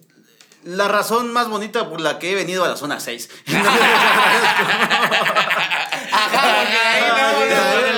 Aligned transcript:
la 0.64 0.88
razón 0.88 1.32
más 1.32 1.48
bonita 1.48 1.88
por 1.88 2.00
la 2.00 2.18
que 2.18 2.32
he 2.32 2.34
venido 2.34 2.64
a 2.64 2.68
la 2.68 2.76
zona 2.76 3.00
6. 3.00 3.28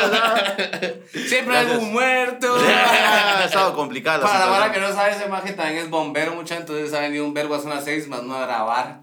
Siempre 1.28 1.56
hay 1.56 1.66
algún 1.66 1.92
muerto. 1.92 2.56
ha 2.66 3.44
estado 3.44 3.74
complicada 3.74 4.18
la 4.18 4.24
Para 4.24 4.38
la 4.40 4.46
vara 4.46 4.72
que 4.72 4.80
no 4.80 4.88
sabe, 4.92 5.12
ese 5.12 5.28
maje 5.28 5.52
también 5.52 5.78
es 5.78 5.90
bombero, 5.90 6.34
mucha, 6.34 6.56
entonces 6.56 6.92
ha 6.94 7.00
venido 7.00 7.24
un 7.24 7.34
verbo 7.34 7.54
a 7.54 7.60
zona 7.60 7.80
6 7.80 8.08
más 8.08 8.22
no 8.22 8.34
a 8.36 8.46
grabar. 8.46 9.00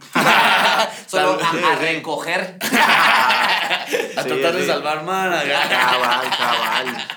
Solo 1.08 1.40
a, 1.42 1.72
a 1.72 1.76
recoger. 1.76 2.58
A 2.62 3.86
Sí, 3.88 4.30
tratar 4.30 4.54
de 4.56 4.66
salvar 4.68 5.04
man. 5.04 5.34
acá. 5.34 5.68
Cabal, 5.70 6.30
cabal. 6.38 7.08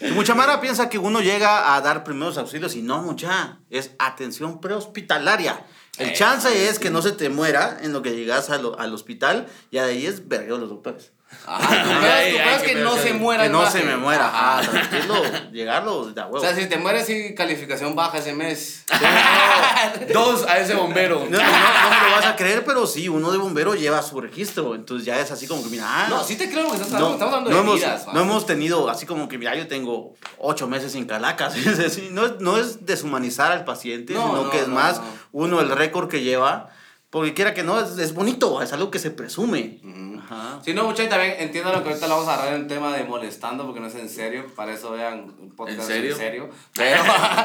Y 0.00 0.10
mucha 0.12 0.34
Mara 0.34 0.60
piensa 0.60 0.88
que 0.88 0.98
uno 0.98 1.20
llega 1.20 1.74
a 1.74 1.80
dar 1.80 2.04
primeros 2.04 2.36
auxilios 2.38 2.74
y 2.74 2.82
no, 2.82 3.02
mucha. 3.02 3.58
Es 3.70 3.92
atención 3.98 4.60
prehospitalaria. 4.60 5.60
El 5.98 6.12
chance 6.14 6.68
es 6.68 6.78
que 6.78 6.90
no 6.90 7.00
se 7.02 7.12
te 7.12 7.28
muera 7.28 7.78
en 7.82 7.92
lo 7.92 8.02
que 8.02 8.14
llegas 8.14 8.50
al, 8.50 8.72
al 8.78 8.94
hospital 8.94 9.46
y 9.70 9.78
ahí 9.78 10.06
es 10.06 10.28
vergueo 10.28 10.58
los 10.58 10.68
doctores. 10.68 11.12
Ajá, 11.48 11.82
tu 11.82 11.90
pedo 12.00 12.56
es- 12.56 12.62
que 12.62 12.72
feo, 12.74 12.84
no 12.84 12.96
se 12.96 13.12
muera 13.12 13.42
Que 13.44 13.48
no 13.48 13.70
se 13.70 13.82
me 13.82 13.96
muera. 13.96 14.26
Ajá. 14.28 14.58
Ah, 14.58 14.62
tranquilo, 14.62 15.22
llegarlo 15.52 16.06
de 16.06 16.20
huevo. 16.22 16.36
O 16.38 16.40
sea, 16.40 16.54
si 16.54 16.66
te 16.66 16.76
mueres 16.78 17.08
y 17.10 17.34
calificación 17.34 17.94
baja 17.94 18.18
ese 18.18 18.32
mes. 18.32 18.84
Dos 20.12 20.44
a 20.46 20.58
ese 20.58 20.74
bombero. 20.74 21.26
No, 21.28 21.38
no, 21.38 21.38
no 21.38 21.38
me 21.38 22.08
lo 22.10 22.16
vas 22.16 22.26
a 22.26 22.36
creer, 22.36 22.64
pero 22.64 22.86
sí, 22.86 23.08
uno 23.08 23.30
de 23.32 23.38
bombero 23.38 23.74
lleva 23.74 24.02
su 24.02 24.20
registro. 24.20 24.74
Entonces 24.74 25.04
ya 25.06 25.18
es 25.20 25.30
así 25.30 25.46
como 25.46 25.62
que, 25.62 25.68
mira, 25.68 25.84
ah, 25.86 26.06
No, 26.08 26.22
sí 26.24 26.36
te 26.36 26.48
creo 26.50 26.70
que 26.70 26.76
estás 26.76 26.88
hablando, 26.92 27.08
no, 27.08 27.14
estamos 27.14 27.34
hablando 27.34 27.50
de 27.50 27.60
hemos, 27.60 27.74
vidas. 27.76 28.06
no 28.12 28.20
hemos 28.20 28.46
tenido 28.46 28.88
así 28.88 29.06
como 29.06 29.28
que, 29.28 29.38
mira, 29.38 29.54
yo 29.54 29.66
tengo 29.68 30.14
ocho 30.38 30.66
meses 30.68 30.92
sin 30.92 31.06
calacas. 31.06 31.54
No, 32.10 32.26
es, 32.26 32.40
no 32.40 32.56
es 32.56 32.86
deshumanizar 32.86 33.52
al 33.52 33.64
paciente, 33.64 34.14
No, 34.14 34.26
sino 34.28 34.42
no, 34.44 34.50
que 34.50 34.60
es 34.60 34.68
más 34.68 34.98
no. 34.98 35.04
uno 35.32 35.60
el 35.60 35.70
récord 35.70 36.08
que 36.08 36.22
lleva. 36.22 36.68
Porque 37.16 37.32
quiera 37.32 37.54
que 37.54 37.62
no, 37.62 37.80
es, 37.80 37.96
es 37.96 38.12
bonito, 38.12 38.60
es 38.60 38.74
algo 38.74 38.90
que 38.90 38.98
se 38.98 39.10
presume. 39.10 39.80
Ajá. 40.22 40.60
Si 40.62 40.74
no, 40.74 40.84
muchachos, 40.84 41.08
también 41.08 41.36
entiendo 41.38 41.72
lo 41.72 41.82
que 41.82 41.88
ahorita 41.88 42.08
lo 42.08 42.16
vamos 42.16 42.28
a 42.28 42.34
agarrar 42.34 42.56
en 42.56 42.68
tema 42.68 42.94
de 42.94 43.04
molestando, 43.04 43.64
porque 43.64 43.80
no 43.80 43.86
es 43.86 43.94
en 43.94 44.10
serio. 44.10 44.44
Para 44.54 44.74
eso 44.74 44.90
vean 44.90 45.34
un 45.40 45.50
podcast 45.56 45.80
¿En 45.80 45.86
serio? 45.86 46.10
en 46.10 46.16
serio. 46.18 46.50
Pero, 46.74 47.02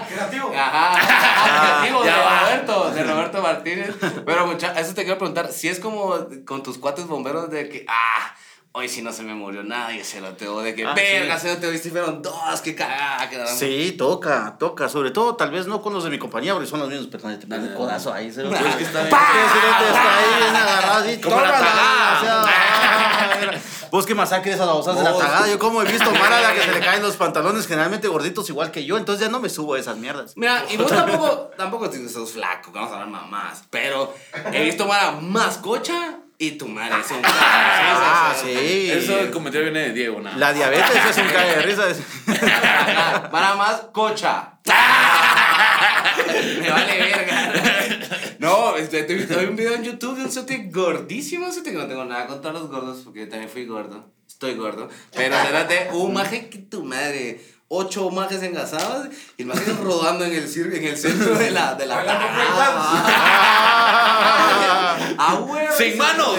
creativo. 0.09 0.51
Ajá. 0.57 1.79
creativo 1.79 2.03
ya 2.03 2.17
de 2.17 2.21
va. 2.21 2.39
Roberto, 2.41 2.91
de 2.91 3.03
Roberto 3.05 3.41
Martínez. 3.41 3.95
Pero, 4.25 4.45
muchachos, 4.45 4.77
eso 4.77 4.93
te 4.93 5.03
quiero 5.03 5.17
preguntar. 5.17 5.49
Si 5.53 5.69
es 5.69 5.79
como 5.79 6.15
con 6.45 6.63
tus 6.63 6.77
cuates 6.77 7.07
bomberos 7.07 7.49
de 7.49 7.69
que, 7.69 7.85
ah, 7.87 8.35
hoy 8.73 8.87
sí 8.87 9.01
no 9.01 9.11
se 9.11 9.23
me 9.23 9.33
murió 9.33 9.63
nadie, 9.63 10.03
se 10.03 10.21
lo 10.21 10.29
tengo 10.33 10.61
de 10.61 10.73
que, 10.75 10.85
Ah, 10.85 10.93
verga, 10.93 11.35
sí. 11.37 11.47
se 11.47 11.53
lo 11.55 11.59
te 11.59 11.69
viste, 11.69 11.89
fueron 11.89 12.21
dos, 12.21 12.61
que 12.61 12.73
cagada, 12.75 13.29
que. 13.29 13.45
Sí, 13.47 13.93
toca, 13.97 14.55
toca. 14.59 14.87
Sobre 14.89 15.11
todo, 15.11 15.35
tal 15.35 15.51
vez 15.51 15.67
no 15.67 15.81
con 15.81 15.93
los 15.93 16.03
de 16.03 16.09
mi 16.09 16.17
compañía, 16.19 16.53
porque 16.53 16.67
son 16.69 16.79
los 16.79 16.89
mismos, 16.89 17.07
pero 17.11 17.23
te 17.37 17.55
el 17.55 17.73
codazo 17.73 18.13
ahí. 18.13 18.31
Se 18.31 18.43
lo 18.43 18.55
Es 18.55 18.75
que 18.75 18.83
está 18.83 19.03
bien. 19.03 19.13
ahí 19.15 20.41
bien 20.41 20.55
agarrado 20.55 21.03
así. 21.03 21.21
Como 21.21 21.35
la 21.41 21.51
tagada. 21.51 22.45
Ah. 22.47 23.51
Vos 23.91 24.05
que 24.05 24.15
masacres 24.15 24.57
a 24.61 24.65
babosas 24.65 24.95
de 24.97 25.03
la 25.03 25.17
tagada. 25.17 25.47
Yo 25.49 25.59
como 25.59 25.81
he 25.81 25.85
visto 25.85 26.09
Mara 26.11 26.37
a 26.37 26.41
la 26.41 26.53
que 26.53 26.61
se 26.61 26.71
le 26.71 26.79
caen 26.79 27.01
los 27.01 27.17
pantalones 27.17 27.67
generalmente 27.67 28.07
gorditos 28.07 28.47
igual 28.49 28.71
que 28.71 28.85
yo, 28.85 28.97
entonces 28.97 29.25
ya 29.25 29.29
no 29.31 29.41
me 29.41 29.49
subo 29.49 29.73
a 29.73 29.79
esas 29.79 29.97
mierdas. 29.97 30.31
Mira, 30.37 30.63
y 30.69 30.77
vos 30.77 30.87
tampoco, 30.89 31.51
tampoco 31.57 31.89
tienes 31.89 32.13
sos 32.13 32.31
flaco, 32.31 32.71
que 32.71 32.79
vamos 32.79 32.93
a 32.93 33.01
hablar 33.01 33.09
mamás. 33.09 33.63
Pero 33.69 34.13
he 34.53 34.63
visto 34.63 34.85
Mara 34.87 35.11
más 35.19 35.57
cocha 35.57 36.19
y 36.41 36.53
tu 36.53 36.67
madre 36.67 36.99
es 36.99 37.11
un 37.11 37.21
Ah, 37.23 38.33
sí. 38.35 38.51
sí. 38.51 38.91
Eso 38.91 39.19
el 39.19 39.29
comentario 39.29 39.71
viene 39.71 39.89
de 39.89 39.93
Diego, 39.93 40.19
nada. 40.19 40.35
La 40.37 40.51
diabetes 40.51 40.89
es 41.11 41.17
un 41.19 41.27
cae 41.27 41.55
de 41.55 41.61
risa. 41.61 41.83
Para 43.31 43.55
más 43.55 43.81
cocha. 43.93 44.53
Me 44.65 44.73
vale 46.69 46.97
verga. 46.97 47.53
No, 48.39 48.75
este, 48.75 49.03
te 49.03 49.13
vi 49.13 49.45
un 49.45 49.55
video 49.55 49.75
en 49.75 49.83
YouTube 49.83 50.17
de 50.17 50.23
un 50.23 50.31
sote 50.31 50.67
gordísimo, 50.71 51.51
sote 51.51 51.73
que 51.73 51.77
no 51.77 51.85
tengo 51.85 52.05
nada 52.05 52.25
contra 52.25 52.51
los 52.51 52.69
gordos, 52.69 53.01
porque 53.03 53.19
yo 53.19 53.29
también 53.29 53.49
fui 53.49 53.67
gordo. 53.67 54.11
Estoy 54.27 54.55
gordo. 54.55 54.89
Pero 55.15 55.35
espérate, 55.35 55.89
un 55.93 56.13
maje 56.13 56.49
que 56.49 56.57
tu 56.57 56.83
madre. 56.83 57.39
Ocho 57.73 58.09
majes 58.09 58.43
engasados 58.43 59.07
y 59.37 59.43
el 59.43 59.47
maje 59.47 59.71
rodando 59.81 60.25
en 60.25 60.33
el, 60.33 60.45
cir- 60.45 60.75
en 60.75 60.83
el 60.83 60.97
centro 60.97 61.35
de 61.35 61.51
la, 61.51 61.73
de 61.75 61.85
la 61.85 62.01
¡A 65.17 65.35
huevo! 65.35 65.73
¡Sin 65.77 65.97
manos! 65.97 66.37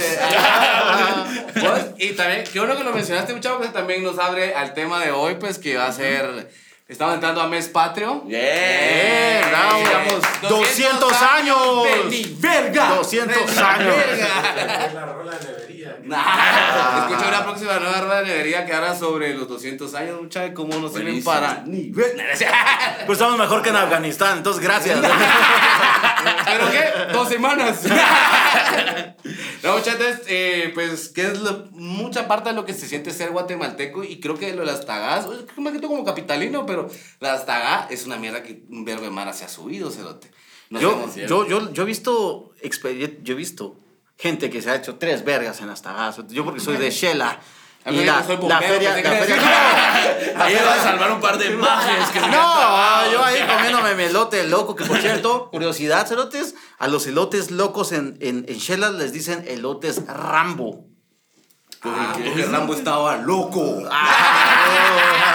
Pues, 1.55 1.85
y 1.99 2.13
también, 2.13 2.45
qué 2.53 2.59
bueno 2.59 2.77
que 2.77 2.85
lo 2.85 2.93
mencionaste, 2.93 3.33
muchacho, 3.35 3.57
pues 3.59 3.73
también 3.73 4.03
nos 4.03 4.19
abre 4.19 4.55
al 4.55 4.75
tema 4.75 5.03
de 5.03 5.11
hoy, 5.13 5.37
pues 5.37 5.59
que 5.59 5.77
va 5.77 5.87
a 5.87 5.93
ser. 5.93 6.51
Estamos 6.89 7.15
entrando 7.15 7.41
a 7.41 7.47
mes 7.47 7.69
patrio. 7.69 8.21
Bien, 8.27 9.41
bravo. 9.49 9.79
Llevamos 9.79 10.23
200 10.49 11.23
años. 11.23 11.85
de 11.85 12.05
ni 12.11 12.37
verga. 12.39 12.91
200 12.97 13.35
de 13.35 13.53
ni 13.53 13.59
años. 13.61 13.97
verga. 13.97 14.91
la 14.93 15.07
rola 15.07 15.33
de 15.39 15.47
nevería. 15.47 15.99
Nah, 16.05 17.07
Escucha 17.09 17.29
una 17.29 17.45
próxima 17.45 17.79
nueva 17.79 18.01
rueda 18.01 18.23
de 18.23 18.27
nevería 18.29 18.67
que 18.67 18.73
habla 18.75 18.95
sobre 18.97 19.35
los 19.35 19.49
200 19.49 19.95
años, 19.95 20.21
muchachos, 20.21 20.53
cómo 20.55 20.75
nos 20.79 20.91
sirven 20.93 21.23
Buenísimo. 21.23 21.33
para 21.33 21.63
ni 21.67 21.91
verga. 21.91 22.25
Pues 23.07 23.19
estamos 23.19 23.39
mejor 23.39 23.63
que 23.63 23.71
en 23.71 23.77
Afganistán, 23.77 24.39
entonces 24.39 24.63
gracias. 24.63 24.99
¿Pero 26.45 26.71
qué? 26.71 27.13
Dos 27.13 27.29
semanas. 27.29 27.83
no, 29.63 29.77
muchachos, 29.77 30.19
eh, 30.29 30.71
pues, 30.75 31.09
¿qué 31.09 31.23
es 31.23 31.41
lo, 31.41 31.67
mucha 31.73 32.29
parte 32.29 32.51
de 32.51 32.55
lo 32.55 32.65
que 32.65 32.75
se 32.75 32.87
siente 32.87 33.11
ser 33.11 33.31
guatemalteco? 33.31 34.05
Y 34.05 34.21
creo 34.21 34.39
que 34.39 34.53
lo 34.53 34.61
de 34.61 34.67
las 34.67 34.87
tagas, 34.87 35.27
creo 35.27 35.47
que 35.47 35.61
más 35.61 35.73
que 35.73 35.79
todo 35.81 35.89
como 35.91 36.05
capitalino, 36.05 36.65
pero 36.65 36.82
las 37.21 37.47
tagas 37.47 37.91
es 37.91 38.07
una 38.07 38.17
mierda 38.17 38.43
que 38.43 38.63
un 38.69 38.85
verbo 38.85 39.03
de 39.03 39.11
mara 39.11 39.33
se 39.33 39.45
ha 39.45 39.49
subido, 39.49 39.91
cerote. 39.91 40.31
No 40.71 40.81
Yo, 40.81 41.15
yo, 41.27 41.47
yo, 41.47 41.73
yo 41.73 41.83
he 41.83 41.87
visto 41.87 42.53
yo 43.23 43.35
he 43.35 43.37
visto 43.37 43.77
gente 44.17 44.51
que 44.51 44.63
se 44.63 44.71
ha 44.71 44.77
hecho 44.77 44.97
tres 44.97 45.25
vergas 45.25 45.61
en 45.61 45.67
las 45.69 45.83
tagadas. 45.83 46.21
Yo 46.29 46.45
porque 46.45 46.61
soy 46.61 46.77
de 46.77 46.91
Shela. 46.91 47.41
Y 47.85 48.05
la, 48.05 48.25
la 48.49 48.61
feria, 48.61 48.97
la 48.97 50.45
Ahí 50.45 50.55
a 50.55 50.83
salvar 50.83 51.11
un 51.11 51.21
par 51.21 51.37
de 51.37 51.47
que 52.13 52.21
No, 52.21 53.13
yo 53.13 53.25
ahí 53.25 53.41
comiéndome 53.45 53.97
mi 53.97 54.05
elote 54.05 54.47
loco, 54.47 54.77
que 54.77 54.85
por 54.85 54.99
cierto, 54.99 55.51
curiosidad, 55.51 56.07
cerotes, 56.07 56.55
a 56.79 56.87
los 56.87 57.09
elotes 57.09 57.51
locos 57.51 57.91
en, 57.91 58.17
en, 58.21 58.45
en 58.47 58.59
Chelas 58.61 58.93
les 58.95 59.13
dicen 59.13 59.45
elotes 59.49 60.07
Rambo. 60.07 60.87
Ah, 61.83 62.15
porque 62.15 62.45
Rambo 62.45 62.75
estaba 62.75 63.17
loco. 63.17 63.83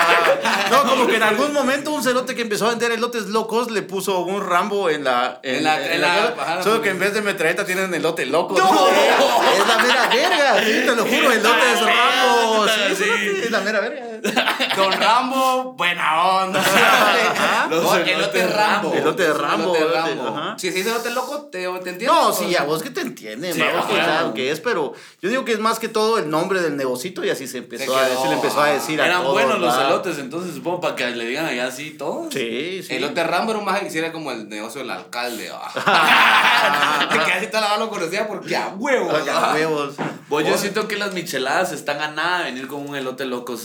No, 0.71 0.83
como 0.83 1.07
que 1.07 1.15
en 1.15 1.23
algún 1.23 1.53
momento 1.53 1.91
un 1.91 2.03
cerote 2.03 2.35
que 2.35 2.41
empezó 2.41 2.65
a 2.67 2.69
vender 2.71 2.91
elotes 2.91 3.27
locos 3.27 3.71
le 3.71 3.81
puso 3.83 4.19
un 4.19 4.45
Rambo 4.45 4.89
en 4.89 5.03
la. 5.05 5.39
En 5.43 5.63
la- 5.63 5.93
en 5.93 6.01
la- 6.01 6.31
cosa, 6.35 6.51
ajá, 6.51 6.63
solo 6.63 6.81
que 6.81 6.89
en 6.89 6.99
vez 6.99 7.13
de 7.13 7.21
metralleta 7.21 7.65
tienen 7.65 7.93
elote 7.93 8.25
loco. 8.25 8.55
Es 9.57 9.67
la 9.67 9.77
mera 9.77 10.07
verga, 10.09 10.59
sí, 10.63 10.83
te 10.85 10.95
lo 10.95 11.03
juro, 11.05 11.31
elotes 11.31 11.81
Rambo. 11.85 12.67
Sí, 12.67 12.95
Sí. 12.97 13.41
es 13.45 13.51
la 13.51 13.61
mera 13.61 13.79
verga. 13.79 14.01
Don 14.75 14.91
Rambo, 14.91 15.73
buena 15.73 16.23
onda. 16.23 16.61
Los 17.69 17.83
No, 17.83 17.95
elotes 17.95 18.15
elote 18.15 18.47
Rambo. 18.47 18.93
Elote 18.93 19.23
de 19.23 19.33
Rambo, 19.33 19.75
Elote. 19.75 20.17
Si 20.57 20.71
se 20.71 20.77
dice 20.77 20.89
elote 20.89 21.09
loco, 21.11 21.41
¿te, 21.51 21.59
te 21.67 21.89
entiendo? 21.89 22.13
No, 22.13 22.33
sí, 22.33 22.55
a 22.55 22.63
vos 22.63 22.81
que 22.81 22.89
te 22.89 23.01
entienden, 23.01 23.53
Sí, 23.53 23.61
vamos, 23.61 23.85
ajá. 23.85 23.95
que 23.95 24.05
saben 24.05 24.33
qué 24.33 24.51
es, 24.51 24.59
pero 24.59 24.93
yo 25.21 25.29
digo 25.29 25.45
que 25.45 25.53
es 25.53 25.59
más 25.59 25.79
que 25.79 25.87
todo 25.87 26.17
el 26.17 26.29
nombre 26.29 26.61
del 26.61 26.77
negocito 26.77 27.23
y 27.23 27.29
así 27.29 27.47
se 27.47 27.59
empezó 27.59 27.93
Se 27.93 27.99
a 27.99 28.27
le 28.27 28.33
empezó 28.33 28.61
a 28.61 28.67
decir 28.67 29.01
a 29.01 29.05
Eran 29.05 29.21
todos, 29.21 29.33
buenos 29.33 29.59
los 29.59 29.77
elotes, 29.77 30.17
entonces 30.19 30.55
supongo 30.55 30.81
para 30.81 30.95
que 30.95 31.05
le 31.07 31.25
digan 31.25 31.45
allá 31.45 31.67
así 31.67 31.91
todos. 31.91 32.33
Sí, 32.33 32.83
sí. 32.83 32.95
Elote 32.95 33.23
Rambo 33.23 33.51
era 33.51 33.61
maje 33.61 33.81
que 33.81 33.87
hiciera 33.87 34.11
como 34.11 34.31
el 34.31 34.47
negocio 34.49 34.81
del 34.81 34.91
alcalde. 34.91 35.51
ah. 35.53 37.07
que 37.11 37.17
casi 37.17 37.47
toda 37.47 37.61
la 37.61 37.69
banda 37.71 37.85
lo 37.85 37.91
conocía 37.91 38.27
porque 38.27 38.55
a 38.55 38.69
huevo. 38.69 39.09
Oye, 39.09 39.31
ah. 39.31 39.51
huevos. 39.53 39.95
Pues 40.29 40.45
yo 40.45 40.57
siento 40.57 40.89
que 40.89 40.97
las 40.97 41.13
micheladas 41.13 41.71
están 41.71 42.01
a 42.01 42.09
nada 42.09 42.39
de 42.39 42.43
venir 42.45 42.67
con 42.67 42.85
un 42.87 42.97
elote 42.97 43.23
loco. 43.25 43.55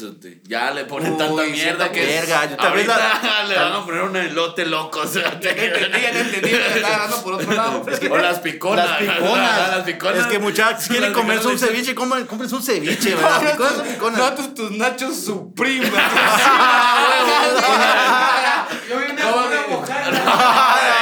Ya 0.44 0.70
le 0.70 0.84
ponen 0.84 1.12
Uy, 1.14 1.18
tanta 1.18 1.42
mierda 1.42 1.90
que. 1.90 2.06
verga, 2.06 2.44
yo 2.50 2.56
la- 2.56 3.44
le 3.48 3.56
van 3.56 3.72
a 3.72 3.84
poner 3.84 4.02
un 4.02 4.16
elote 4.16 4.64
loco. 4.66 5.04
cerote. 5.06 5.48
Ya 5.48 5.54
que 5.56 5.66
entendí, 5.66 6.00
ya 6.00 6.10
que 6.12 6.20
entendí, 6.20 6.50
me 6.52 6.66
estaba 6.76 6.98
dando 6.98 7.22
por 7.22 7.32
otro 7.34 7.52
lado. 7.52 7.82
O 8.10 8.16
las 8.18 8.38
piconas. 8.38 8.86
Las 8.88 8.98
piconas. 8.98 9.70
las 9.70 9.84
piconas. 9.84 10.18
Es 10.20 10.26
que 10.26 10.38
muchachos 10.38 10.88
quieren 10.88 11.12
comerse 11.12 11.48
un 11.48 11.58
ceviche, 11.58 11.94
comen, 11.96 12.26
cómprense 12.26 12.54
un 12.54 12.62
ceviche, 12.62 13.14
¿verdad? 13.16 13.42
Las 13.42 13.52
piconas 13.52 13.74
son 13.74 13.86
piconas. 13.88 14.18
No, 14.20 14.32
tus, 14.34 14.54
tus 14.54 14.70
nachos 14.70 15.16
supreme. 15.16 15.90
Yo 18.88 18.98
vi 18.98 19.12
una, 19.12 19.22
¿Cómo 19.22 19.46
una 19.46 19.66
mojada. 19.68 21.01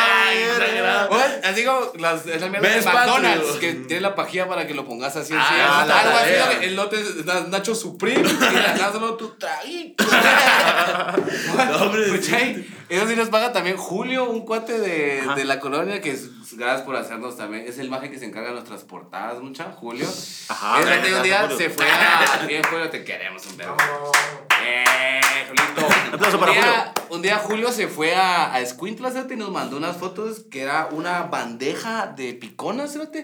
Así 1.51 1.65
como 1.65 1.81
las, 1.99 2.27
esas 2.27 2.51
mierdas 2.51 2.63
de 2.71 2.77
Ves, 2.77 2.85
McDonald's 2.87 3.45
Patrio. 3.47 3.61
que 3.61 3.73
tiene 3.87 4.01
la 4.03 4.15
pajilla 4.15 4.49
para 4.49 4.67
que 4.67 4.75
lo 4.75 4.85
pongas 4.87 5.17
así 5.17 5.33
Ah, 5.37 5.49
esa 5.55 5.83
es 5.83 5.89
la 5.89 6.01
Algo 6.01 6.17
así, 6.19 6.31
tarea. 6.33 6.59
que- 6.61 6.67
el 6.67 6.77
lote 6.77 7.01
es 7.01 7.25
na- 7.25 7.41
Nacho 7.49 7.75
Supreme 7.75 8.29
y 8.29 8.79
das 8.79 8.93
solo 8.93 9.15
tu 9.15 9.31
traguito. 9.37 10.05
No, 11.71 11.77
hombre, 11.87 12.23
sí. 12.23 12.67
Eso 12.91 13.07
sí 13.07 13.15
nos 13.15 13.29
paga 13.29 13.53
también 13.53 13.77
Julio, 13.77 14.29
un 14.29 14.45
cuate 14.45 14.81
de, 14.81 15.23
de 15.37 15.45
la 15.45 15.61
colonia 15.61 16.01
que 16.01 16.11
es 16.11 16.29
gracias 16.57 16.83
por 16.83 16.97
hacernos 16.97 17.37
también. 17.37 17.65
Es 17.67 17.79
el 17.79 17.89
maje 17.89 18.11
que 18.11 18.19
se 18.19 18.25
encarga 18.25 18.49
de 18.49 18.55
nuestras 18.55 18.83
portadas, 18.83 19.41
mucha. 19.41 19.71
Julio. 19.73 20.09
Ajá, 20.49 20.81
gracias, 20.81 21.17
un 21.17 21.23
día 21.23 21.41
Julio. 21.43 21.57
se 21.57 21.71
fue 21.71 21.87
a. 21.89 22.47
Bien, 22.47 22.63
Julio, 22.65 22.91
te 22.91 23.05
queremos 23.05 23.47
un 23.47 23.57
verbo. 23.57 23.77
Eh, 24.65 25.21
Julito. 25.49 25.87
Un 26.11 26.15
aplauso 26.15 26.41
para 26.41 26.53
día, 26.53 26.95
Un 27.09 27.23
día 27.23 27.39
Julio 27.39 27.71
se 27.71 27.87
fue 27.87 28.15
a, 28.15 28.53
a 28.53 28.61
Escuintla. 28.61 29.13
Y 29.31 29.37
nos 29.37 29.51
mandó 29.51 29.77
unas 29.77 29.97
fotos 29.97 30.41
que 30.51 30.63
era 30.63 30.89
una 30.91 31.23
bandeja 31.23 32.09
de 32.09 32.35
piconas, 32.35 32.93
¿cierto? 32.93 33.19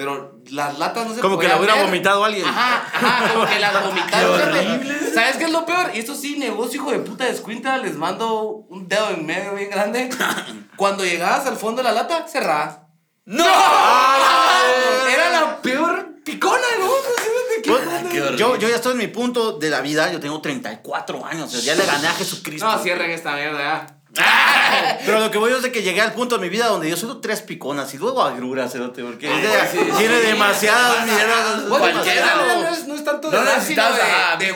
Pero 0.00 0.40
las 0.50 0.78
latas 0.78 1.06
no 1.06 1.14
se 1.14 1.20
Como 1.20 1.38
que 1.38 1.46
la 1.46 1.58
hubiera 1.58 1.74
ver. 1.74 1.84
vomitado 1.84 2.24
alguien. 2.24 2.46
Ajá, 2.46 2.86
ajá, 2.90 3.34
como 3.34 3.44
que 3.46 3.58
las 3.58 3.84
vomitaron. 3.86 4.40
Horrible. 4.40 5.12
¿Sabes 5.12 5.36
qué 5.36 5.44
es 5.44 5.50
lo 5.50 5.66
peor? 5.66 5.90
Y 5.92 5.98
esto 5.98 6.14
sí, 6.14 6.38
negocio 6.38 6.80
hijo 6.80 6.90
de 6.90 7.00
puta 7.00 7.24
de 7.24 7.32
Escuintla, 7.32 7.76
les 7.76 7.96
mando 7.98 8.40
un 8.70 8.88
dedo 8.88 9.10
en 9.10 9.26
medio 9.26 9.54
bien 9.54 9.68
grande. 9.68 10.08
Cuando 10.76 11.04
llegabas 11.04 11.44
al 11.46 11.58
fondo 11.58 11.82
de 11.82 11.88
la 11.90 11.92
lata, 11.92 12.26
cerrabas. 12.26 12.78
¡No! 13.26 13.44
Era 15.12 15.30
la 15.32 15.60
peor 15.60 16.14
picona 16.24 16.66
del 16.72 16.78
mundo, 16.80 16.96
¿sí? 17.18 17.60
¿Qué 17.62 17.70
Pues, 17.70 17.86
onda? 17.86 18.08
qué 18.10 18.20
horrible. 18.22 18.38
yo, 18.38 18.56
yo 18.56 18.68
ya 18.70 18.76
estoy 18.76 18.92
en 18.92 18.98
mi 18.98 19.08
punto 19.08 19.52
de 19.58 19.68
la 19.68 19.82
vida, 19.82 20.10
yo 20.10 20.18
tengo 20.18 20.40
34 20.40 21.26
años, 21.26 21.54
o 21.54 21.60
sea, 21.60 21.60
ya 21.60 21.74
le 21.74 21.84
gané 21.86 22.06
a 22.08 22.12
Jesucristo. 22.12 22.66
No, 22.66 22.78
cierren 22.78 23.10
esta 23.10 23.34
mierda 23.34 23.58
ya. 23.58 23.99
Pero 25.04 25.20
lo 25.20 25.30
que 25.30 25.38
voy 25.38 25.52
es 25.52 25.62
de 25.62 25.72
que 25.72 25.82
llegué 25.82 26.00
al 26.00 26.12
punto 26.12 26.36
de 26.36 26.42
mi 26.42 26.48
vida 26.48 26.66
donde 26.66 26.88
yo 26.90 26.96
solo 26.96 27.18
tres 27.18 27.42
piconas 27.42 27.92
y 27.94 27.98
luego 27.98 28.22
agruras, 28.22 28.72
cerote, 28.72 29.02
porque 29.02 29.28
de- 29.28 29.48
sí, 29.70 29.78
sí, 29.78 29.92
tiene 29.98 30.20
sí. 30.20 30.26
demasiadas 30.26 31.06
mierdas. 31.06 31.68
Bueno, 31.68 31.78
Cualquiera, 31.92 32.26
la 32.26 32.32
chela 32.32 32.54
¿no? 32.54 32.62
no 32.62 32.68
es, 32.68 32.86
no 32.86 32.94
es 32.94 33.04
tanto 33.04 33.30
de 33.30 33.38
No 33.38 33.44
sino 33.60 33.82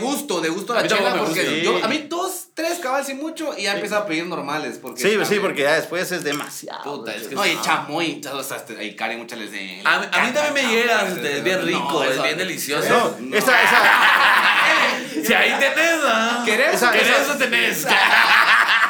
gusto, 0.00 0.40
de 0.40 0.48
gusto 0.48 0.72
A 0.72 0.82
la 0.82 0.88
chela, 0.88 1.14
porque 1.16 1.62
yo, 1.62 1.84
a 1.84 1.88
mí 1.88 2.06
dos, 2.08 2.48
tres 2.54 2.78
cabal 2.80 3.04
sí 3.04 3.14
mucho 3.14 3.54
y 3.56 3.62
ya 3.64 3.74
empiezo 3.74 3.96
a 3.96 4.06
pedir 4.06 4.26
normales. 4.26 4.78
Porque 4.80 5.00
Sí, 5.02 5.10
sí, 5.10 5.16
también- 5.18 5.42
porque 5.42 5.62
ya 5.62 5.74
después 5.74 6.10
es 6.12 6.24
demasiado. 6.24 6.82
Puta, 6.98 7.14
es 7.14 7.28
que- 7.28 7.34
No, 7.34 7.46
y 7.46 7.60
chamoy, 7.60 8.20
ya 8.20 8.32
lo 8.34 8.42
sabes, 8.42 8.64
ahí 8.78 8.94
Karen 8.96 9.18
muchas 9.18 9.38
les 9.38 9.50
de... 9.52 9.82
A 9.84 9.98
mí, 10.00 10.06
a 10.12 10.20
mí 10.24 10.32
también 10.32 10.54
me 10.54 10.62
llega, 10.74 11.06
este, 11.08 11.38
es 11.38 11.44
bien 11.44 11.64
rico, 11.64 11.88
No, 11.90 12.04
es 12.04 12.22
bien 12.22 12.38
delicioso. 12.38 13.16
No, 13.20 13.36
esa, 13.36 13.62
esa, 13.62 13.82
Si 15.26 15.32
ahí 15.32 15.54
tenés, 15.58 16.00
¿ah? 16.04 16.42
¿Querés? 16.44 16.74
Esa- 16.74 16.92
¿Querés 16.92 17.28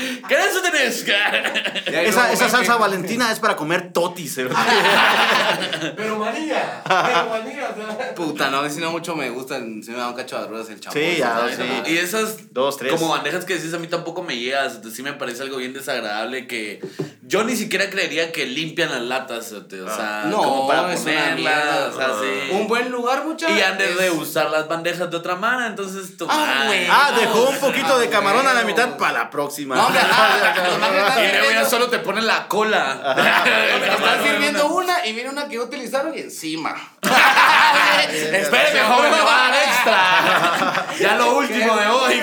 esa- 0.00 0.58
o 0.58 0.62
tenés? 0.62 1.02
¿Querés 1.04 1.50
o 1.50 1.52
tenés? 1.82 2.08
Esa, 2.08 2.26
no, 2.26 2.32
esa 2.32 2.48
salsa 2.48 2.72
que- 2.74 2.78
valentina 2.80 3.30
es 3.32 3.38
para 3.40 3.56
comer 3.56 3.92
totis, 3.92 4.34
cerote. 4.34 4.56
Pero 5.96 6.18
María, 6.18 6.82
pero 6.84 7.28
María, 7.28 7.68
o 7.70 7.96
sea, 7.96 8.14
Puta, 8.14 8.50
no, 8.50 8.68
si 8.70 8.80
no 8.80 8.90
mucho 8.90 9.14
me 9.14 9.28
gusta, 9.30 9.58
si 9.58 9.90
me 9.90 9.96
da 9.98 10.08
un 10.08 10.14
cacho 10.14 10.38
de 10.38 10.44
arrugas 10.44 10.68
el 10.70 10.80
chamoy. 10.80 11.02
Sí, 11.12 11.16
ya, 11.18 11.46
sí. 11.54 11.92
Y 11.92 11.96
esas 11.98 12.52
Dos, 12.52 12.76
tres. 12.78 12.92
como 12.92 13.08
bandejas 13.08 13.44
que 13.44 13.54
decís 13.56 13.74
a 13.74 13.78
mí 13.78 13.86
tampoco 13.86 14.22
me 14.22 14.36
llegas, 14.36 14.74
entonces 14.76 14.94
sí 14.96 15.02
me 15.02 15.12
parece 15.12 15.42
algo 15.42 15.58
bien 15.58 15.72
desagradable 15.74 16.46
que 16.46 16.80
yo 17.26 17.42
ni 17.44 17.56
siquiera 17.56 17.88
creería 17.88 18.30
que 18.32 18.44
limpian 18.46 18.90
las 18.90 19.00
latas, 19.02 19.50
o 19.52 19.64
sea, 19.68 20.24
No, 20.26 20.38
como 20.42 20.68
para 20.68 20.92
es 20.92 21.00
ponerlas, 21.00 21.36
mierda. 21.36 21.86
o 21.88 21.96
sea, 21.96 22.08
sí. 22.20 22.50
Un 22.52 22.68
buen 22.68 22.90
lugar, 22.90 23.24
mucha. 23.24 23.48
y 23.50 23.60
han 23.62 23.78
de 23.78 23.86
reusar 23.94 24.50
las 24.50 24.68
bandejas 24.68 25.10
de 25.10 25.16
otra 25.16 25.34
manera, 25.36 25.66
entonces 25.68 26.16
tu 26.18 26.26
Ah, 26.28 26.64
güey. 26.66 26.86
Ah, 26.90 27.12
dejó 27.18 27.48
un 27.48 27.58
poquito 27.58 27.98
de 27.98 28.06
Ah, 28.08 28.10
camarón 28.10 28.46
a 28.46 28.52
la 28.52 28.62
mitad 28.64 28.96
para 28.98 29.12
la 29.12 29.30
próxima. 29.30 29.74
No, 29.74 29.86
hombre, 29.86 30.00
Y 30.02 31.32
luego 31.32 31.50
ya 31.50 31.64
sirviendo- 31.64 31.70
solo 31.70 31.88
te 31.88 31.98
ponen 32.00 32.26
la 32.26 32.46
cola. 32.46 33.14
Están 33.96 34.22
sirviendo 34.22 34.66
una 34.68 35.06
y 35.06 35.12
viene 35.14 35.30
una 35.30 35.48
que 35.48 35.58
utilizaron 35.58 36.16
y 36.16 36.20
encima. 36.20 36.74
Espéreme, 38.10 38.80
joven, 38.80 39.10
me 39.10 39.20
va 39.20 39.46
a 39.46 39.50
dar 39.50 39.62
extra. 39.62 40.86
ya 41.00 41.14
lo 41.16 41.36
último 41.38 41.74
de 41.76 41.86
hoy. 41.86 42.22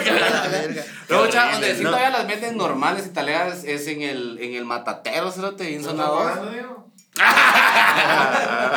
Luego, 1.10 1.26
Qué 1.26 1.32
cha, 1.32 1.42
horrible, 1.48 1.68
donde 1.68 1.76
sí 1.78 1.84
todavía 1.84 2.10
las 2.10 2.28
venden 2.28 2.56
normales 2.58 3.06
italianas 3.06 3.64
es 3.66 3.86
en 3.88 4.02
el, 4.02 4.38
en 4.42 4.56
el 4.56 4.64
matatero, 4.92 5.32
cerote, 5.32 5.68
bien 5.68 5.84
sonador. 5.84 6.42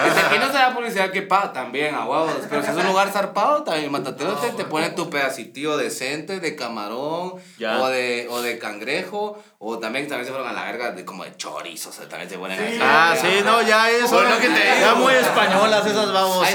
Desde 0.05 0.21
aquí 0.21 0.39
no 0.39 0.47
se 0.49 0.53
da 0.55 0.75
publicidad 0.75 1.11
que 1.13 1.23
paga 1.23 1.53
también, 1.53 1.95
a 1.95 2.05
huevos. 2.05 2.33
Pero 2.51 2.63
si 2.63 2.71
es 2.71 2.77
un 2.77 2.87
lugar 2.87 3.11
zarpado, 3.11 3.63
también 3.63 3.91
matatero 3.93 4.33
te, 4.35 4.51
te 4.51 4.65
pone 4.65 4.91
tu 4.91 5.09
pedacitío 5.09 5.77
decente 5.77 6.41
de 6.41 6.57
camarón 6.57 7.35
Ya. 7.59 7.79
o 7.81 7.89
de, 7.89 8.27
o 8.31 8.43
de 8.43 8.59
cangrejo. 8.59 9.43
O 9.67 9.79
también, 9.79 10.07
también 10.09 10.27
se 10.27 10.33
fueron 10.33 10.47
a 10.51 10.53
la 10.53 10.65
verga 10.65 10.91
de 10.93 11.07
como 11.07 11.25
de 11.25 11.35
chorizo, 11.39 11.89
o 11.89 11.93
sea, 11.93 12.07
también 12.07 12.29
se 12.29 12.37
ponen 12.37 12.61
así. 12.63 12.79
Ah, 12.83 13.15
sí, 13.19 13.41
no, 13.45 13.63
ya 13.63 13.89
es. 13.91 14.11
Pues 14.11 14.29
lo 14.29 14.37
que 14.39 14.49
te 14.49 14.63
Ya 14.81 14.91
digo. 14.93 14.97
muy 14.97 15.15
españolas 15.15 15.87
esas 15.87 16.13
vamos 16.13 16.47
a. 16.47 16.51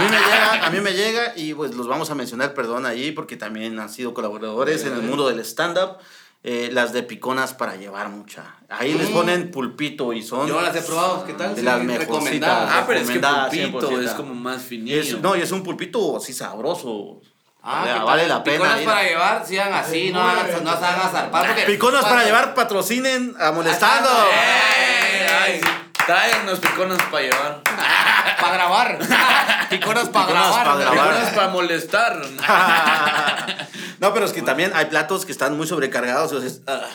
mí 0.00 0.06
me 0.10 0.18
llega, 0.18 0.66
a 0.66 0.70
mí 0.70 0.80
me 0.80 0.92
llega 0.92 1.32
y 1.36 1.54
pues 1.54 1.74
los 1.74 1.86
vamos 1.86 2.10
a 2.10 2.16
mencionar, 2.16 2.52
perdón, 2.52 2.84
ahí 2.84 3.12
porque 3.12 3.36
también 3.36 3.78
han 3.78 3.90
sido 3.90 4.12
colaboradores 4.12 4.84
en 4.86 4.94
el 4.94 5.02
mundo 5.02 5.28
del 5.28 5.38
stand-up. 5.40 5.98
Eh, 6.42 6.70
las 6.72 6.92
de 6.92 7.02
piconas 7.02 7.52
para 7.54 7.76
llevar 7.76 8.08
mucha. 8.10 8.44
Ahí 8.68 8.94
les 8.94 9.08
ponen 9.10 9.50
pulpito 9.50 10.12
y 10.12 10.22
son. 10.22 10.46
Yo 10.48 10.60
las 10.60 10.74
he 10.76 10.82
probado, 10.82 11.24
¿qué 11.24 11.32
tal? 11.34 11.54
De 11.54 11.60
Sí, 11.60 11.62
las 11.66 11.78
recomendadas. 11.80 12.08
mejorcitas. 12.08 12.68
Ah, 12.70 12.84
pero 12.86 13.00
es 13.00 13.06
que 13.08 13.14
Recomendada, 13.14 13.48
pulpito 13.48 13.90
100%. 13.90 14.04
es 14.04 14.10
como 14.12 14.34
más 14.34 14.62
es, 14.70 15.20
no, 15.20 15.36
y 15.36 15.42
es 15.42 15.50
un 15.52 15.62
pulpito 15.62 16.16
así 16.16 16.32
sabroso. 16.32 17.20
Ah, 17.62 17.80
Vale- 17.84 17.92
¿qué 17.92 18.04
vale 18.04 18.28
la 18.28 18.44
pena. 18.44 18.56
Piconas 18.58 18.80
ir. 18.80 18.86
para 18.86 19.02
llevar, 19.02 19.46
sigan 19.46 19.72
así, 19.74 20.10
no, 20.12 20.20
hagan- 20.22 20.64
no 20.64 20.78
se 20.78 20.84
hagan 20.84 21.10
zarpar. 21.10 21.46
porque- 21.48 21.62
Piconas 21.62 22.04
para 22.04 22.24
llevar, 22.24 22.54
patrocinen 22.54 23.34
a 23.38 23.50
molestando. 23.52 24.08
¡Eh! 24.32 25.26
Ay. 25.44 25.60
Tráiganos 26.06 26.58
piconas 26.60 27.02
para 27.10 27.22
llevar. 27.24 27.62
Para 28.40 28.52
grabar. 28.54 28.98
Piconas 29.70 30.08
para 30.10 30.26
grabar. 30.28 30.78
Piconas 30.92 31.30
para 31.34 31.48
molestar. 31.48 32.22
no, 34.00 34.14
pero 34.14 34.26
es 34.26 34.32
que 34.32 34.42
también 34.42 34.72
hay 34.74 34.86
platos 34.86 35.24
que 35.26 35.32
están 35.32 35.56
muy 35.56 35.66
sobrecargados. 35.66 36.32
entonces, 36.32 36.62
ah. 36.66 36.88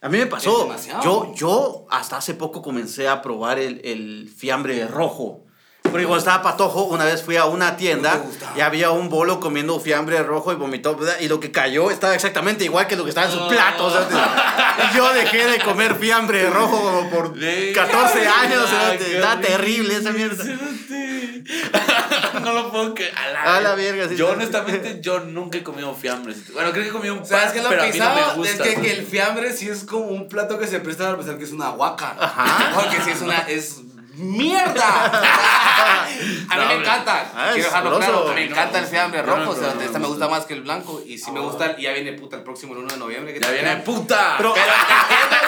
a 0.00 0.08
mí 0.08 0.18
me 0.18 0.26
pasó. 0.26 0.74
Yo, 1.02 1.32
yo 1.34 1.86
hasta 1.90 2.16
hace 2.16 2.34
poco 2.34 2.62
comencé 2.62 3.08
a 3.08 3.22
probar 3.22 3.58
el, 3.58 3.80
el 3.84 4.32
fiambre 4.34 4.86
rojo. 4.86 5.44
Porque 5.90 6.06
cuando 6.06 6.18
estaba 6.18 6.42
patojo, 6.42 6.84
una 6.84 7.04
vez 7.04 7.22
fui 7.22 7.36
a 7.36 7.44
una 7.46 7.76
tienda 7.76 8.22
y 8.56 8.60
había 8.60 8.90
un 8.90 9.08
bolo 9.08 9.40
comiendo 9.40 9.78
fiambre 9.80 10.22
rojo 10.22 10.52
y 10.52 10.56
vomitó. 10.56 10.96
¿verdad? 10.96 11.16
Y 11.20 11.28
lo 11.28 11.40
que 11.40 11.50
cayó 11.50 11.90
estaba 11.90 12.14
exactamente 12.14 12.64
igual 12.64 12.86
que 12.86 12.96
lo 12.96 13.04
que 13.04 13.10
estaba 13.10 13.26
en 13.26 13.32
su 13.32 13.48
plato. 13.48 13.84
o 13.86 13.90
sea, 13.90 14.88
y 14.92 14.96
yo 14.96 15.12
dejé 15.12 15.46
de 15.46 15.58
comer 15.60 15.94
fiambre 15.96 16.48
rojo 16.50 16.80
como 16.80 17.10
por 17.10 17.34
Sí. 17.38 17.72
14 17.74 18.28
años. 18.28 18.62
o 18.64 18.66
sea, 18.68 18.94
está 18.94 19.40
terrible 19.40 19.96
esa 19.96 20.10
mierda. 20.12 20.44
no 22.42 22.52
lo 22.52 22.70
puedo 22.70 22.94
creer. 22.94 23.12
A 23.16 23.30
la, 23.30 23.56
A 23.56 23.60
la 23.60 23.74
verga, 23.74 24.08
sí, 24.08 24.16
Yo, 24.16 24.26
sí. 24.28 24.32
honestamente, 24.34 24.98
yo 25.00 25.20
nunca 25.20 25.58
he 25.58 25.62
comido 25.62 25.94
fiambres. 25.94 26.52
Bueno, 26.52 26.70
creo 26.72 26.84
que 26.84 26.90
he 26.90 26.92
comido 26.92 27.14
un 27.14 27.26
¿Sabes 27.26 27.44
pan, 27.46 27.52
qué 27.52 27.58
es 27.58 27.64
lo 27.64 27.70
pero 27.70 27.82
a 27.82 27.86
mí 27.86 27.98
no 27.98 28.04
me 28.04 28.14
pisado? 28.14 28.36
gusta. 28.36 28.64
es 28.64 28.74
que, 28.74 28.80
que 28.80 28.92
el 28.92 29.06
fiambre 29.06 29.52
sí 29.52 29.68
es 29.68 29.84
como 29.84 30.06
un 30.06 30.28
plato 30.28 30.58
que 30.58 30.66
se 30.66 30.80
presta 30.80 31.04
para 31.04 31.16
pensar 31.16 31.38
que 31.38 31.44
es 31.44 31.52
una 31.52 31.70
guaca. 31.70 32.16
Ajá. 32.18 32.72
Porque 32.74 33.00
sí 33.02 33.10
es 33.10 33.20
una. 33.22 33.38
Es 33.48 33.76
mierda. 34.14 35.06
a 36.50 36.56
mí 36.56 36.64
me 36.68 36.74
encanta. 36.74 37.30
Ah, 37.34 37.50
Quiero 37.52 37.68
dejarlo 37.68 37.96
claro. 37.98 38.32
Me 38.34 38.44
encanta 38.44 38.78
el 38.78 38.86
fiambre 38.86 39.22
rojo. 39.22 39.50
o 39.50 39.54
sea, 39.56 39.68
esta 39.80 39.98
no 39.98 40.00
me 40.00 40.06
gusta 40.08 40.28
más 40.28 40.44
que 40.46 40.54
el 40.54 40.62
blanco. 40.62 41.00
Y 41.06 41.18
sí 41.18 41.30
me 41.30 41.40
gusta. 41.40 41.74
Y 41.78 41.82
ya 41.82 41.92
viene 41.92 42.12
puta 42.14 42.36
el 42.36 42.42
próximo 42.42 42.72
el 42.74 42.80
1 42.80 42.88
de 42.94 42.96
noviembre. 42.98 43.34
que 43.34 43.40
Ya 43.40 43.50
viene 43.50 43.76
puta. 43.78 44.34
Pero- 44.38 44.54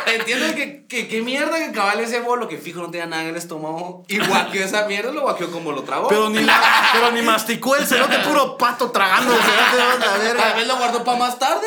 entiendo, 0.06 0.54
que, 0.54 0.84
que, 0.86 1.08
que 1.08 1.22
mierda 1.22 1.58
que 1.58 1.72
cabal 1.72 2.00
ese 2.00 2.20
bolo 2.20 2.46
que 2.48 2.58
fijo 2.58 2.80
no 2.80 2.90
tenía 2.90 3.06
nada 3.06 3.22
en 3.22 3.28
el 3.30 3.36
estómago. 3.36 4.04
Y 4.08 4.18
guaqueó 4.18 4.64
esa 4.64 4.86
mierda, 4.86 5.10
lo 5.12 5.22
guaqueó 5.22 5.50
como 5.50 5.72
lo 5.72 5.82
tragó. 5.84 6.08
Pero 6.08 6.28
ni, 6.30 6.42
la- 6.42 6.90
pero 6.92 7.10
ni 7.12 7.22
masticó 7.22 7.76
el 7.76 7.86
cerote, 7.86 8.18
puro 8.18 8.56
pato 8.58 8.90
tragando 8.90 9.32
el 9.34 9.40
cerote, 9.40 10.34
la 10.34 10.42
Tal 10.42 10.54
vez 10.56 10.66
lo 10.66 10.76
guardó 10.76 11.02
para 11.04 11.18
más 11.18 11.38
tarde. 11.38 11.66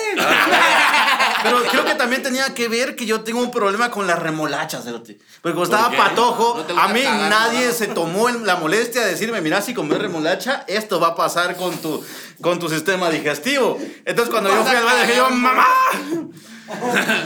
Pero 1.45 1.63
creo 1.71 1.85
que 1.85 1.95
también 1.95 2.23
tenía 2.23 2.53
que 2.53 2.67
ver 2.67 2.95
que 2.95 3.05
yo 3.05 3.21
tengo 3.21 3.39
un 3.39 3.51
problema 3.51 3.91
con 3.91 4.07
las 4.07 4.19
remolachas, 4.19 4.83
cerote. 4.83 5.17
Porque 5.41 5.55
cuando 5.55 5.75
estaba 5.75 5.91
qué? 5.91 5.97
patojo, 5.97 6.65
No 6.67 6.81
a 6.81 6.87
mí 6.89 7.01
cagar, 7.03 7.29
nadie 7.29 7.67
¿no? 7.67 7.73
se 7.73 7.87
tomó 7.87 8.29
la 8.29 8.55
molestia 8.55 9.01
de 9.01 9.11
decirme, 9.11 9.41
mira, 9.41 9.61
si 9.61 9.73
comes 9.73 9.97
remolacha, 9.99 10.63
esto 10.67 10.99
va 10.99 11.09
a 11.09 11.15
pasar 11.15 11.55
con 11.55 11.77
tu, 11.77 12.03
con 12.41 12.59
tu 12.59 12.67
sistema 12.69 13.09
digestivo. 13.09 13.77
Entonces 14.05 14.31
cuando 14.31 14.49
yo 14.49 14.63
fui 14.63 14.75
al 14.75 14.83
baño 14.83 15.01
dije 15.01 15.15
yo, 15.17 15.29
mamá, 15.29 15.67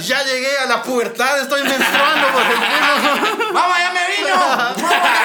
ya 0.05 0.23
llegué 0.23 0.57
a 0.57 0.65
la 0.65 0.83
pubertad, 0.83 1.39
estoy 1.41 1.63
menstruando 1.63 2.27
por. 2.33 2.43
¡Mamá, 3.53 3.75
ya 3.79 3.91
me 3.93 4.15
vino! 4.17 4.35
¡Mamá, 4.35 4.75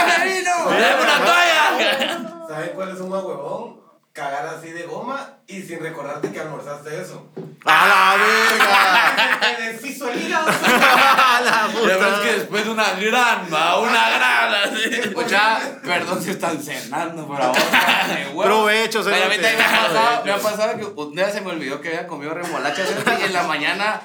ya 0.07 0.19
me 0.19 0.35
vino! 0.35 0.51
¡Dame 0.71 1.03
una 1.03 1.25
toalla! 1.25 2.47
¿Saben 2.49 2.71
cuál 2.75 2.91
es 2.91 3.01
un 3.01 3.11
más 3.11 3.23
huevón? 3.25 3.84
Cagar 4.15 4.47
así 4.47 4.71
de 4.71 4.85
goma 4.85 5.39
y 5.49 5.61
sin 5.63 5.81
recordarte 5.81 6.31
que 6.31 6.39
almorzaste 6.39 7.03
eso. 7.03 7.27
A 7.65 7.89
la 7.89 8.17
verga. 8.23 9.41
Te 9.57 9.73
deshizo 9.73 10.09
el 10.09 10.23
hígado. 10.23 10.47
A 10.71 11.41
la 11.45 11.69
Ya 11.73 11.97
ves 11.97 11.97
puta. 11.97 12.23
que 12.23 12.33
después 12.35 12.65
de 12.65 12.71
una 12.71 12.91
gran, 12.93 13.49
va, 13.53 13.81
una 13.81 14.11
gran, 14.11 14.55
así. 14.55 15.01
O 15.17 15.29
sea, 15.29 15.81
perdón 15.83 16.23
si 16.23 16.31
están 16.31 16.63
cenando, 16.63 17.27
pero 17.29 17.43
ahora. 17.43 18.45
Provecho, 18.45 19.03
Pero 19.03 19.17
a 19.17 19.29
mí 19.29 19.35
también 19.35 19.57
me 19.59 19.65
ha 19.65 19.83
pasado, 19.89 20.25
me 20.25 20.31
ha 20.31 20.39
pasado 20.39 20.79
que 20.79 20.85
un 20.85 21.15
día 21.17 21.31
se 21.33 21.41
me 21.41 21.51
olvidó 21.51 21.81
que 21.81 21.89
había 21.89 22.07
comido 22.07 22.35
remolacha 22.35 22.85
y 23.21 23.25
en 23.25 23.33
la 23.33 23.43
mañana 23.43 24.01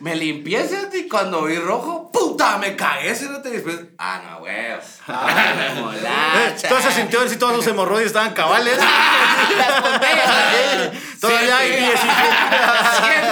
me 0.00 0.16
limpié 0.16 0.66
y 0.94 1.08
cuando 1.08 1.42
vi 1.44 1.56
rojo, 1.56 2.10
puta, 2.10 2.56
me 2.56 2.74
cagué 2.74 3.14
cerote, 3.14 3.50
y 3.50 3.52
después, 3.52 3.76
ah, 3.98 4.20
no, 4.24 4.38
huevos. 4.38 4.84
Ah. 5.06 6.48
Entonces 6.62 6.94
se 6.94 7.00
sintió 7.00 7.28
si 7.28 7.36
todos 7.36 7.54
los 7.56 7.66
hemorroides 7.66 8.06
estaban 8.08 8.32
cabales. 8.32 8.78
Las 8.78 9.82
botellas. 9.82 10.90
Todavía 11.20 11.58
hay 11.58 11.68
Siete. 11.68 11.86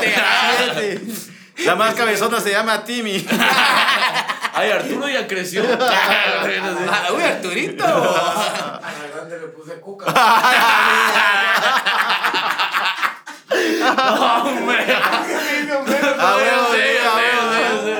17. 0.01 0.23
Siete. 0.75 1.01
Siete. 1.05 1.65
La 1.65 1.75
más 1.75 1.95
cabezona 1.95 2.39
se 2.41 2.51
llama 2.51 2.85
Timmy. 2.85 3.27
Ay, 4.55 4.71
Arturo 4.71 5.09
ya 5.09 5.27
creció. 5.27 5.65
Ah, 5.81 7.09
Uy, 7.15 7.23
Arturito. 7.23 7.85
A 7.85 8.81
la 8.81 9.09
grande 9.15 9.39
le 9.41 9.47
puse 9.49 9.81
cuca. 9.81 10.07
No, 13.97 14.45
hombre. 14.45 14.85
A 16.19 16.37
huevo, 16.37 16.67
Sí, 16.73 16.75
sí, 16.75 16.79
a 17.05 17.07
huevo, 17.17 17.43
sí, 17.53 17.59
sí. 17.85 17.85
sí, 17.85 17.91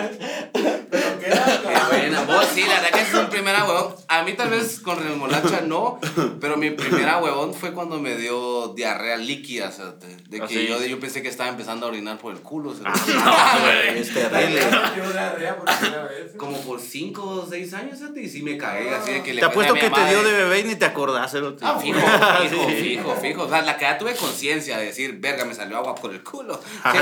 sí. 0.55 0.61
Pero 0.91 1.09
qué 1.19 1.27
asco. 1.33 1.69
Qué 1.69 1.81
buena, 1.97 2.21
vos 2.23 2.47
sí, 2.55 2.63
la 2.65 2.75
verdad 2.75 2.91
que 2.91 3.01
es 3.01 3.15
un 3.15 3.28
primera 3.39 3.65
huevón. 3.65 3.95
A 4.09 4.23
mí 4.23 4.33
tal 4.35 4.51
vez 4.51 4.81
con 4.81 5.03
remolacha 5.03 5.63
no, 5.63 5.99
pero 6.41 6.57
mi 6.57 6.71
primera 6.71 7.19
huevón 7.19 7.55
fue 7.55 7.73
cuando 7.73 7.99
me 7.99 8.17
dio 8.17 8.69
diarrea 8.69 9.17
líquida, 9.17 9.69
o 9.69 9.73
sea, 9.73 9.87
de 9.93 10.17
de 10.29 10.43
¿Ah, 10.43 10.47
que 10.47 10.55
sí? 10.55 10.67
yo, 10.67 10.83
yo 10.85 11.01
pensé 11.01 11.23
que 11.23 11.29
estaba 11.29 11.49
empezando 11.49 11.87
a 11.87 11.89
orinar 11.89 12.19
por 12.19 12.33
el 12.35 12.41
culo. 12.41 12.71
o 12.71 12.75
sea, 12.75 12.85
No, 13.15 13.61
güey. 13.61 13.99
Es 14.01 14.13
terrible. 14.13 14.61
Yo 14.97 15.11
diarrea 15.13 15.57
por 15.57 15.65
primera 15.67 16.05
vez. 16.05 16.33
como 16.37 16.61
por 16.61 16.81
5 16.81 17.23
o 17.23 17.47
6 17.49 17.75
años, 17.75 18.01
o 18.01 18.13
sea, 18.13 18.23
y 18.23 18.29
sí 18.29 18.43
me 18.43 18.57
cagué, 18.59 18.91
así 18.95 19.13
de 19.13 19.23
que 19.23 19.35
le 19.35 19.41
Te 19.41 19.47
apuesto 19.47 19.75
que 19.75 19.89
mi 19.89 19.95
te 19.95 20.09
dio 20.09 20.23
de 20.23 20.33
bebé 20.33 20.61
y 20.61 20.65
ni 20.65 20.77
te 20.77 20.85
acordás, 20.85 21.31
cerote. 21.33 21.65
Ah, 21.65 21.79
fijo, 21.81 21.99
fijo, 22.51 22.69
Sí. 22.69 22.75
fijo, 22.77 23.17
fijo. 23.17 23.43
O 23.45 23.49
sea, 23.49 23.63
la 23.63 23.77
que 23.77 23.85
ya 23.85 23.99
tuve 23.99 24.15
conciencia 24.15 24.79
de 24.79 24.87
decir, 24.87 25.19
verga, 25.21 25.45
me 25.45 25.55
salió 25.55 25.79
agua 25.79 25.95
por 25.95 26.13
el 26.13 26.23
culo. 26.23 26.61
Ah, 26.85 26.93
¿Qué 26.93 26.99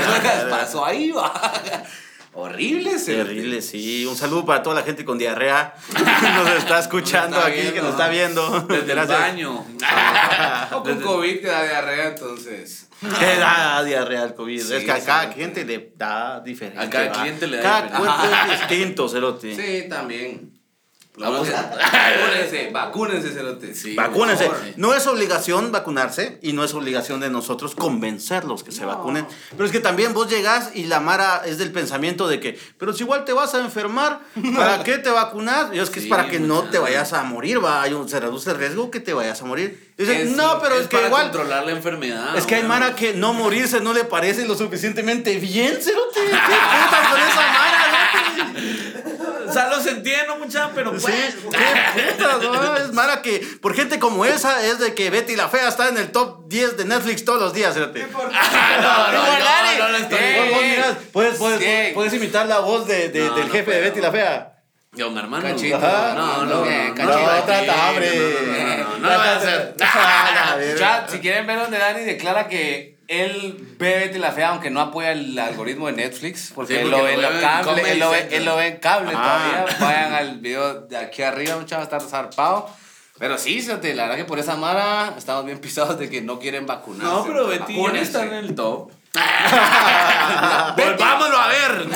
pasó 0.49 0.85
ahí, 0.85 1.11
va? 1.11 1.33
Horrible, 2.39 2.99
cerote. 2.99 3.29
Terrible, 3.29 3.61
sí. 3.63 4.05
Un 4.05 4.15
saludo 4.15 4.45
para 4.45 4.61
toda 4.61 4.75
la 4.75 4.83
gente 4.83 5.03
con 5.03 5.17
diarrea 5.17 5.73
que 5.95 6.29
nos 6.43 6.49
está 6.51 6.79
escuchando 6.79 7.35
Nos 7.35 7.47
está 7.47 7.61
aquí, 7.61 7.73
que 7.73 7.81
nos 7.81 7.91
está 7.91 8.09
viendo. 8.09 8.59
Desde 8.61 8.91
el 8.93 9.07
baño. 9.07 9.65
O 10.71 10.83
con 10.83 11.01
COVID 11.01 11.41
te 11.41 11.47
da 11.47 11.63
diarrea, 11.63 12.09
entonces. 12.09 12.89
Te 13.19 13.37
da 13.37 13.83
diarrea 13.83 14.23
el 14.25 14.35
COVID. 14.35 14.61
Sí, 14.61 14.73
es 14.75 14.83
que 14.83 14.91
a 14.91 15.03
cada 15.03 15.33
cliente 15.33 15.65
le 15.65 15.93
da 15.95 16.39
diferente. 16.41 16.79
A 16.79 16.89
cada 16.89 17.07
¿va? 17.09 17.21
cliente 17.21 17.47
le 17.47 17.57
da 17.57 17.63
Cada 17.63 17.81
diferente. 17.83 18.07
cuerpo 18.07 18.51
es 18.53 18.59
distinto, 18.69 19.09
cerote. 19.09 19.55
Sí, 19.55 19.89
también. 19.89 20.56
Que- 21.17 21.23
vacúnense, 21.51 22.69
vacúnense, 22.71 23.29
cerote. 23.31 23.73
Sí. 23.73 23.95
Vacúnense. 23.95 24.49
No 24.75 24.93
es 24.93 25.07
obligación 25.07 25.71
vacunarse 25.71 26.37
y 26.41 26.53
no 26.53 26.63
es 26.63 26.73
obligación 26.73 27.19
de 27.19 27.29
nosotros 27.29 27.73
convencerlos 27.75 28.63
que 28.63 28.71
se 28.71 28.81
No. 28.81 28.87
vacunen. 28.89 29.27
Pero 29.51 29.65
es 29.65 29.71
que 29.71 29.79
también 29.79 30.13
vos 30.13 30.29
llegás 30.29 30.71
y 30.75 30.85
la 30.85 30.99
Mara 30.99 31.41
es 31.45 31.57
del 31.57 31.71
pensamiento 31.71 32.27
de 32.27 32.39
que, 32.39 32.59
pero 32.77 32.93
si 32.93 33.03
igual 33.03 33.25
te 33.25 33.33
vas 33.33 33.53
a 33.55 33.59
enfermar, 33.59 34.19
¿para 34.55 34.83
qué 34.83 34.97
te 34.99 35.09
vacunas? 35.09 35.73
Y 35.73 35.79
es 35.79 35.89
que 35.89 35.99
Sí, 36.01 36.05
es 36.05 36.09
para 36.09 36.29
que 36.29 36.39
no 36.39 36.63
te 36.65 36.77
vayas 36.79 37.13
a 37.13 37.23
morir, 37.23 37.63
va. 37.63 37.81
Hay 37.81 37.93
un, 37.93 38.07
se 38.07 38.19
reduce 38.19 38.51
el 38.51 38.57
riesgo 38.57 38.91
que 38.91 38.99
te 38.99 39.13
vayas 39.13 39.41
a 39.41 39.45
morir. 39.45 39.91
Y 39.97 40.03
dicen, 40.03 40.27
Es- 40.27 40.35
no, 40.35 40.59
pero 40.61 40.75
es, 40.79 40.87
que 40.87 40.97
para 40.97 41.07
igual. 41.07 41.23
controlar 41.23 41.65
la 41.65 41.71
enfermedad. 41.71 42.37
Es 42.37 42.45
que 42.45 42.55
hay. 42.55 42.63
Mara 42.63 42.95
que 42.95 43.13
no 43.13 43.33
morirse 43.33 43.79
no 43.79 43.93
le 43.93 44.03
parece 44.03 44.45
lo 44.45 44.55
suficientemente 44.55 45.35
bien, 45.39 45.77
cerote. 45.81 46.19
¿Qué 46.19 46.29
putas 46.29 47.07
con 47.09 47.19
esa 47.21 47.35
Mara? 47.51 47.86
O 49.47 49.53
sea, 49.53 49.69
los 49.69 49.85
entiendo, 49.85 50.37
mucha, 50.37 50.69
pero 50.75 50.91
pues. 50.91 51.03
Sí, 51.05 51.11
qué 51.51 52.01
putas, 52.13 52.41
¿no? 52.41 52.75
Es 52.77 52.91
Mara 52.93 53.21
que, 53.21 53.39
por 53.61 53.73
gente 53.75 53.99
como 53.99 54.25
esa, 54.25 54.63
es 54.63 54.79
de 54.79 54.93
que 54.93 55.09
Betty 55.09 55.35
la 55.35 55.47
Fea 55.49 55.67
está 55.67 55.89
en 55.89 55.97
el 55.97 56.11
top 56.11 56.47
10 56.47 56.77
de 56.77 56.85
Netflix 56.85 57.23
todos 57.25 57.41
los 57.41 57.53
días, 57.53 57.73
cerote. 57.73 58.05
No, 58.11 58.19
no, 58.21 59.11
no, 59.11 59.77
no, 59.79 59.89
no 59.89 59.97
estoy. 59.97 60.17
Eh, 60.19 60.39
Vos, 60.39 60.49
vos 60.51 60.61
mirás, 60.63 60.97
puedes, 61.13 61.35
puedes, 61.37 61.59
Sí. 61.59 61.93
puedes 61.93 62.13
imitar 62.13 62.45
la 62.47 62.59
voz 62.59 62.87
de, 62.87 63.09
de- 63.09 63.25
No, 63.27 63.35
del 63.35 63.47
no 63.47 63.53
jefe 63.53 63.71
de. 63.71 63.81
Betty 63.81 64.01
la 64.01 64.11
Fea. 64.11 64.53
Yo, 64.93 65.11
mi 65.11 65.19
hermano. 65.19 65.43
Cachito. 65.47 65.75
Ajá. 65.77 66.13
No, 66.15 66.45
no, 66.45 66.65
no. 66.65 66.65
cachito. 66.95 67.03
No, 67.03 67.43
trata, 67.43 67.89
hombre. 67.89 68.11
no, 68.15 68.53
no, 68.53 68.77
no, 68.77 68.97
no 68.99 69.09
lo 69.09 69.17
voy 69.19 69.27
a 69.27 69.35
hacer. 69.35 69.75
Ah, 69.81 70.31
la 70.51 70.55
verga. 70.55 70.79
Chat, 70.79 71.09
si 71.11 71.19
quieren 71.19 71.45
ver 71.45 71.59
donde 71.59 71.77
Dani 71.77 72.03
declara 72.03 72.47
que 72.47 72.96
él 73.07 73.75
ve 73.79 73.97
Betty 73.99 74.19
la 74.19 74.31
Fea, 74.31 74.49
aunque 74.49 74.69
no 74.69 74.81
apoya 74.81 75.11
el 75.11 75.37
algoritmo 75.39 75.87
de 75.87 75.93
Netflix, 75.93 76.51
porque, 76.53 76.75
Sí, 76.75 76.79
él, 76.81 76.89
lo 76.91 77.03
ve 77.03 77.13
en 77.13 77.21
lo 77.21 77.31
en 77.31 77.41
cable, 77.41 77.91
él 77.91 77.99
lo 77.99 78.09
ve, 78.11 78.27
él 78.31 78.45
lo 78.45 78.55
ve 78.57 78.67
en 78.67 78.77
cable 78.77 79.11
Ah. 79.15 79.55
todavía. 79.63 79.77
Vayan 79.87 80.13
al 80.13 80.39
video 80.39 80.81
de 80.81 80.97
aquí 80.97 81.21
arriba, 81.23 81.55
muchachos, 81.57 81.83
estar 81.83 82.01
zarpado. 82.01 82.69
Pero 83.19 83.37
sí, 83.37 83.61
fíjate, 83.61 83.95
la 83.95 84.03
verdad 84.03 84.17
que 84.17 84.25
por 84.25 84.37
esa 84.37 84.55
mara 84.55 85.13
estamos 85.17 85.43
bien 85.45 85.57
pisados 85.59 85.97
de 85.97 86.09
que 86.09 86.21
no 86.21 86.37
quieren 86.39 86.65
vacunarse. 86.67 87.07
No, 87.11 87.25
pero 87.25 87.47
Betty 87.47 87.79
está 87.95 88.25
en 88.25 88.33
el 88.33 88.53
top. 88.55 88.91
Volvámoslo 90.77 91.37
a 91.37 91.47
ver. 91.47 91.87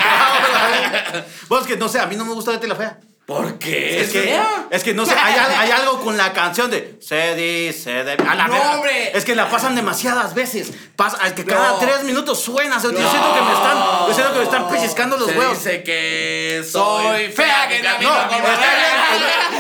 Vos 1.48 1.68
que 1.68 1.78
no 1.78 1.88
sé, 1.90 2.00
a 2.00 2.08
mí 2.08 2.16
no 2.16 2.26
me 2.26 2.34
gusta 2.34 2.52
Betty 2.52 2.68
la 2.68 2.76
Fea. 2.76 3.00
¿Por 3.32 3.58
qué? 3.60 4.02
Es 4.02 4.10
que, 4.12 4.40
es 4.72 4.84
que 4.84 4.94
no 4.94 5.06
sé, 5.06 5.14
hay, 5.14 5.34
al- 5.38 5.52
hay 5.56 5.72
algo 5.72 6.02
con 6.02 6.18
la 6.18 6.34
canción 6.34 6.70
de 6.70 6.98
se 7.02 7.34
dice 7.36 8.04
de. 8.04 8.14
A 8.28 8.36
la 8.36 8.48
No, 8.48 8.56
hombre. 8.74 9.16
Es 9.18 9.24
que 9.24 9.36
la 9.36 9.50
pasan 9.50 9.76
demasiadas 9.76 10.34
veces. 10.34 10.72
Pasa, 10.96 11.34
que 11.34 11.46
cada 11.46 11.70
No. 11.72 11.78
tres 11.78 12.04
minutos 12.04 12.42
suena. 12.42 12.78
o 12.78 12.80
sea, 12.80 12.92
Yo 12.92 12.98
siento 13.10 13.34
que 13.34 13.42
me 13.42 13.54
están, 13.54 13.78
yo 14.08 14.14
siento 14.14 14.34
que 14.34 14.38
me 14.40 14.44
están 14.46 14.70
pellizcando 14.70 15.18
los 15.18 15.30
Se 15.30 15.38
huevos. 15.40 15.58
dice 15.58 15.84
que 15.84 16.64
Soy 16.70 17.04
soy 17.06 17.28
fea, 17.32 17.68
que 17.70 17.82
camino 17.82 18.10
No, 18.12 18.28
como 18.28 18.48
está 18.48 18.60
bien, 18.60 19.11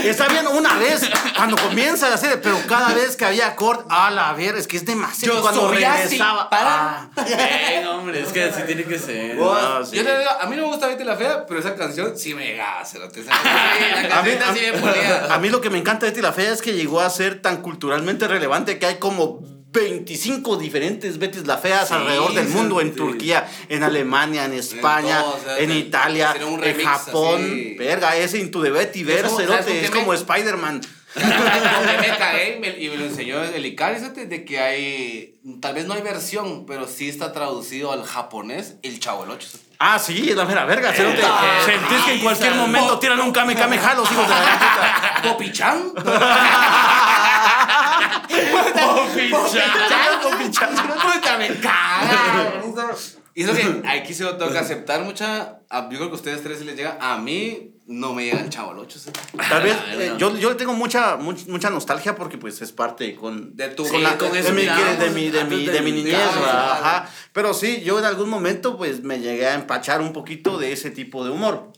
está 0.10 0.27
bien 0.27 0.48
una 0.48 0.75
vez 0.77 1.01
cuando 1.36 1.55
comienza 1.58 2.10
la 2.10 2.17
serie, 2.17 2.38
pero 2.38 2.58
cada 2.67 2.93
vez 2.93 3.15
que 3.15 3.25
había 3.25 3.55
corte, 3.55 3.86
a 3.89 4.10
la 4.12 4.34
ver, 4.34 4.55
es 4.55 4.67
que 4.67 4.77
es 4.77 4.86
demasiado. 4.86 5.36
Yo 5.38 5.41
cuando 5.41 5.72
regresaba. 5.72 6.50
para. 6.50 7.01
ah. 7.01 7.10
Ven, 7.15 7.88
hombre, 7.88 8.22
es 8.22 8.29
que 8.29 8.43
así 8.46 8.62
tiene 8.63 8.84
que 8.84 8.98
ser. 9.00 9.36
No, 9.36 9.86
sí. 9.86 9.98
Yo 9.98 10.03
te 10.03 10.17
digo, 10.20 10.31
a 10.39 10.46
mí 10.48 10.55
no 10.55 10.63
me 10.63 10.67
gusta 10.70 10.88
Betty 10.88 11.03
la 11.03 11.15
Fea, 11.15 11.46
pero 11.46 11.60
esa 11.60 11.75
canción 11.75 12.17
sí 12.17 12.34
me 12.34 12.46
llega, 12.48 12.84
cerote. 12.86 13.22
Esa 13.22 13.31
canción 13.31 14.01
sí, 14.03 14.08
La 14.10 14.20
A 14.20 14.24
mí, 14.24 14.31
canción 14.36 14.50
a- 14.50 14.53
sí 14.53 14.72
me 14.72 14.79
ponía. 14.79 15.34
a 15.34 15.38
mí 15.39 15.50
lo 15.50 15.62
que 15.62 15.70
me 15.70 15.77
encanta 15.77 16.05
de 16.05 16.12
Betty 16.12 16.22
la 16.22 16.34
Fea 16.34 16.51
es 16.51 16.62
que 16.62 16.74
llegó 16.74 17.01
a 17.01 17.10
ser 17.10 17.41
tan 17.41 17.58
culturalmente 17.62 18.27
relevante 18.27 18.79
que 18.79 18.86
hay 18.86 18.96
como 19.00 19.39
25 19.74 20.58
diferentes 20.58 21.18
Betty 21.18 21.40
la 21.46 21.58
Feas 21.58 21.88
Sí, 21.88 21.94
alrededor 21.94 22.34
del 22.34 22.48
mundo, 22.50 22.82
en 22.82 22.90
sí. 22.92 22.96
Turquía, 22.98 23.50
en 23.70 23.84
Alemania, 23.84 24.44
en 24.46 24.54
España, 24.54 25.22
todo, 25.22 25.36
o 25.36 25.40
sea, 25.44 25.58
en 25.60 25.72
Italia, 25.72 26.34
en 26.38 26.84
Japón. 26.86 27.42
así. 27.42 27.75
Verga, 27.80 28.16
ese 28.18 28.40
Into 28.40 28.62
the 28.62 28.70
Betty 28.72 29.01
Es 29.01 29.06
como- 29.24 29.38
verse, 29.38 29.48
¿sabes 29.48 29.66
con 29.66 29.75
es 29.75 29.92
me- 29.92 30.00
como 30.00 30.13
Spider-Man. 30.13 30.82
Me 31.13 32.18
cagué 32.18 32.56
y 32.56 32.60
me, 32.62 32.70
y 32.70 32.90
me 32.90 32.96
lo 32.98 33.06
enseñó 33.06 33.44
el 33.44 33.66
Icari, 33.66 33.98
fíjate, 34.00 34.28
de 34.28 34.46
que 34.46 34.60
hay, 34.60 35.36
tal 35.62 35.74
vez 35.74 35.86
no 35.86 35.94
hay 35.94 36.01
versión, 36.01 36.66
pero 36.66 36.88
sí 36.88 37.10
está 37.10 37.34
traducido 37.34 37.92
al 37.92 38.06
japonés, 38.06 38.75
el 38.82 38.98
Chavo 39.01 39.25
8. 39.30 39.48
Ah, 39.80 40.00
sí, 40.00 40.30
es 40.30 40.36
la 40.38 40.46
mera 40.46 40.63
verga. 40.66 40.94
cerote. 40.94 41.22
Ah, 41.24 41.60
Sentís 41.66 42.06
que 42.06 42.13
en 42.13 42.20
cualquier 42.22 42.56
momento 42.56 42.98
tiran 43.00 43.20
un 43.20 43.32
kame 43.34 43.56
kame 43.56 43.75
los 43.78 44.10
hijos 44.12 44.28
de 44.28 44.34
la 44.34 45.20
puta. 45.22 45.34
¿Popichan? 45.34 45.92
Puta, 51.13 51.38
me 51.38 51.48
caga. 51.60 52.53
Y 53.34 53.43
es 53.43 53.48
lo 53.48 53.53
que 53.53 53.88
aquí 53.88 54.13
se 54.13 54.24
lo 54.24 54.36
tengo 54.38 54.51
que 54.51 54.58
aceptar 54.58 55.01
mucha. 55.03 55.60
a- 55.70 55.84
Yo 55.89 55.98
creo 55.98 56.08
que 56.10 56.13
a 56.13 56.15
ustedes 56.15 56.43
tres 56.43 56.60
sí 56.60 56.65
les 56.65 56.75
llega. 56.75 56.98
A 57.00 57.17
mí 57.17 57.72
no 57.88 58.13
me 58.13 58.25
llega 58.25 58.41
el 58.41 58.50
chavo 58.50 58.72
al 58.72 58.79
8. 58.79 59.00
Tal 59.50 59.63
vez, 59.63 59.74
Ah, 59.79 59.93
eh, 59.93 60.13
yo, 60.17 60.36
yo 60.38 60.50
le 60.50 60.55
tengo 60.55 60.74
mucha, 60.74 61.15
much- 61.17 61.48
mucha 61.48 61.70
nostalgia 61.70 62.15
porque 62.15 62.38
pues 62.38 62.62
es 62.62 62.72
parte 62.74 63.15
con, 63.15 63.55
De 63.55 63.70
tu 63.70 63.84
con 63.88 63.98
vida, 64.00 64.12
la- 64.12 64.17
con 64.17 64.31
de, 64.34 64.39
eso 64.39 64.51
mi, 64.53 64.65
de, 64.65 65.10
mi, 65.12 65.29
de, 65.29 65.43
mi, 65.46 65.65
de 65.65 65.81
mi 65.81 65.91
niñez, 65.93 66.15
ajá. 66.46 67.10
Pero 67.31 67.53
sí, 67.53 67.81
yo 67.86 68.00
en 68.00 68.05
algún 68.05 68.29
momento 68.29 68.77
pues 68.77 69.01
me 69.03 69.20
llegué 69.20 69.48
a 69.48 69.53
empachar 69.55 70.01
un 70.01 70.12
poquito 70.12 70.58
de 70.58 70.74
ese 70.74 70.91
tipo 70.91 71.24
de 71.24 71.31
humor. 71.31 71.72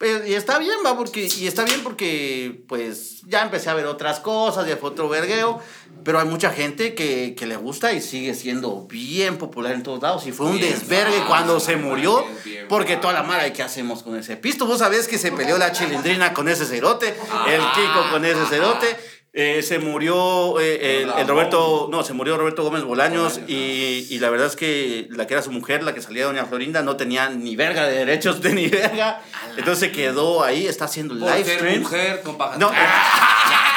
Y 0.00 0.34
está 0.34 0.60
bien, 0.60 0.76
va, 0.86 0.96
porque, 0.96 1.26
y 1.26 1.48
está 1.48 1.64
bien 1.64 1.82
porque 1.82 2.62
pues 2.68 3.22
ya 3.26 3.42
empecé 3.42 3.68
a 3.68 3.74
ver 3.74 3.86
otras 3.86 4.20
cosas, 4.20 4.64
ya 4.68 4.76
fue 4.76 4.90
otro 4.90 5.08
vergueo, 5.08 5.60
pero 6.04 6.20
hay 6.20 6.26
mucha 6.26 6.52
gente 6.52 6.94
que, 6.94 7.34
que 7.36 7.46
le 7.48 7.56
gusta 7.56 7.92
y 7.92 8.00
sigue 8.00 8.32
siendo 8.34 8.86
bien 8.86 9.38
popular 9.38 9.72
en 9.72 9.82
todos 9.82 10.00
lados. 10.00 10.24
Y 10.28 10.30
fue 10.30 10.46
un 10.46 10.56
Bien 10.56 10.72
desvergue 10.72 11.24
cuando 11.26 11.58
se 11.58 11.74
murió, 11.74 12.20
bien, 12.20 12.38
bien 12.44 12.68
porque 12.68 12.96
toda 12.96 13.12
la 13.12 13.24
mara, 13.24 13.48
¿y 13.48 13.52
qué 13.52 13.64
hacemos 13.64 14.04
con 14.04 14.16
ese 14.16 14.36
pisto? 14.36 14.66
Vos 14.66 14.78
sabés 14.78 15.08
que 15.08 15.18
se 15.18 15.32
peleó 15.32 15.58
la 15.58 15.72
chilindrina 15.72 16.32
con 16.32 16.48
ese 16.48 16.64
cerote, 16.64 17.08
el 17.08 17.60
Kiko 17.74 18.10
con 18.12 18.24
ese 18.24 18.46
cerote. 18.46 18.96
Eh, 19.34 19.62
se 19.62 19.78
murió 19.78 20.58
eh, 20.58 21.02
el, 21.02 21.10
el 21.10 21.28
Roberto, 21.28 21.88
no, 21.90 22.02
se 22.02 22.14
murió 22.14 22.36
Roberto 22.38 22.62
Gómez 22.64 22.82
Bolaños 22.82 23.40
y, 23.46 24.06
y 24.08 24.18
la 24.18 24.30
verdad 24.30 24.46
es 24.46 24.56
que 24.56 25.06
la 25.10 25.26
que 25.26 25.34
era 25.34 25.42
su 25.42 25.52
mujer, 25.52 25.82
la 25.82 25.94
que 25.94 26.00
salía 26.00 26.22
de 26.22 26.28
Doña 26.32 26.46
Florinda, 26.46 26.82
no 26.82 26.96
tenía 26.96 27.28
ni 27.28 27.54
verga 27.54 27.86
de 27.86 27.98
derechos 27.98 28.40
de 28.40 28.54
ni 28.54 28.68
verga. 28.68 29.22
Entonces 29.56 29.78
se 29.78 29.92
quedó 29.92 30.42
ahí, 30.42 30.66
está 30.66 30.86
haciendo 30.86 31.14
live 31.14 31.44
ser 31.44 31.58
streams. 31.58 31.82
mujer 31.82 32.22
con. 32.22 32.38
No, 32.58 32.72
eh, 32.72 32.74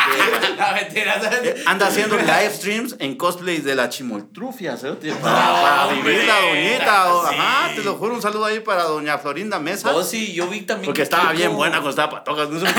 anda 1.65 1.87
haciendo 1.87 2.17
live 2.17 2.49
streams 2.53 2.95
en 2.99 3.15
cosplay 3.15 3.57
de 3.59 3.75
la 3.75 3.89
chimoltrufia, 3.89 4.77
¿sí? 4.77 4.87
para, 5.21 5.61
para 5.61 5.87
vivir 5.93 6.23
la 6.25 6.39
doñita. 6.41 7.13
o- 7.13 7.21
Sí. 7.29 7.35
Ajá, 7.37 7.75
te 7.75 7.83
lo 7.83 7.95
juro, 7.95 8.15
un 8.15 8.21
saludo 8.21 8.45
ahí 8.45 8.59
para 8.59 8.83
doña 8.83 9.17
Florinda 9.17 9.59
Mesa. 9.59 9.91
Oh, 9.95 10.03
sí, 10.03 10.33
yo 10.33 10.47
vi 10.47 10.61
también. 10.61 10.85
Porque 10.85 10.99
que 10.99 11.03
estaba 11.03 11.31
bien 11.31 11.55
buena 11.55 11.75
cuando 11.77 11.91
estaba 11.91 12.09
patojas. 12.09 12.49
No. 12.49 12.59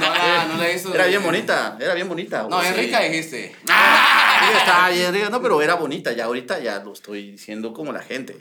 No, 0.00 0.06
la, 0.14 0.44
no 0.46 0.56
la 0.56 0.72
hizo. 0.72 0.94
Era 0.94 1.04
bien 1.06 1.22
bonita, 1.22 1.76
era 1.78 1.92
bien 1.94 2.08
bonita. 2.08 2.46
No, 2.48 2.62
es 2.62 2.74
rica, 2.74 3.00
dijiste. 3.00 3.54
Sí, 3.66 3.72
estaba 4.58 4.88
bien 4.88 5.12
rica, 5.12 5.28
no, 5.28 5.42
pero 5.42 5.60
era 5.60 5.74
bonita. 5.74 6.12
Ya 6.12 6.24
ahorita 6.24 6.58
ya 6.60 6.78
lo 6.78 6.92
estoy 6.94 7.32
diciendo 7.32 7.74
como 7.74 7.92
la 7.92 8.00
gente. 8.00 8.38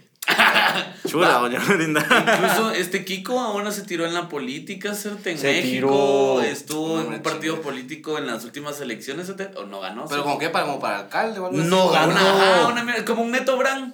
Chula, 1.07 1.33
doña 1.39 1.59
Florinda. 1.59 2.01
Incluso 2.01 2.71
este 2.75 3.05
Kiko 3.05 3.39
ahora 3.39 3.71
se 3.71 3.83
tiró 3.83 4.05
en 4.05 4.13
la 4.13 4.29
política, 4.29 4.93
¿cierto? 4.93 5.29
En 5.29 5.38
Se 5.38 5.47
México. 5.47 6.39
tiró. 6.39 6.41
Estuvo 6.41 7.01
en 7.01 7.07
un 7.13 7.19
partido 7.21 7.55
chingada. 7.55 7.61
político 7.71 8.17
en 8.17 8.27
las 8.27 8.43
últimas 8.45 8.79
elecciones, 8.81 9.25
¿cierto? 9.27 9.59
¿O 9.61 9.65
no 9.65 9.79
ganó? 9.79 10.05
Pero 10.07 10.23
como 10.23 10.38
que 10.39 10.49
para, 10.49 10.65
como 10.65 10.79
para 10.79 10.99
alcalde 10.99 11.39
o 11.39 11.45
algo 11.47 11.59
así. 11.59 11.67
No 11.69 11.88
Una- 11.89 11.99
ganó. 12.07 12.15
ajá, 12.19 12.67
una 12.67 12.83
mierda, 12.83 13.05
como 13.05 13.21
un 13.23 13.31
Neto 13.31 13.57
Brand. 13.57 13.93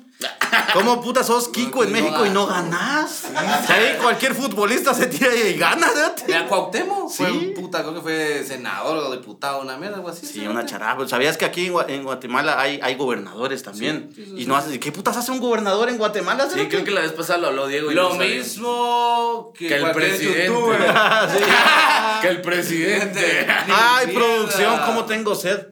¿Cómo 0.73 1.01
puta 1.01 1.23
sos 1.23 1.49
Kiko 1.49 1.83
en 1.83 1.91
No 1.91 1.97
México 2.01 2.25
y 2.25 2.29
no 2.29 2.47
ganas. 2.47 3.23
ganás? 3.33 3.69
Ahí 3.69 3.97
cualquier 4.01 4.33
futbolista 4.33 4.93
se 4.93 5.07
tira 5.07 5.33
y 5.35 5.57
gana, 5.57 5.87
¿sí? 5.87 6.23
Mira, 6.27 6.47
Cuauhtémoc 6.47 7.09
fue 7.11 7.27
Sí. 7.29 7.53
puta, 7.55 7.81
creo 7.81 7.95
que 7.95 8.01
fue 8.01 8.43
senador 8.45 8.97
o 8.97 9.11
diputado, 9.11 9.61
una 9.61 9.77
mierda, 9.77 9.97
algo 9.97 10.09
así. 10.09 10.25
Sí, 10.25 10.47
una 10.47 10.65
charada. 10.65 10.95
Pues, 10.95 11.09
¿Sabías 11.09 11.37
que 11.37 11.45
aquí 11.45 11.67
en, 11.67 11.73
Gua- 11.73 11.85
en 11.89 12.03
Guatemala 12.03 12.59
hay, 12.59 12.79
hay 12.81 12.95
gobernadores 12.95 13.63
también? 13.63 14.11
Sí, 14.15 14.23
sí, 14.25 14.31
sí, 14.35 14.41
y 14.43 14.45
no 14.45 14.55
hace, 14.55 14.79
¿Qué 14.79 14.91
putas 14.91 15.17
hace 15.17 15.31
un 15.31 15.39
gobernador 15.39 15.89
en 15.89 15.97
Guatemala? 15.97 16.47
Sí, 16.51 16.65
creo 16.67 16.83
que 16.83 16.91
la 16.91 17.01
vez 17.01 17.11
pasada 17.11 17.39
lo 17.39 17.47
habló 17.47 17.67
Diego. 17.67 17.91
y 17.91 17.95
Lo 17.95 18.09
no 18.09 18.15
mismo 18.15 19.51
que, 19.57 19.67
Que 19.67 19.75
el 19.75 19.91
presidente. 19.91 20.51
Que 22.21 22.27
el 22.29 22.41
presidente. 22.41 23.47
Ay, 23.69 24.07
producción, 24.13 24.79
¿cómo 24.85 25.05
tengo 25.05 25.35
sed? 25.35 25.67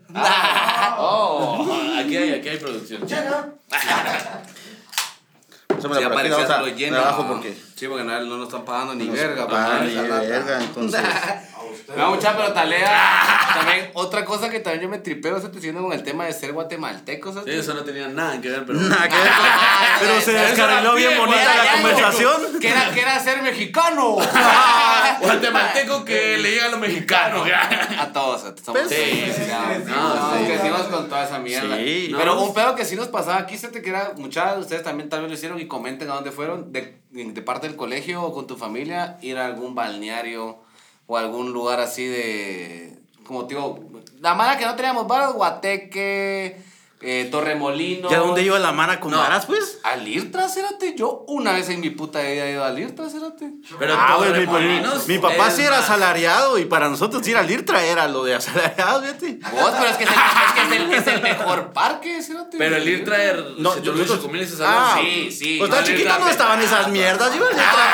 Oh, 0.98 1.68
aquí 2.00 2.18
hay, 2.18 2.32
aquí 2.34 2.50
hay 2.50 2.58
producción. 2.58 3.02
Pásame 5.68 5.96
Sí, 5.96 6.02
la 6.02 6.08
apareció 6.08 6.38
partida, 6.38 6.58
lo 6.58 6.64
vamos 6.64 6.72
a- 6.72 6.76
lleno. 6.76 6.98
me 6.98 7.04
bajo 7.04 7.28
porque... 7.28 7.58
Sí, 7.76 7.88
porque 7.88 8.04
no, 8.04 8.20
no 8.22 8.38
nos 8.38 8.48
están 8.48 8.64
pagando 8.66 8.96
ni 8.96 9.08
verga. 9.10 9.48
para 9.48 9.80
ni 9.82 9.96
verga, 9.96 10.62
entonces... 10.64 11.02
No, 11.98 12.10
mucha, 12.16 12.36
pero 12.36 12.54
talea. 12.54 13.50
También, 13.54 13.92
otra 13.94 14.26
cosa 14.26 14.50
que 14.50 14.60
también 14.60 14.84
yo 14.84 14.90
me 14.90 14.98
tripeo, 14.98 15.38
¿sabes? 15.38 15.52
Diciendo 15.54 15.82
con 15.82 15.94
el 15.94 16.04
tema 16.04 16.26
de 16.26 16.34
ser 16.34 16.54
guatemalteco, 16.54 17.32
¿sabes? 17.34 17.54
Sí, 17.54 17.60
eso 17.60 17.74
no 17.76 17.84
tenía 17.84 18.08
nada 18.08 18.42
que 18.42 18.50
ver, 18.50 18.66
pero. 18.66 18.80
Nada 18.80 19.08
que 19.08 19.16
ver 19.16 19.28
con- 19.28 19.44
Pero 20.00 20.22
se 20.22 20.36
Eso 20.36 20.48
descarriló 20.48 20.96
bien 20.96 21.18
bonita 21.18 21.56
la 21.64 21.72
conversación. 21.74 22.34
Que 22.64 22.70
era, 22.70 22.92
que 22.94 23.02
era 23.02 23.20
ser 23.20 23.42
mexicano. 23.42 24.18
Guatemalteco 25.22 26.04
que 26.06 26.38
le 26.38 26.52
llega 26.52 26.66
a 26.66 26.70
lo 26.70 26.78
mexicano. 26.78 27.44
A 28.00 28.12
todos, 28.14 28.44
estamos 28.46 28.82
Pues, 28.82 28.90
sí, 28.90 29.24
sí, 29.36 29.44
sí, 29.44 30.46
crecimos 30.48 30.82
con 30.84 31.10
toda 31.10 31.26
esa 31.26 31.40
mierda. 31.40 31.76
Sí. 31.78 32.14
Pero 32.18 32.36
No. 32.36 32.44
un 32.44 32.54
pedo 32.54 32.76
que 32.76 32.86
sí 32.86 32.96
nos 32.96 33.08
pasaba 33.08 33.38
aquí, 33.38 33.58
se 33.58 33.68
te 33.70 33.82
que 33.82 33.90
era, 33.90 34.14
muchas 34.18 34.56
de 34.56 34.62
ustedes 34.62 34.84
también 34.84 35.10
tal 35.10 35.22
vez 35.22 35.30
lo 35.30 35.36
hicieron 35.36 35.60
y 35.60 35.68
comenten 35.68 36.10
a 36.10 36.16
dónde 36.16 36.32
fueron, 36.32 36.72
de, 36.72 36.98
de 37.12 37.42
parte 37.42 37.68
del 37.68 37.76
colegio 37.76 38.22
o 38.24 38.34
con 38.34 38.48
tu 38.48 38.56
familia, 38.58 39.18
ir 39.22 39.38
a 39.38 39.46
algún 39.46 39.76
balneario 39.76 40.60
o 41.08 41.18
algún 41.18 41.54
lugar 41.54 41.80
así 41.80 42.06
de, 42.06 43.00
como 43.26 43.44
digo, 43.44 43.80
la 44.20 44.36
mala 44.36 44.58
que 44.58 44.66
no 44.66 44.76
teníamos 44.76 45.08
varas, 45.08 45.34
Guateque, 45.34 46.58
eh, 47.04 47.28
Torremolinos. 47.32 48.12
¿Ya 48.12 48.20
dónde 48.20 48.42
iba 48.44 48.58
la 48.60 48.72
mana 48.72 49.00
con 49.00 49.12
No. 49.12 49.18
varas, 49.20 49.46
pues? 49.46 49.80
Al 49.84 50.08
Irtra, 50.08 50.48
cérate. 50.48 50.96
Yo 50.96 51.26
una 51.28 51.52
vez 51.54 51.70
en 51.70 51.82
mi 51.82 51.90
puta 51.90 52.20
vida 52.22 52.46
he 52.46 52.52
ido 52.54 52.64
al 52.64 52.80
Irtra, 52.80 53.10
cérate. 53.10 53.52
Pero 53.78 53.96
Ah, 53.98 54.16
güey, 54.18 54.30
mi, 54.32 54.46
Torremolinos 54.46 55.08
mi 55.08 55.20
papá 55.20 55.52
sí 55.52 55.62
era 55.62 55.80
asalariado 55.80 56.58
y 56.58 56.66
para 56.66 56.90
nosotros 56.90 57.28
ir 57.28 57.38
al 57.38 57.50
IRTRA 57.50 57.84
era 57.84 58.08
lo 58.08 58.24
de 58.24 58.36
asalariado, 58.36 59.02
fíjate. 59.02 59.40
Vos, 59.52 59.72
pero 59.78 59.86
es 59.90 59.98
que 59.98 60.04
es 60.06 60.10
el, 60.10 60.16
es 60.16 60.54
que 60.54 60.62
es 60.62 60.82
el, 60.82 60.94
es 60.94 61.08
el 61.08 61.22
mejor 61.22 61.74
parque, 61.74 62.22
cérate. 62.22 62.58
Pero 62.58 62.76
el 62.78 62.88
ir 62.88 63.04
traer. 63.06 63.36
No, 63.58 63.76
No, 63.76 63.82
yo- 63.82 63.96
yo- 63.96 64.06
Chocomil 64.06 64.42
y 64.42 64.48
se 64.48 64.64
Ah, 64.66 64.98
Sí, 65.02 65.32
sí. 65.32 65.58
Pues 65.58 65.70
estaba 65.70 65.82
No, 65.82 65.88
chiquito, 65.88 66.10
IRTRA 66.10 66.20
no 66.26 66.30
estaban 66.30 66.62
esas 66.62 66.88
mierdas. 66.90 67.30
Yo 67.32 67.36
iba 67.38 67.48
al 67.48 67.54
IRTRA 67.54 67.66
Ah, 67.68 67.94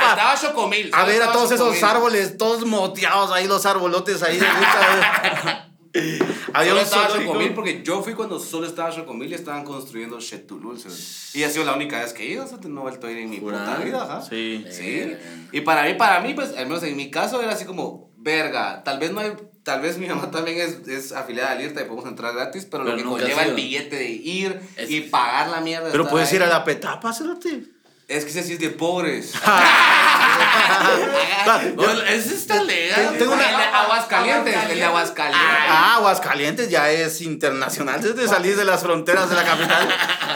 petapa. 0.00 0.10
Estaba 0.10 0.40
Chocomil. 0.40 0.90
A 0.92 1.04
ver 1.04 1.22
a 1.22 1.32
todos 1.32 1.50
esos 1.52 1.82
árboles, 1.82 2.36
todos 2.36 2.64
moteados 2.66 3.30
ahí, 3.32 3.46
los 3.46 3.64
arbolotes 3.66 4.22
ahí. 4.22 4.38
Había 6.52 6.70
Solo 6.70 6.80
un 6.80 6.84
estaba. 6.86 7.08
Chocomil 7.08 7.54
porque 7.54 7.82
yo 7.82 8.02
fui 8.02 8.14
cuando 8.14 8.38
solo 8.38 8.66
estaba 8.66 8.90
Chocomil 8.90 9.30
y 9.30 9.34
estaban 9.34 9.64
construyendo 9.64 10.18
Chetulul. 10.20 10.78
¿sabes? 10.78 11.34
Y 11.34 11.42
ha 11.44 11.50
sido 11.50 11.64
la 11.64 11.74
única 11.74 11.98
vez 12.00 12.12
que 12.12 12.22
he 12.24 12.32
ido, 12.32 12.46
¿sabes? 12.46 12.66
no 12.68 12.80
he 12.80 12.82
vuelto 12.82 13.06
a 13.06 13.10
ir 13.10 13.18
en 13.18 13.30
mi 13.30 13.38
puta 13.38 13.76
vida. 13.84 14.02
Ajá. 14.04 14.22
Sí. 14.22 14.64
Sí. 14.70 15.12
Y 15.52 15.60
para 15.62 15.84
mí, 15.84 15.94
para 15.94 16.20
mí, 16.20 16.34
pues, 16.34 16.50
al 16.56 16.66
menos 16.66 16.82
en 16.84 16.96
mi 16.96 17.10
caso, 17.10 17.42
era 17.42 17.52
así 17.52 17.64
como, 17.64 18.10
verga, 18.16 18.82
tal 18.84 18.98
vez 19.00 19.10
no 19.12 19.20
hay, 19.20 19.32
tal 19.64 19.80
vez 19.80 19.98
mi 19.98 20.06
mamá 20.06 20.30
también 20.30 20.58
es, 20.60 20.86
es 20.88 21.12
afiliada 21.12 21.52
al 21.52 21.62
IRTA 21.62 21.82
y 21.82 21.84
podemos 21.84 22.06
entrar 22.06 22.34
gratis, 22.34 22.66
pero, 22.70 22.84
Pero 22.84 22.96
lo 22.96 23.02
que 23.02 23.08
conlleva 23.08 23.42
has 23.42 23.48
el 23.48 23.54
billete 23.54 23.96
de 23.96 24.08
ir 24.10 24.60
Es- 24.76 24.90
y 24.90 25.00
pagar 25.02 25.48
la 25.48 25.60
mierda. 25.60 25.88
Pero 25.90 26.08
puedes 26.08 26.32
ir 26.32 26.42
a 26.42 26.46
ahí. 26.46 26.50
la 26.52 26.64
petapa, 26.64 27.12
cerote. 27.12 27.64
Es 28.06 28.24
que 28.24 28.30
ese 28.30 28.42
sí 28.42 28.52
es 28.54 28.58
de 28.60 28.70
pobres. 28.70 29.32
Bueno, 31.74 32.00
Ese 32.02 32.34
está 32.34 32.62
legal. 32.62 33.16
Tengo 33.18 33.32
una- 33.32 33.50
El 33.50 33.56
de 33.56 33.62
Aguascalientes, 33.64 34.56
el 34.70 34.76
de 34.78 34.84
Aguascalientes. 34.84 35.48
Ah, 35.68 35.94
Aguascalientes 35.96 36.68
ya 36.68 36.90
es 36.90 37.20
internacional. 37.22 38.00
Desde 38.02 38.28
salir 38.28 38.56
de 38.56 38.64
las 38.64 38.82
fronteras 38.82 39.28
de 39.30 39.36
la 39.36 39.44
capital. 39.44 39.88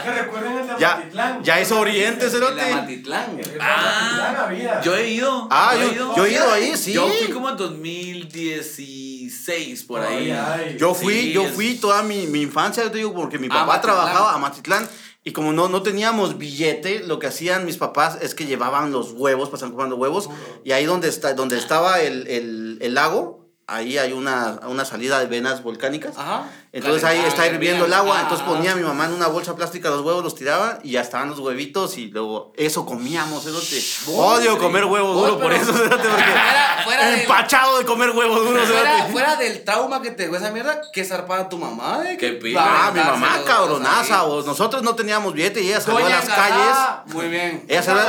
Que 0.03 0.11
recuerden 0.21 0.57
el 0.59 0.67
de 0.67 0.73
Ya, 0.79 1.03
ya 1.41 1.59
es 1.59 1.71
Oriente, 1.71 2.29
cerote. 2.29 2.61
Amatitlán. 2.71 3.37
El 3.39 3.45
de 3.53 3.57
Ah. 3.61 4.81
Yo 4.83 4.95
he 4.95 5.09
ido. 5.09 5.47
Ah, 5.51 5.73
yo, 5.75 6.15
yo 6.15 6.25
he 6.25 6.31
ido 6.33 6.51
ahí, 6.51 6.75
sí. 6.77 6.93
Yo 6.93 7.07
fui 7.07 7.29
como 7.31 7.49
en 7.49 7.57
2016, 7.57 9.83
por 9.83 10.01
ahí. 10.01 10.33
Yo 10.77 10.93
fui, 10.93 11.31
yo 11.31 11.45
fui 11.45 11.75
toda 11.75 12.03
mi, 12.03 12.27
mi 12.27 12.41
infancia, 12.41 12.83
yo 12.83 12.91
te 12.91 12.97
digo, 12.99 13.13
porque 13.13 13.37
mi 13.39 13.47
Ah, 13.47 13.53
papá 13.53 13.65
Matitlán. 13.73 13.81
trabajaba 13.95 14.33
a 14.33 14.37
Matitlán 14.37 14.87
y 15.27 15.33
como 15.33 15.51
no, 15.53 15.67
no 15.67 15.81
teníamos 15.81 16.37
billete, 16.37 16.99
lo 16.99 17.17
que 17.17 17.25
hacían 17.25 17.65
mis 17.65 17.77
papás 17.77 18.19
es 18.21 18.35
que 18.35 18.45
llevaban 18.45 18.91
los 18.91 19.11
huevos, 19.11 19.49
pasaban 19.49 19.71
comprando 19.71 19.95
huevos 19.95 20.29
y 20.63 20.71
ahí 20.71 20.85
donde, 20.85 21.09
está, 21.09 21.33
donde 21.33 21.57
estaba 21.57 21.99
el, 22.01 22.27
el, 22.27 22.77
el 22.79 22.93
lago, 22.93 23.49
ahí 23.65 23.97
hay 23.97 24.13
una, 24.13 24.61
una 24.67 24.85
salida 24.85 25.19
de 25.19 25.25
venas 25.25 25.63
volcánicas. 25.63 26.15
Ajá. 26.15 26.47
Entonces 26.75 27.03
ahí 27.05 27.19
está 27.25 27.47
hirviendo 27.47 27.85
el 27.85 27.93
agua, 27.93 28.19
entonces 28.21 28.45
ponía 28.45 28.73
mi 28.75 28.81
mi 28.85 28.87
mamá 28.91 29.05
en 29.05 29.13
una 29.13 29.27
bolsa 29.27 29.55
plástica 29.55 29.89
los 29.89 30.01
huevos, 30.01 30.23
los 30.23 30.35
tiraba 30.35 30.77
y 30.83 30.91
ya 30.91 31.01
estaban 31.01 31.29
los 31.29 31.39
huevitos 31.39 31.97
y 31.97 32.07
luego 32.09 32.51
eso 32.55 32.85
comíamos, 32.85 33.43
cerote. 33.43 33.81
Odio 34.07 34.57
comer 34.59 34.85
huevo 34.85 35.13
duro 35.13 35.39
por 35.39 35.51
eso, 35.53 35.71
porque 35.89 35.97
Fuera- 35.97 36.81
fuera 36.83 37.21
empachado 37.21 37.79
de 37.79 37.85
comer 37.85 38.09
huevo 38.11 38.39
duro, 38.41 38.61
Fuera, 38.63 39.05
fuera 39.11 39.35
del 39.37 39.63
trauma 39.63 40.01
que 40.01 40.11
te 40.11 40.23
dejó 40.23 40.35
esa 40.35 40.51
mierda, 40.51 40.81
¿qué 40.93 41.03
zarpada 41.03 41.49
tu 41.49 41.57
mamá? 41.57 42.01
Eh? 42.05 42.17
Qué 42.17 42.33
Que 42.33 42.33
pila. 42.33 42.87
Ah, 42.87 42.91
mi 42.91 42.99
mamá 42.99 43.39
cabronaza, 43.45 44.23
vos. 44.23 44.45
Nosotros 44.45 44.83
no 44.83 44.93
teníamos 44.95 45.33
billete 45.33 45.61
y 45.61 45.69
ella 45.69 45.81
salió 45.81 46.05
a 46.05 46.09
las 46.09 46.25
calles. 46.25 46.77
Muy 47.15 47.27
bien. 47.29 47.65
Ella 47.67 47.81
salió 47.81 48.01
a- 48.01 48.05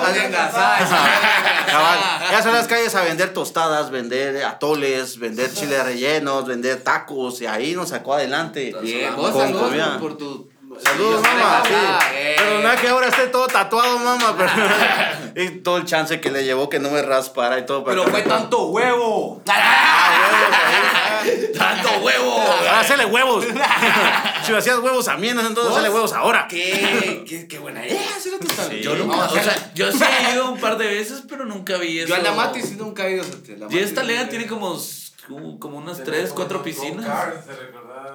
a 2.47 2.53
las 2.53 2.67
calles 2.67 2.95
a 2.95 3.03
vender 3.03 3.33
tostadas, 3.33 3.91
vender 3.91 4.45
atoles, 4.45 5.19
vender 5.19 5.53
chiles 5.53 5.85
rellenos, 5.85 6.47
vender 6.47 6.83
tacos 6.83 7.41
y 7.41 7.47
ahí 7.47 7.75
nos 7.75 7.91
sacó 7.91 8.15
adelante. 8.15 8.56
Bien, 8.57 9.14
vos 9.14 9.31
Con 9.31 9.42
saludos 9.42 9.99
por, 10.01 10.16
tu... 10.16 10.49
Saludos, 10.83 11.21
Sí, 11.23 11.29
mamá. 11.29 11.62
Sí. 11.64 11.73
Eh. 12.14 12.37
Pero 12.38 12.61
no 12.61 12.73
es 12.73 12.81
que 12.81 12.88
ahora 12.88 13.09
esté 13.09 13.27
todo 13.29 13.47
tatuado, 13.47 13.99
mamá. 13.99 14.35
Pero, 14.37 15.45
y 15.55 15.59
todo 15.61 15.77
el 15.79 15.85
chance 15.85 16.21
que 16.21 16.31
le 16.31 16.45
llevó 16.45 16.69
que 16.69 16.79
no 16.79 16.90
me 16.90 17.03
raspara 17.03 17.59
y 17.59 17.66
todo. 17.66 17.85
Pero 17.85 18.05
fue 18.05 18.23
tanto 18.23 18.66
huevo. 18.66 19.42
Ah. 19.49 21.23
¡Tanto 21.59 21.88
huevo! 22.03 22.38
Ahora 22.40 22.81
hacele 22.81 23.05
huevos. 23.05 23.45
si 24.45 24.53
me 24.53 24.59
hacías 24.59 24.79
huevos 24.79 25.09
a 25.09 25.16
mí, 25.16 25.29
entonces 25.29 25.73
hacele 25.73 25.90
huevos 25.90 26.12
ahora. 26.12 26.47
¿Qué? 26.49 27.25
¿Qué, 27.27 27.49
qué 27.49 27.59
buena 27.59 27.87
idea? 27.87 28.01
Sí, 28.21 28.31
no. 28.31 28.73
Yo 28.77 28.95
nunca, 28.97 29.25
o 29.25 29.35
sea, 29.35 29.73
yo 29.75 29.90
sí 29.90 29.99
he 30.03 30.35
ido 30.35 30.51
un 30.51 30.61
par 30.61 30.79
de 30.79 30.87
veces, 30.87 31.23
pero 31.29 31.45
nunca 31.45 31.77
vi 31.79 32.01
eso. 32.01 32.09
Yo 32.09 32.14
a 32.14 32.19
la 32.19 32.33
Mati 32.33 32.62
sí 32.62 32.77
nunca 32.77 33.07
he 33.07 33.14
ido. 33.14 33.25
La 33.59 33.66
Y 33.71 33.79
esta 33.79 34.03
lega 34.03 34.29
tiene 34.29 34.47
como, 34.47 34.79
como 35.27 35.79
unas 35.79 36.03
tres, 36.05 36.33
cuatro 36.33 36.62
piscinas. 36.62 37.07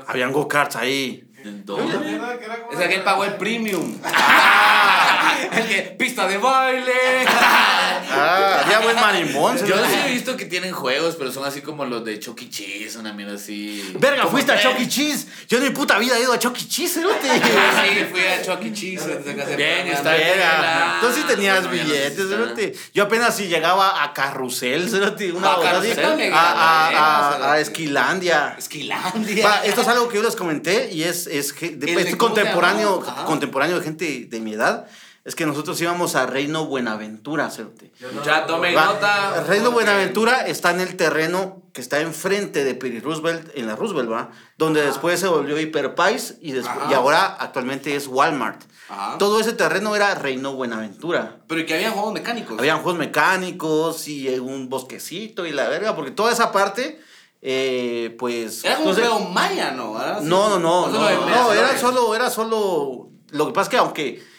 Habían 0.07 0.31
go-karts 0.31 0.75
ahí. 0.75 1.27
¿En 1.43 1.65
¿No 1.65 1.75
dónde? 1.77 2.21
Es 2.71 2.77
que 2.77 2.95
él 2.95 3.03
pagó 3.03 3.23
el 3.25 3.35
premium. 3.35 3.97
el 5.51 5.67
que 5.67 5.81
pista 5.97 6.27
de 6.27 6.37
baile. 6.37 6.91
Ah, 8.13 8.61
había 8.65 8.79
buen 8.79 8.95
marimón. 8.95 9.57
Yo 9.65 9.75
sí 9.85 9.95
he 10.05 10.11
visto 10.11 10.35
que 10.35 10.45
tienen 10.45 10.73
juegos, 10.73 11.15
pero 11.17 11.31
son 11.31 11.45
así 11.45 11.61
como 11.61 11.85
los 11.85 12.03
de 12.03 12.19
Chucky 12.19 12.49
Cheese, 12.49 12.97
una 12.97 13.13
mierda 13.13 13.35
así. 13.35 13.93
Verga, 13.99 14.27
fuiste 14.27 14.51
a 14.51 14.59
tres. 14.59 14.67
Chuck 14.67 14.81
E. 14.81 14.87
Cheese. 14.87 15.27
Yo 15.47 15.59
en 15.59 15.63
mi 15.63 15.69
puta 15.69 15.97
vida 15.97 16.17
he 16.17 16.21
ido 16.21 16.33
a 16.33 16.39
Chuck 16.39 16.57
E. 16.57 16.67
Cheese, 16.67 16.95
cerote. 16.95 17.27
Sí, 17.31 18.05
fui 18.11 18.21
a 18.21 18.41
Chuck 18.41 18.61
E. 18.65 18.73
Cheese. 18.73 19.05
Bien, 19.55 19.87
está 19.87 20.11
Verga. 20.11 20.97
Tú 20.99 21.07
sí 21.13 21.21
tenías 21.25 21.63
no 21.63 21.69
billetes, 21.69 22.27
cerote. 22.27 22.73
Yo 22.93 23.03
apenas 23.03 23.35
si 23.35 23.47
llegaba 23.47 24.03
a 24.03 24.13
Carrusel, 24.13 24.89
cerote. 24.89 25.31
Una 25.31 25.47
A 25.47 25.57
hora 25.57 25.71
Carrusel 25.71 25.91
así, 25.91 26.01
también, 26.01 26.33
a, 26.33 26.51
a, 26.51 27.53
a. 27.53 27.59
Esquilandia. 27.59 28.55
Esquilandia. 28.57 29.47
Va, 29.47 29.65
esto 29.65 29.81
es 29.81 29.87
algo 29.87 30.09
que 30.09 30.17
yo 30.17 30.23
les 30.23 30.35
comenté 30.35 30.91
y 30.91 31.03
es, 31.03 31.27
es, 31.27 31.53
contemporáneo, 32.17 33.01
contemporáneo 33.25 33.79
de 33.79 33.83
gente 33.85 34.27
de 34.29 34.39
mi 34.41 34.53
edad. 34.53 34.87
Es 35.23 35.35
que 35.35 35.45
nosotros 35.45 35.79
íbamos 35.79 36.15
a 36.15 36.25
Reino 36.25 36.65
Buenaventura, 36.65 37.51
cerote. 37.51 37.91
No 38.13 38.23
Ya 38.23 38.47
tomé 38.47 38.73
Va, 38.73 38.85
nota. 38.85 39.43
Reino 39.43 39.69
Buenaventura 39.71 40.47
está 40.47 40.71
en 40.71 40.81
el 40.81 40.97
terreno 40.97 41.61
que 41.73 41.81
está 41.81 42.01
enfrente 42.01 42.63
de 42.63 42.73
Peri 42.73 42.99
Roosevelt, 42.99 43.51
en 43.55 43.67
la 43.67 43.75
Roosevelt, 43.75 44.11
¿va? 44.11 44.31
Donde 44.57 44.81
después 44.81 45.19
se 45.19 45.27
volvió 45.27 45.59
Hyperpais 45.59 46.37
y, 46.41 46.55
y 46.55 46.93
ahora 46.93 47.37
actualmente 47.39 47.95
es 47.95 48.07
Walmart. 48.07 48.63
Ajá. 48.89 49.19
Todo 49.19 49.39
ese 49.39 49.53
terreno 49.53 49.95
era 49.95 50.15
Reino 50.15 50.55
Buenaventura. 50.55 51.37
Pero 51.47 51.61
y 51.61 51.65
que 51.67 51.75
había 51.75 51.91
juegos 51.91 52.13
mecánicos. 52.13 52.57
Habían 52.57 52.81
juegos 52.81 52.99
mecánicos 52.99 54.07
y 54.07 54.27
un 54.39 54.69
bosquecito 54.69 55.45
y 55.45 55.51
la 55.51 55.69
verga, 55.69 55.95
porque 55.95 56.11
toda 56.11 56.31
esa 56.31 56.51
parte, 56.51 56.99
eh, 57.43 58.15
pues... 58.17 58.65
Era 58.65 58.77
como 58.77 58.89
un 58.89 59.33
maya, 59.33 59.71
¿no? 59.71 59.93
No, 60.21 60.49
no, 60.49 60.59
no, 60.59 60.87
no, 60.87 60.99
no, 60.99 61.25
mesas, 61.25 61.55
era 61.55 61.73
¿no? 61.73 61.79
solo, 61.79 62.15
era 62.15 62.29
solo. 62.31 63.09
Lo 63.29 63.47
que 63.47 63.53
pasa 63.53 63.67
es 63.67 63.69
que 63.69 63.77
aunque, 63.77 64.30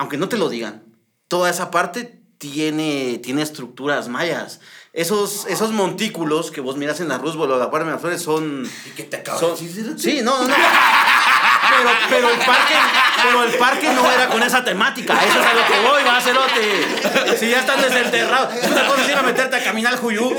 aunque 0.00 0.16
no 0.16 0.28
te 0.30 0.38
lo 0.38 0.48
digan, 0.48 0.82
toda 1.28 1.50
esa 1.50 1.70
parte 1.70 2.22
tiene, 2.38 3.18
tiene 3.22 3.42
estructuras 3.42 4.08
mayas. 4.08 4.60
Esos, 4.94 5.46
esos 5.46 5.72
montículos 5.72 6.50
que 6.50 6.62
vos 6.62 6.78
miras 6.78 7.00
en 7.00 7.08
la 7.08 7.18
Roosevelt 7.18 7.52
o 7.52 7.58
la 7.58 7.66
Guardia 7.66 7.92
de 7.92 7.98
Flores 7.98 8.22
son. 8.22 8.66
¿Y 8.86 8.90
qué 8.96 9.02
te 9.04 9.18
acabas 9.18 9.40
son- 9.42 9.56
de 9.58 9.66
decir? 9.66 9.94
sí, 9.98 10.20
no, 10.22 10.40
no, 10.42 10.48
no. 10.48 10.54
Pero, 11.76 11.90
pero 12.08 12.30
el 12.30 12.38
parque, 12.38 12.74
pero 13.22 13.44
el 13.44 13.52
parque 13.54 13.88
no 13.92 14.10
era 14.10 14.28
con 14.28 14.42
esa 14.42 14.64
temática. 14.64 15.14
Eso 15.24 15.40
es 15.40 15.46
a 15.46 15.54
lo 15.54 15.66
que 15.66 15.88
voy, 15.88 16.02
va, 16.04 16.20
cerote. 16.20 17.36
Si 17.38 17.50
ya 17.50 17.60
están 17.60 17.80
desenterrados. 17.80 18.54
Es 18.56 18.70
una 18.70 18.86
cosa 18.86 19.02
es 19.02 19.08
ir 19.10 19.16
a 19.16 19.22
meterte 19.22 19.56
a 19.56 19.62
caminar 19.64 19.92
al 19.94 19.98
Juyú. 20.00 20.36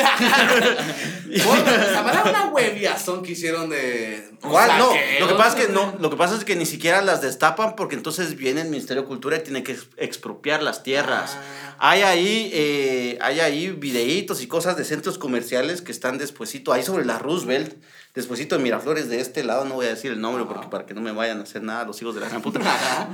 Samara 1.94 2.24
una 2.30 2.46
hueviazón 2.48 3.24
que 3.24 3.32
hicieron 3.34 3.70
de. 3.70 4.30
¿Cuál? 4.42 4.78
No, 4.78 4.92
lo 5.20 5.28
que 5.28 5.34
pasa 5.36 5.58
es 5.60 5.66
que 5.68 5.72
no, 5.72 5.96
lo 6.00 6.10
que 6.10 6.16
pasa 6.18 6.36
es 6.36 6.44
que 6.44 6.56
ni 6.56 6.66
siquiera 6.66 7.02
las 7.02 7.22
destapan 7.22 7.76
porque 7.76 7.96
entonces 7.96 8.36
viene 8.36 8.62
el 8.62 8.70
Ministerio 8.70 9.04
de 9.04 9.08
Cultura 9.08 9.38
y 9.38 9.44
tiene 9.44 9.64
que 9.64 9.74
ex- 9.74 9.88
expropiar 9.98 10.62
las 10.64 10.84
tierras. 10.84 11.38
Hay 11.80 12.02
ahí, 12.04 12.50
eh, 12.54 13.18
hay 13.22 13.40
ahí 13.40 13.70
videitos 13.70 14.42
y 14.42 14.48
cosas 14.48 14.78
de 14.78 14.84
centros 14.84 15.18
comerciales 15.18 15.82
que 15.82 15.92
están 15.92 16.18
despuesito, 16.18 16.74
ahí 16.74 16.84
sobre 16.84 17.06
la 17.06 17.18
Roosevelt, 17.18 17.76
despuesito 18.14 18.58
de 18.58 18.64
Miraflores 18.64 19.10
de 19.10 19.20
este 19.20 19.44
lado, 19.44 19.66
no 19.66 19.76
voy 19.76 19.86
a 19.86 19.90
decir 19.90 20.12
el 20.12 20.22
nombre 20.22 20.46
porque 20.46 20.68
para 20.68 20.86
que 20.86 20.94
no 20.94 21.02
me 21.02 21.12
vayan 21.12 21.40
a 21.40 21.44
hacer 21.44 21.64
nada 21.64 21.86
los 21.86 22.02
hijos 22.02 22.16
de 22.16 22.22
la 22.22 22.30
gran 22.30 22.42
puta. 22.42 22.60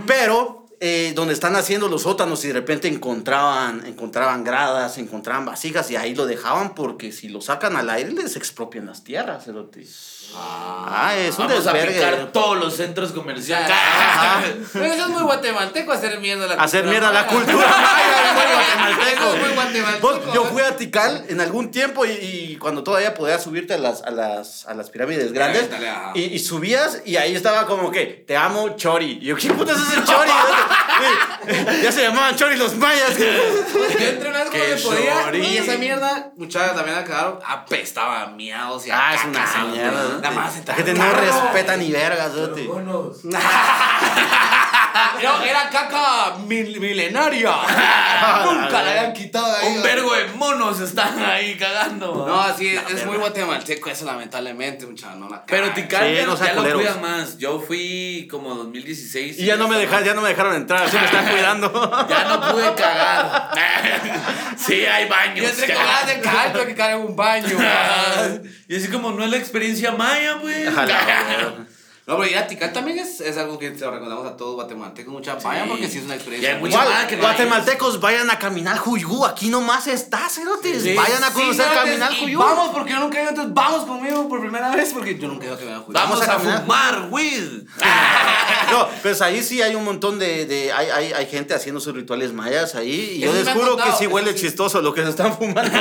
Pero 0.08 0.68
eh, 0.80 1.14
donde 1.16 1.34
están 1.34 1.56
haciendo 1.56 1.88
los 1.88 2.04
sótanos 2.04 2.46
y 2.46 2.50
de 2.50 2.54
repente 2.54 2.88
encontraban, 2.88 3.84
encontraban 3.88 4.44
gradas, 4.44 5.00
encontraban 5.00 5.44
vasijas 5.44 5.90
y 5.90 5.96
ahí 5.96 6.14
lo 6.14 6.28
dejaban 6.28 6.76
porque 6.76 7.12
si 7.12 7.30
lo 7.30 7.42
sacan 7.42 7.76
al 7.76 7.90
aire 7.90 8.12
les 8.12 8.36
expropian 8.36 8.86
las 8.86 9.04
tierras. 9.04 9.46
cerote. 9.46 9.88
Ah, 10.36 11.14
es 11.18 11.38
un 11.40 11.48
Vamos 11.48 11.66
a 11.68 11.74
desvergue. 11.74 11.96
picar 11.96 12.32
todos 12.32 12.58
los 12.58 12.76
centros 12.76 13.12
comerciales. 13.12 13.70
Ajá. 13.72 14.42
Pero 14.74 14.86
eso 14.86 15.04
es 15.06 15.10
muy 15.10 15.24
guatemalteco 15.24 15.92
hacer 15.92 16.20
mierda 16.20 16.48
la 16.48 16.62
Hacer 16.62 16.84
cultura 16.84 17.00
mierda 17.00 17.12
la 17.12 17.24
maya. 17.24 17.28
cultura 17.46 17.68
maya, 17.68 18.34
muy 18.34 18.54
guatemalteco. 18.54 19.08
Eso 19.26 19.36
es 19.36 19.42
muy 19.42 19.50
guatemalteco. 19.56 20.08
Vos, 20.08 20.34
yo 20.34 20.46
fui 20.46 20.62
a 20.62 20.76
Tikal 20.78 21.26
en 21.30 21.42
algún 21.42 21.72
tiempo 21.72 22.06
y, 22.06 22.10
y 22.12 22.58
cuando 22.58 22.84
todavía 22.84 23.14
podías 23.14 23.42
subirte 23.44 23.74
a 23.74 23.78
las, 23.78 24.04
a 24.04 24.12
las, 24.12 24.66
a 24.68 24.74
las 24.76 24.90
pirámides 24.90 25.34
grandes 25.34 25.70
Dale, 25.72 25.90
ajá. 25.90 26.12
y, 26.14 26.22
y 26.26 26.40
subías 26.40 27.02
y 27.06 27.18
ahí 27.18 27.36
estaba 27.36 27.66
como 27.66 27.90
que 27.92 28.06
te 28.28 28.38
amo 28.38 28.76
Chori. 28.76 29.20
Y 29.22 29.26
yo, 29.26 29.36
¿qué 29.36 29.52
putas 29.54 29.78
es 29.80 29.98
el 29.98 30.04
Chori? 30.04 30.32
Ya 31.82 31.92
se 31.92 32.02
llamaban 32.04 32.36
Chori 32.36 32.58
los 32.58 32.76
mayas. 32.76 33.18
Yo 33.18 33.26
entré 34.08 34.30
una 34.30 34.40
vez 34.44 34.50
cuando 34.50 34.66
Qué 34.68 34.78
se 34.78 34.88
podía 34.88 35.36
y 35.38 35.58
esa 35.58 35.78
mierda, 35.78 36.32
muchachas 36.36 36.76
también 36.76 36.96
la 36.98 37.04
cagaron, 37.04 37.40
apestaba 37.46 38.22
a 38.24 38.28
miados 38.28 38.86
y 38.88 38.92
a 38.92 39.10
Ah, 39.10 39.16
es 39.16 39.24
una 39.26 39.40
cacas. 39.40 40.17
Nada 40.22 40.32
más 40.36 40.66
La 40.66 40.74
gente 40.76 40.94
no 40.94 41.00
carro. 41.00 41.22
respeta 41.22 41.78
ni 41.78 41.92
vergas. 41.92 42.32
Pero 42.34 43.14
No, 45.24 45.44
era 45.44 45.70
caca 45.70 46.36
mil- 46.48 46.80
milenaria. 46.80 47.50
Nunca 48.46 48.82
la 48.84 48.90
habían 48.92 49.14
quitado 49.14 49.52
de 49.52 49.58
ahí. 49.58 49.76
Un 49.78 49.84
vergo 49.84 50.14
de 50.14 50.28
monos 50.36 50.80
están 50.80 51.20
ahí 51.24 51.56
cagando. 51.58 52.26
No, 52.28 52.58
sí, 52.58 52.68
es, 52.76 52.82
es 53.00 53.06
muy 53.06 53.18
guatemalteco 53.18 53.90
eso, 53.90 54.06
lamentablemente, 54.06 54.86
muchachos. 54.86 55.18
No 55.18 55.30
la 55.30 55.44
Pero 55.46 55.68
cagan. 55.70 55.76
Tikal 55.76 56.08
Sí, 56.10 56.16
ya, 56.16 56.26
no 56.26 56.38
ya 56.38 56.44
sean 56.46 56.56
lo 56.56 56.74
cuidan 56.76 57.02
más. 57.02 57.38
Yo 57.38 57.60
fui 57.60 58.28
como 58.30 58.54
2016. 58.56 59.40
Y 59.40 59.46
ya 59.46 59.56
no 59.56 59.68
me 59.68 59.78
dejaron, 59.78 60.06
ya 60.06 60.14
no 60.14 60.22
me 60.22 60.30
dejaron 60.30 60.56
entrar, 60.56 60.84
así 60.84 60.98
me 60.98 61.06
están 61.06 61.26
cuidando. 61.32 62.08
Ya 62.10 62.24
no 62.26 62.52
pude 62.52 62.74
cagar. 62.76 63.52
sí, 64.58 64.86
hay 64.86 65.08
baños. 65.08 65.44
Yo 65.46 65.50
entré 65.50 65.74
con 65.74 65.84
ganas 65.86 66.08
de 66.08 66.20
cagar, 66.22 66.54
tuve 66.54 66.68
que 66.68 66.76
cagar 66.76 67.00
en 67.00 67.06
un 67.06 67.16
baño. 67.16 67.58
y 68.68 68.76
así 68.78 68.88
como 68.90 69.12
no 69.12 69.24
es 69.24 69.30
la 69.32 69.38
experiencia 69.38 69.92
maya, 69.92 70.38
pues. 70.42 70.72
No, 70.72 71.77
pero 72.16 72.26
ir 72.26 72.38
a 72.38 72.48
Tikal 72.48 72.72
también 72.72 73.00
es, 73.00 73.20
es 73.20 73.38
algo 73.38 73.60
que 73.60 73.74
se 73.78 73.84
lo 73.84 73.92
recomendamos 73.92 74.26
a 74.26 74.38
todos 74.38 74.56
guatemaltecos, 74.56 75.14
mucha 75.14 75.36
vaya, 75.36 75.66
porque 75.68 75.90
sí 75.90 75.98
es 75.98 76.06
una 76.06 76.16
experiencia. 76.16 76.52
Y 76.52 76.54
hay 76.54 76.60
muy- 76.62 76.70
mucha- 76.70 76.84
Igual, 76.86 77.08
que 77.08 77.16
no 77.18 77.22
guatemaltecos, 77.24 78.00
vayan 78.00 78.30
a 78.32 78.40
caminar 78.40 78.78
Juyú. 78.78 79.26
Aquí 79.26 79.50
nomás 79.50 79.88
está, 79.88 80.30
cerotes. 80.30 80.84
Sí, 80.84 80.96
vayan 80.96 81.22
a 81.24 81.28
Sí, 81.28 81.34
conocer 81.34 81.66
cerotes, 81.66 81.84
caminar 81.84 82.14
y 82.14 82.20
Juyú. 82.22 82.40
Vamos, 82.40 82.70
porque 82.70 82.92
yo 82.94 83.00
nunca 83.00 83.18
he 83.20 83.22
ido, 83.24 83.30
entonces 83.32 83.54
vamos 83.54 83.86
conmigo 83.86 84.30
por 84.30 84.40
primera 84.40 84.70
vez, 84.74 84.92
porque 84.94 85.18
yo 85.20 85.28
nunca 85.28 85.44
he 85.44 85.48
ido 85.48 85.56
a 85.56 85.60
caminar 85.60 85.80
Juyú. 85.82 85.94
Vamos, 85.94 86.20
Vamos 86.26 86.48
a 86.48 86.60
fumar 86.62 87.08
weed. 87.12 87.64
No, 88.72 88.86
pues 89.02 89.22
ahí 89.22 89.42
sí 89.44 89.62
hay 89.62 89.76
un 89.76 89.86
montón 89.86 90.20
de. 90.20 90.46
de- 90.46 90.72
hay, 90.74 90.90
hay, 90.90 91.14
hay 91.14 91.26
gente 91.28 91.54
haciendo 91.54 91.80
sus 91.80 91.94
rituales 91.96 92.34
mayas 92.34 92.76
ahí. 92.76 93.14
Y 93.16 93.20
yo 93.20 93.32
sí 93.32 93.38
les 93.38 93.46
me 93.46 93.52
han 93.52 93.58
juro 93.60 93.78
que 93.78 93.92
sí 93.98 94.08
huele 94.08 94.34
sí. 94.34 94.42
chistoso 94.42 94.82
lo 94.82 94.94
que 94.94 95.04
se 95.04 95.10
están 95.10 95.38
fumando. 95.38 95.72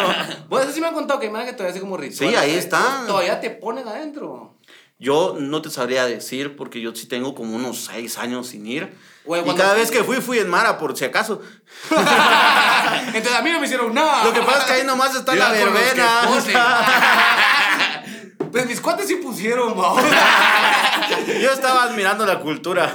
Bueno, 0.48 0.64
eso 0.64 0.72
sí 0.72 0.80
me 0.80 0.86
han 0.88 0.94
contado 0.94 1.18
que 1.18 1.26
hay 1.26 1.46
que 1.46 1.52
todavía 1.52 1.70
hace 1.72 1.80
como 1.80 1.96
ritual. 1.96 2.30
Sí, 2.30 2.36
ahí 2.36 2.54
están. 2.54 3.06
Todavía 3.06 3.40
te 3.40 3.50
ponen 3.50 3.88
adentro. 3.88 4.55
Yo 4.98 5.36
no 5.38 5.60
te 5.60 5.68
sabría 5.68 6.06
decir 6.06 6.56
porque 6.56 6.80
yo 6.80 6.94
sí 6.94 7.06
tengo 7.06 7.34
como 7.34 7.54
unos 7.54 7.84
seis 7.84 8.16
años 8.16 8.48
sin 8.48 8.66
ir. 8.66 8.96
Y 9.26 9.54
cada 9.54 9.74
vez 9.74 9.90
que 9.90 10.02
fui, 10.04 10.16
fui 10.16 10.38
en 10.38 10.48
Mara, 10.48 10.78
por 10.78 10.96
si 10.96 11.04
acaso. 11.04 11.42
Entonces 11.90 13.34
a 13.34 13.42
mí 13.42 13.50
no 13.50 13.60
me 13.60 13.66
hicieron 13.66 13.92
nada. 13.92 14.24
Lo 14.24 14.32
que 14.32 14.40
pasa 14.40 14.60
es 14.60 14.64
que 14.64 14.72
ahí 14.72 14.84
nomás 14.86 15.14
está 15.14 15.34
la 15.34 15.50
verbena. 15.50 16.22
Pues 18.52 18.68
mis 18.68 18.80
cuates 18.80 19.06
sí 19.06 19.16
pusieron. 19.16 19.74
Yo 21.42 21.52
estaba 21.52 21.82
admirando 21.82 22.24
la 22.24 22.40
cultura. 22.40 22.90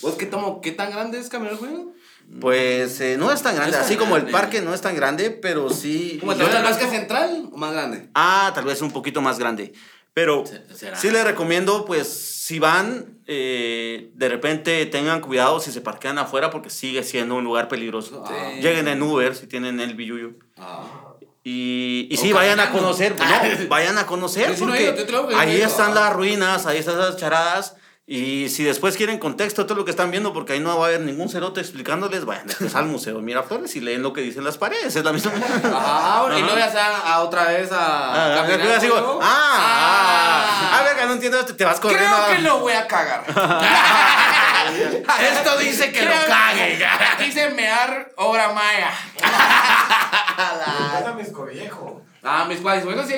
¿Vos 0.00 0.14
qué, 0.14 0.26
tomo, 0.26 0.60
qué 0.60 0.72
tan 0.72 0.90
grande 0.90 1.20
es 1.20 1.28
caminar 1.28 1.56
Juyú? 1.56 1.94
Pues 2.40 3.00
eh, 3.00 3.16
no 3.16 3.30
es 3.30 3.42
tan 3.42 3.54
grande, 3.54 3.70
No 3.70 3.78
es 3.78 3.82
tan 3.82 3.92
así 3.92 3.96
como 3.96 4.16
el 4.16 4.26
parque 4.26 4.60
no 4.60 4.74
es 4.74 4.80
tan 4.80 4.96
grande, 4.96 5.30
pero 5.30 5.70
sí. 5.70 6.16
¿Como 6.18 6.32
el 6.32 6.38
Parque 6.38 6.88
Central 6.88 7.48
o 7.52 7.56
más 7.56 7.72
grande? 7.72 8.08
Ah, 8.14 8.50
tal 8.56 8.64
vez 8.64 8.82
un 8.82 8.90
poquito 8.90 9.20
más 9.20 9.38
grande. 9.38 9.72
Pero 10.14 10.44
será. 10.74 10.96
sí 10.96 11.10
les 11.10 11.24
recomiendo, 11.24 11.84
pues, 11.84 12.06
si 12.08 12.58
van, 12.58 13.18
eh, 13.26 14.10
de 14.14 14.28
repente 14.28 14.84
tengan 14.86 15.20
cuidado 15.20 15.58
si 15.60 15.72
se 15.72 15.80
parquean 15.80 16.18
afuera 16.18 16.50
porque 16.50 16.70
sigue 16.70 17.02
siendo 17.02 17.36
un 17.36 17.44
lugar 17.44 17.68
peligroso. 17.68 18.24
Lleguen 18.60 18.88
en 18.88 19.02
Uber 19.02 19.34
si 19.34 19.46
tienen 19.46 19.80
el 19.80 19.94
billuyo. 19.94 20.32
Ah. 20.58 21.14
Y, 21.44 22.06
y 22.10 22.16
sí, 22.18 22.32
vayan 22.32 22.60
a 22.60 22.70
conocer, 22.70 23.16
no, 23.18 23.24
vayan 23.68 23.98
a 23.98 24.06
conocer 24.06 24.54
porque 24.56 24.94
ahí 25.34 25.60
están 25.60 25.94
las 25.94 26.12
ruinas, 26.12 26.66
ahí 26.66 26.78
están 26.78 26.98
las 26.98 27.16
charadas. 27.16 27.76
Y 28.04 28.48
si 28.48 28.64
después 28.64 28.96
quieren 28.96 29.18
contexto 29.18 29.62
de 29.62 29.68
todo 29.68 29.78
lo 29.78 29.84
que 29.84 29.92
están 29.92 30.10
viendo, 30.10 30.32
porque 30.32 30.54
ahí 30.54 30.60
no 30.60 30.76
va 30.76 30.86
a 30.86 30.88
haber 30.88 31.02
ningún 31.02 31.28
cerote 31.28 31.60
explicándoles, 31.60 32.24
vayan 32.24 32.48
después 32.48 32.74
al 32.74 32.86
Museo 32.86 33.20
Miraflores 33.20 33.76
y 33.76 33.80
leen 33.80 34.02
lo 34.02 34.12
que 34.12 34.22
dicen 34.22 34.42
las 34.42 34.58
paredes. 34.58 34.96
Es 34.96 35.04
la 35.04 35.12
misma. 35.12 35.30
Ah, 35.64 36.28
y 36.36 36.40
ya 36.40 36.68
se 36.68 36.76
van 36.76 37.00
a 37.04 37.20
otra 37.20 37.44
vez 37.44 37.70
a. 37.70 38.40
Ah, 38.40 38.46
caminar 38.46 38.80
Juyú. 38.80 38.94
ah, 38.96 39.20
ah, 39.22 40.70
ah, 40.72 40.82
verga, 40.82 41.06
no 41.06 41.12
entiendo 41.12 41.38
esto, 41.38 41.54
te 41.54 41.64
vas 41.64 41.78
corriendo. 41.78 42.16
Creo 42.26 42.36
que 42.36 42.42
lo 42.42 42.58
voy 42.58 42.72
a 42.72 42.88
cagar. 42.88 43.24
Esto 45.32 45.58
dice 45.58 45.92
que 45.92 46.04
lo 46.04 46.12
cague. 46.26 46.84
Dice 47.20 47.50
mear 47.50 48.12
obra 48.16 48.52
maya. 48.52 48.90
Pasa 50.36 51.14
mis 51.16 51.32
viejo. 51.52 52.02
Ah, 52.24 52.46
mis 52.48 52.58
cuates, 52.58 52.84
bueno, 52.84 53.04
sí 53.06 53.14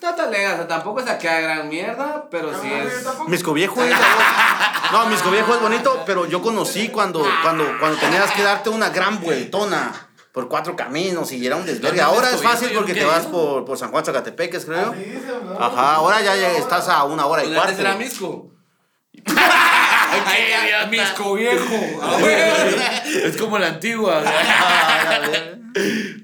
y 0.00 0.04
Está 0.04 0.14
talega, 0.14 0.52
o 0.52 0.56
sea, 0.56 0.68
tampoco 0.68 1.00
es 1.00 1.08
acá 1.08 1.40
gran 1.40 1.68
mierda, 1.68 2.26
pero 2.30 2.50
sí 2.60 2.68
No, 2.68 2.76
es. 3.22 3.28
Misco 3.28 3.52
Viejo 3.54 3.82
es 3.82 3.94
No, 4.92 5.06
Misco 5.06 5.30
Viejo 5.30 5.54
es 5.54 5.60
bonito, 5.60 6.02
pero 6.06 6.26
yo 6.26 6.42
conocí 6.42 6.88
cuando, 6.88 7.24
cuando, 7.42 7.64
cuando 7.80 7.98
tenías 7.98 8.30
que 8.32 8.42
darte 8.42 8.68
una 8.70 8.90
gran 8.90 9.20
vueltona 9.20 9.92
por 10.32 10.48
cuatro 10.48 10.76
caminos 10.76 11.32
y 11.32 11.46
era 11.46 11.56
un 11.56 11.64
desvergue. 11.64 11.98
¿Dónde 11.98 12.02
es 12.02 12.06
Ahora 12.06 12.30
es 12.30 12.42
fácil 12.42 12.70
porque 12.74 12.94
¿Yo 12.94 13.00
te 13.00 13.04
vas 13.06 13.24
por, 13.26 13.64
por 13.64 13.78
San 13.78 13.90
Juan 13.90 14.04
Zacatepeques, 14.04 14.66
creo. 14.66 14.94
¿no? 14.94 15.58
Ajá, 15.58 15.94
ahora 15.94 16.20
ya 16.20 16.36
ya 16.36 16.52
estás 16.52 16.88
a 16.90 17.04
una 17.04 17.24
hora 17.24 17.42
y 17.42 17.46
Pues 17.48 17.58
antes 17.58 17.76
cuarto. 17.76 17.88
era 17.90 17.96
Misco. 17.96 18.50
Ay, 20.24 20.42
idiota. 20.66 20.86
Misco 20.86 21.34
viejo. 21.36 21.74
Es 23.24 23.36
como 23.36 23.58
la 23.58 23.68
antigua. 23.68 24.22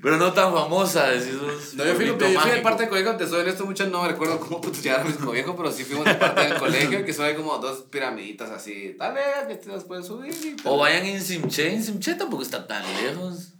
Pero 0.02 0.16
no 0.16 0.32
tan 0.32 0.52
famosa. 0.52 1.08
decís. 1.10 1.34
No, 1.74 1.84
yo 1.84 1.94
fui, 1.94 2.06
yo 2.06 2.16
fui 2.40 2.50
de 2.50 2.60
parte 2.62 2.82
del 2.84 2.88
colegio, 2.90 3.16
te 3.16 3.26
soy 3.26 3.42
en 3.42 3.48
esto 3.48 3.64
mucho, 3.66 3.86
no 3.86 4.02
me 4.02 4.08
recuerdo 4.08 4.40
cómo 4.40 4.60
puto 4.60 4.80
llegar 4.80 5.00
a 5.00 5.04
Misco 5.04 5.30
Viejo, 5.30 5.54
pero 5.56 5.70
sí 5.70 5.84
fuimos 5.84 6.04
de 6.06 6.14
parte 6.14 6.40
del 6.42 6.54
colegio, 6.54 7.04
que 7.04 7.12
son 7.12 7.26
ahí 7.26 7.34
como 7.34 7.58
dos 7.58 7.82
piramiditas 7.90 8.50
así, 8.50 8.94
talega, 8.98 9.46
que 9.48 9.56
te 9.56 9.68
las 9.68 9.84
pueden 9.84 10.04
subir. 10.04 10.32
Y 10.32 10.56
O 10.64 10.78
vayan 10.78 11.04
en 11.04 11.20
Simche. 11.22 11.70
En 11.72 11.82
Simche 11.84 12.14
tampoco 12.14 12.42
está 12.42 12.66
tan 12.66 12.82
lejos. 13.02 13.50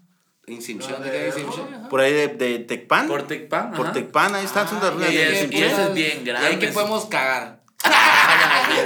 Insimché, 0.46 0.90
¿dónde 0.90 1.10
queda. 1.10 1.88
Por 1.88 2.00
ahí 2.00 2.12
de, 2.12 2.28
de 2.28 2.58
Tecpan. 2.60 3.06
Por 3.06 3.26
Tecpan. 3.26 3.72
Por. 3.72 3.92
Tecpan, 3.92 4.34
ahí 4.34 4.44
están 4.44 4.66
sus 4.68 4.78
Ah, 4.82 4.92
y 5.08 5.36
Simché. 5.36 5.58
y 5.58 5.62
ese 5.62 5.82
es 5.84 5.94
bien 5.94 6.18
Y 6.22 6.24
grande. 6.24 6.48
ahí 6.48 6.58
que 6.58 6.68
podemos 6.68 7.04
cagar. 7.06 7.62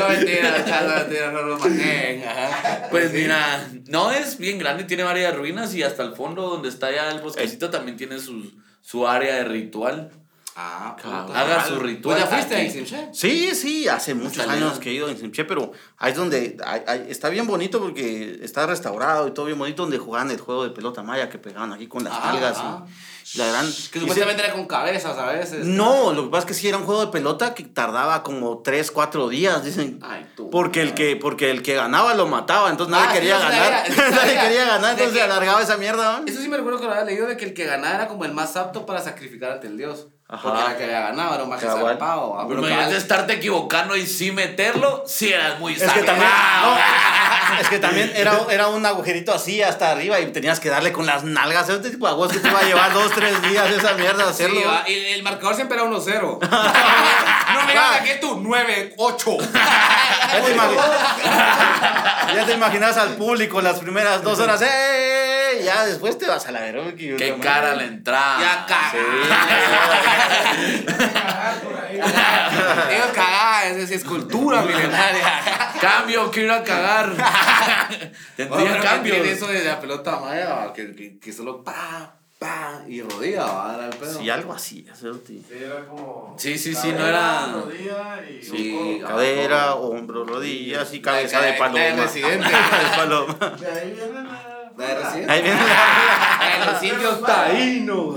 no 0.00 0.08
mentira, 0.08 0.64
chalo, 0.64 0.94
mentira, 1.00 1.32
no 1.32 1.42
lo 1.42 1.58
manejen. 1.58 2.24
ajá. 2.28 2.88
Pues 2.90 3.12
mira, 3.12 3.68
no 3.88 4.10
es 4.10 4.38
bien 4.38 4.58
grande, 4.58 4.84
tiene 4.84 5.02
varias 5.02 5.36
ruinas 5.36 5.74
y 5.74 5.82
hasta 5.82 6.02
el 6.02 6.14
fondo 6.14 6.48
donde 6.48 6.68
está 6.68 6.90
ya 6.90 7.10
el 7.10 7.20
bosquecito 7.20 7.70
también 7.70 7.96
tiene 7.96 8.18
su, 8.18 8.50
su 8.82 9.06
área 9.06 9.36
de 9.36 9.44
ritual. 9.44 10.10
Ah. 10.56 10.96
Haga 11.34 11.64
su 11.64 11.74
¿Tú 11.76 11.80
ritual. 11.80 12.18
ya 12.18 12.26
fuiste 12.26 12.54
a 12.54 12.58
aquí. 12.58 12.66
Insimché? 12.66 13.08
Sí, 13.12 13.54
sí, 13.54 13.88
hace 13.88 14.14
muchos 14.14 14.46
años 14.46 14.78
que 14.80 14.90
he 14.90 14.94
ido 14.94 15.08
en 15.08 15.16
Simché, 15.16 15.44
pero 15.44 15.72
ahí 15.96 16.10
es 16.10 16.18
donde 16.18 16.56
ahí- 16.66 16.82
ahí 16.86 17.06
está 17.08 17.28
bien 17.28 17.46
bonito 17.46 17.80
porque 17.80 18.40
está 18.42 18.66
restaurado 18.66 19.28
y 19.28 19.30
todo 19.30 19.46
bien 19.46 19.58
bonito 19.58 19.82
donde 19.82 19.98
jugaban 19.98 20.30
el 20.30 20.38
juego 20.38 20.64
de 20.64 20.70
pelota 20.70 21.02
maya 21.02 21.30
que 21.30 21.38
pegaban 21.38 21.72
aquí 21.72 21.86
con 21.86 22.02
las 22.04 22.12
Ah, 22.14 22.32
nalgas 22.32 22.56
ah. 22.58 22.84
y 22.86 23.19
la 23.34 23.46
gran... 23.46 23.66
Que 23.92 24.00
supuestamente 24.00 24.42
era 24.44 24.52
con 24.52 24.66
cabezas 24.66 25.16
a 25.18 25.26
veces. 25.26 25.64
No, 25.66 26.12
lo 26.12 26.24
que 26.24 26.30
pasa 26.30 26.40
es 26.40 26.44
que 26.46 26.54
sí 26.54 26.68
era 26.68 26.78
un 26.78 26.84
juego 26.84 27.06
de 27.06 27.12
pelota 27.12 27.54
que 27.54 27.62
tardaba 27.64 28.22
como 28.22 28.58
3, 28.62 28.90
4 28.90 29.28
días, 29.28 29.64
dicen. 29.64 29.98
Ay, 30.02 30.26
tú. 30.36 30.50
Porque 30.50 30.82
el 30.82 30.94
que, 30.94 31.16
porque 31.16 31.50
el 31.50 31.62
que 31.62 31.74
ganaba 31.74 32.14
lo 32.14 32.26
mataba, 32.26 32.70
entonces 32.70 32.90
nadie 32.92 33.06
Ah, 33.08 33.12
quería 33.12 33.38
ganar. 33.38 33.84
nadie 34.10 34.38
quería 34.40 34.64
ganar, 34.66 34.90
entonces 34.92 35.14
que- 35.16 35.22
alargaba 35.22 35.62
esa 35.62 35.76
mierda. 35.76 36.20
¿no? 36.20 36.26
Eso 36.26 36.40
sí 36.40 36.48
me 36.48 36.56
recuerdo 36.56 36.80
que 36.80 36.86
lo 36.86 36.92
había 36.92 37.04
leído 37.04 37.26
de 37.26 37.36
que 37.36 37.44
el 37.44 37.54
que 37.54 37.66
ganaba 37.66 37.94
era 37.94 38.08
como 38.08 38.24
el 38.24 38.32
más 38.32 38.56
apto 38.56 38.84
para 38.86 39.00
sacrificar 39.00 39.52
ante 39.52 39.66
el 39.68 39.76
dios. 39.76 40.08
Ajá. 40.32 40.42
Porque 40.42 40.60
era 40.60 40.70
el 40.70 40.76
que 40.76 40.84
había 40.84 41.00
ganado, 41.00 41.34
era 41.34 41.42
un 41.42 41.50
maje 41.50 41.66
Cabal. 41.66 41.84
zarpado. 41.84 42.38
ah, 42.38 42.44
Pero 42.48 42.60
imagínate 42.60 42.96
estarte 42.96 43.32
equivocando 43.32 43.96
y 43.96 44.06
sí 44.06 44.30
meterlo, 44.30 45.02
sí 45.06 45.32
eras 45.32 45.58
muy 45.58 45.72
Es 45.74 45.82
que 45.82 46.02
también, 46.04 46.28
zarpado. 46.30 46.74
no, 46.76 47.60
es 47.60 47.68
que 47.68 47.78
también 47.80 48.12
era, 48.14 48.38
era 48.48 48.68
un 48.68 48.86
agujerito 48.86 49.34
así 49.34 49.60
hasta 49.60 49.90
arriba 49.90 50.20
y 50.20 50.26
tenías 50.30 50.60
que 50.60 50.68
darle 50.70 50.92
con 50.92 51.04
las 51.04 51.24
nalgas. 51.24 51.68
Este 51.68 51.90
tipo 51.90 52.06
de 52.06 52.12
aguas 52.12 52.30
que 52.30 52.38
te 52.38 52.48
iba 52.48 52.60
a 52.60 52.62
llevar 52.62 52.92
dos, 52.94 53.10
tres 53.12 53.42
días 53.42 53.68
esa 53.70 53.94
mierda 53.94 54.24
Sí, 54.26 54.30
hacerlo. 54.44 54.60
va, 54.68 54.84
y 54.88 54.94
el 55.14 55.22
marcador 55.24 55.56
siempre 55.56 55.76
era 55.76 55.86
1-0. 55.88 56.38
no 56.40 57.62
me 57.66 57.72
digas 57.72 58.00
que 58.04 58.14
tú, 58.20 58.36
9-8. 58.40 59.38
Ya 60.32 60.42
te, 60.44 60.54
ya 62.36 62.46
te 62.46 62.52
imaginas 62.52 62.96
al 62.96 63.16
público 63.16 63.60
las 63.60 63.80
primeras 63.80 64.22
dos 64.22 64.38
horas. 64.38 64.62
¡eh! 64.62 65.62
Ya 65.64 65.84
después 65.84 66.16
te 66.16 66.26
vas 66.26 66.46
a 66.46 66.52
la 66.52 66.60
verga. 66.60 66.94
Qué 66.96 67.36
cara 67.42 67.74
la 67.74 67.82
entrada. 67.84 68.40
Ya 68.40 68.66
caga. 68.66 68.92
Ah, 69.30 70.19
por 71.62 71.74
ahí. 71.76 71.96
Ellos 71.96 73.06
cagadas, 73.14 73.76
es, 73.76 73.90
es 73.90 74.04
cultura 74.04 74.62
milenaria. 74.62 75.72
Cambio, 75.80 76.30
quiero 76.30 76.48
ir 76.54 76.60
a 76.60 76.64
cagar. 76.64 77.12
Tendría 78.36 78.48
Bueno, 78.70 78.82
cambio. 78.82 79.14
eso 79.14 79.46
de 79.46 79.64
la 79.64 79.80
pelota 79.80 80.18
maya, 80.20 80.72
que, 80.74 80.94
que, 80.94 81.18
que 81.18 81.32
solo 81.32 81.62
pa, 81.64 82.14
pa 82.38 82.80
y 82.88 83.02
rodilla, 83.02 83.44
va, 83.44 83.74
era 83.76 83.86
el 83.86 83.96
pedo. 83.96 84.18
Sí, 84.18 84.30
algo 84.30 84.52
así. 84.52 84.86
hacerte. 84.92 85.26
Sí, 85.34 85.44
era 85.62 85.86
como. 85.86 86.34
Sí, 86.38 86.58
sí, 86.58 86.74
sí, 86.74 86.92
no 86.92 87.06
era- 87.06 87.46
rodilla 87.52 88.20
y 88.28 88.42
Sí. 88.42 89.00
Cadera, 89.06 89.74
hombro, 89.74 90.24
rodillas 90.24 90.92
y 90.94 91.00
cabeza 91.00 91.40
de 91.40 91.52
de- 91.52 91.58
paloma. 91.58 91.78
la 91.80 91.84
de 91.96 92.02
residente. 92.02 92.46
de 92.48 92.96
paloma. 92.96 93.34
De 93.58 93.66
ahí 93.80 93.92
viene 93.92 94.22
la. 94.22 94.60
De 94.76 94.94
residente. 94.94 95.32
Ahí 95.32 95.42
viene 95.42 95.60
la- 95.60 96.54
En 96.54 96.72
los 96.72 96.82
indios 96.82 97.22
taínos. 97.22 98.14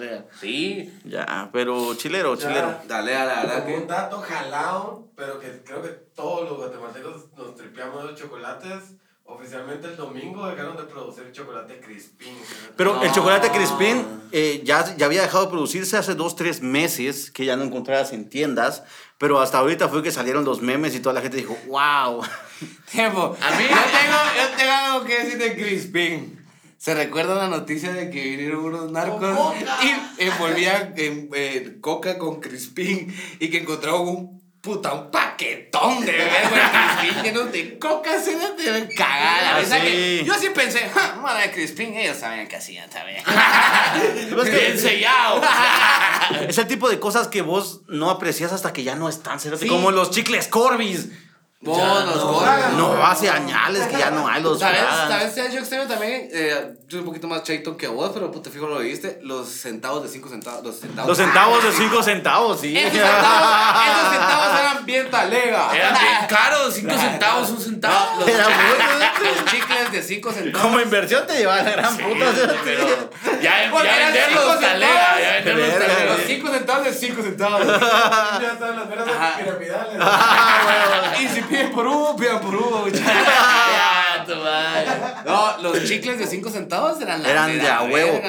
Ah, 0.00 0.04
era- 0.04 0.24
Sí. 0.40 0.92
Ya, 1.04 1.50
pero 1.52 1.94
chilero, 1.94 2.36
chilero. 2.36 2.76
Dale 2.88 3.16
a 3.16 3.24
la 3.24 3.42
verdad 3.42 3.66
un 3.74 3.86
dato 3.86 4.20
jalado, 4.20 5.08
pero 5.16 5.38
que 5.40 5.62
creo 5.64 5.82
que 5.82 5.88
todos 6.14 6.48
los 6.48 6.58
guatemaltecos 6.58 7.32
nos 7.36 7.54
tripeamos 7.56 8.04
los 8.04 8.18
chocolates. 8.18 8.94
Oficialmente 9.26 9.86
el 9.86 9.96
domingo 9.96 10.46
dejaron 10.46 10.76
de 10.76 10.82
producir 10.82 11.32
chocolate 11.32 11.80
Crispín. 11.80 12.36
Pero 12.76 13.02
el 13.02 13.10
chocolate 13.10 13.48
Crispín 13.50 14.04
eh, 14.32 14.60
ya, 14.64 14.94
ya 14.96 15.06
había 15.06 15.22
dejado 15.22 15.44
de 15.46 15.50
producirse 15.50 15.96
hace 15.96 16.14
dos, 16.14 16.36
tres 16.36 16.60
meses, 16.60 17.30
que 17.30 17.46
ya 17.46 17.56
no 17.56 17.64
encontrabas 17.64 18.12
en 18.12 18.28
tiendas, 18.28 18.82
pero 19.16 19.40
hasta 19.40 19.56
ahorita 19.58 19.88
fue 19.88 20.02
que 20.02 20.10
salieron 20.12 20.44
los 20.44 20.60
memes 20.60 20.94
y 20.94 21.00
toda 21.00 21.14
la 21.14 21.22
gente 21.22 21.38
dijo, 21.38 21.56
wow. 21.68 22.22
Tiempo. 22.92 23.34
A 23.40 23.50
mí- 23.56 23.64
Yo 23.64 23.76
tengo, 23.76 24.18
yo 24.36 24.56
tengo 24.58 24.72
algo 24.72 25.04
que 25.06 25.18
decir 25.24 25.38
de 25.38 25.54
Crispin. 25.54 26.43
Se 26.84 26.94
recuerda 26.94 27.34
la 27.34 27.48
noticia 27.48 27.94
de 27.94 28.10
que 28.10 28.20
vinieron 28.22 28.62
unos 28.62 28.92
narcos 28.92 29.54
y 29.82 30.22
envolvían 30.22 30.92
en, 30.98 31.30
eh, 31.34 31.78
coca 31.80 32.18
con 32.18 32.42
Crispin 32.42 33.10
y 33.40 33.48
que 33.48 33.60
encontraron 33.60 34.06
un 34.06 34.44
puta, 34.60 34.92
un 34.92 35.10
paquetón 35.10 36.04
de 36.04 36.12
Crispin 36.12 37.22
llenos 37.22 37.50
de 37.52 37.78
coca. 37.78 38.20
Se 38.20 38.36
les 38.36 38.54
deben 38.62 38.86
cagar. 38.94 39.42
La 39.42 39.56
Ah, 39.76 39.80
sí. 39.80 39.86
que 39.86 40.24
yo 40.26 40.34
sí 40.34 40.48
pensé, 40.54 40.80
ja, 40.90 41.14
mala 41.22 41.40
de 41.40 41.52
Crispin, 41.52 41.94
ellos 41.94 42.18
sabían 42.18 42.48
que 42.48 42.56
hacían, 42.56 42.90
que- 42.90 44.50
Bien 44.50 44.78
sellado. 44.78 45.40
Es 46.46 46.58
el 46.58 46.66
tipo 46.66 46.90
de 46.90 47.00
cosas 47.00 47.28
que 47.28 47.40
vos 47.40 47.80
no 47.88 48.10
aprecias 48.10 48.52
hasta 48.52 48.74
que 48.74 48.82
ya 48.84 48.94
no 48.94 49.08
están, 49.08 49.40
cerote, 49.40 49.62
Sí. 49.64 49.68
como 49.70 49.90
los 49.90 50.10
chicles 50.10 50.48
Corbis. 50.48 51.08
Ya 51.64 52.04
los 52.04 52.16
no. 52.16 52.32
gordos. 52.32 52.72
No, 52.76 53.06
hace 53.06 53.30
añales 53.30 53.86
que 53.86 53.98
ya 53.98 54.10
no 54.10 54.26
hay 54.28 54.42
los 54.42 54.58
¿Sabes? 54.58 54.80
Frags. 54.80 55.08
¿Sabes? 55.08 55.34
¿Sabes? 55.34 55.52
Yo 55.52 55.60
extraño 55.60 55.86
también, 55.86 56.28
eh, 56.32 56.74
yo 56.84 56.90
soy 56.90 56.98
un 57.00 57.06
poquito 57.06 57.26
más 57.28 57.42
chaito 57.42 57.76
que 57.76 57.88
vos, 57.88 58.10
pero 58.12 58.30
puta 58.30 58.50
fijo 58.50 58.66
lo 58.66 58.78
viste, 58.78 59.18
los 59.22 59.48
centavos 59.48 60.02
de 60.02 60.08
5 60.08 60.28
centavos. 60.28 60.64
Los 60.64 60.80
centavos. 60.80 61.08
Los 61.08 61.18
centavos 61.18 61.62
de 61.64 61.72
5 61.72 62.02
centavos, 62.02 62.60
sí. 62.60 62.76
Esos 62.76 62.92
centavos, 62.92 63.86
esos 63.86 64.10
centavos 64.12 64.53
eran 64.84 64.86
bien 64.86 65.10
talega. 65.10 65.70
Eran 65.74 65.94
bien 65.94 66.16
caros, 66.28 66.74
5 66.74 66.98
centavos, 66.98 67.50
un 67.50 67.60
centavo. 67.60 68.20
Los, 68.20 69.44
chicles 69.50 69.92
de 69.92 70.02
5 70.02 70.32
centavos. 70.32 70.60
Como 70.60 70.80
inversión 70.80 71.26
te 71.26 71.36
lleva 71.38 71.56
a 71.56 71.62
la 71.62 71.70
gran 71.70 71.96
puta. 71.96 72.26
Pero 72.64 73.10
ya, 73.40 73.70
ya 73.70 73.72
venderlos 73.72 74.60
talega, 74.60 74.92
centavos. 74.92 75.20
ya 75.20 75.32
venderlos 75.32 75.78
talega. 75.78 76.12
Los 76.12 76.20
5 76.26 76.48
centavos 76.50 76.84
de 76.84 76.92
5 76.92 77.22
centavos. 77.22 77.62
Ya 78.40 78.52
están 78.52 78.76
las 78.76 78.88
veras 78.88 79.06
piramidales. 79.38 81.20
y 81.20 81.28
si 81.28 81.42
piden 81.42 81.70
por 81.72 81.86
uno, 81.86 82.16
pidan 82.16 82.40
por 82.40 82.54
uno. 82.54 82.78
muchachos. 82.78 83.04
Ya, 84.42 84.94
tu 84.94 85.00
madre. 85.00 85.14
No, 85.24 85.62
los 85.62 85.84
chicles 85.84 86.18
de 86.18 86.26
5 86.26 86.50
centavos 86.50 87.00
eran 87.00 87.22
la 87.22 87.30
Eran 87.30 87.58
de 87.58 87.68
a 87.68 87.82
huevo. 87.82 88.20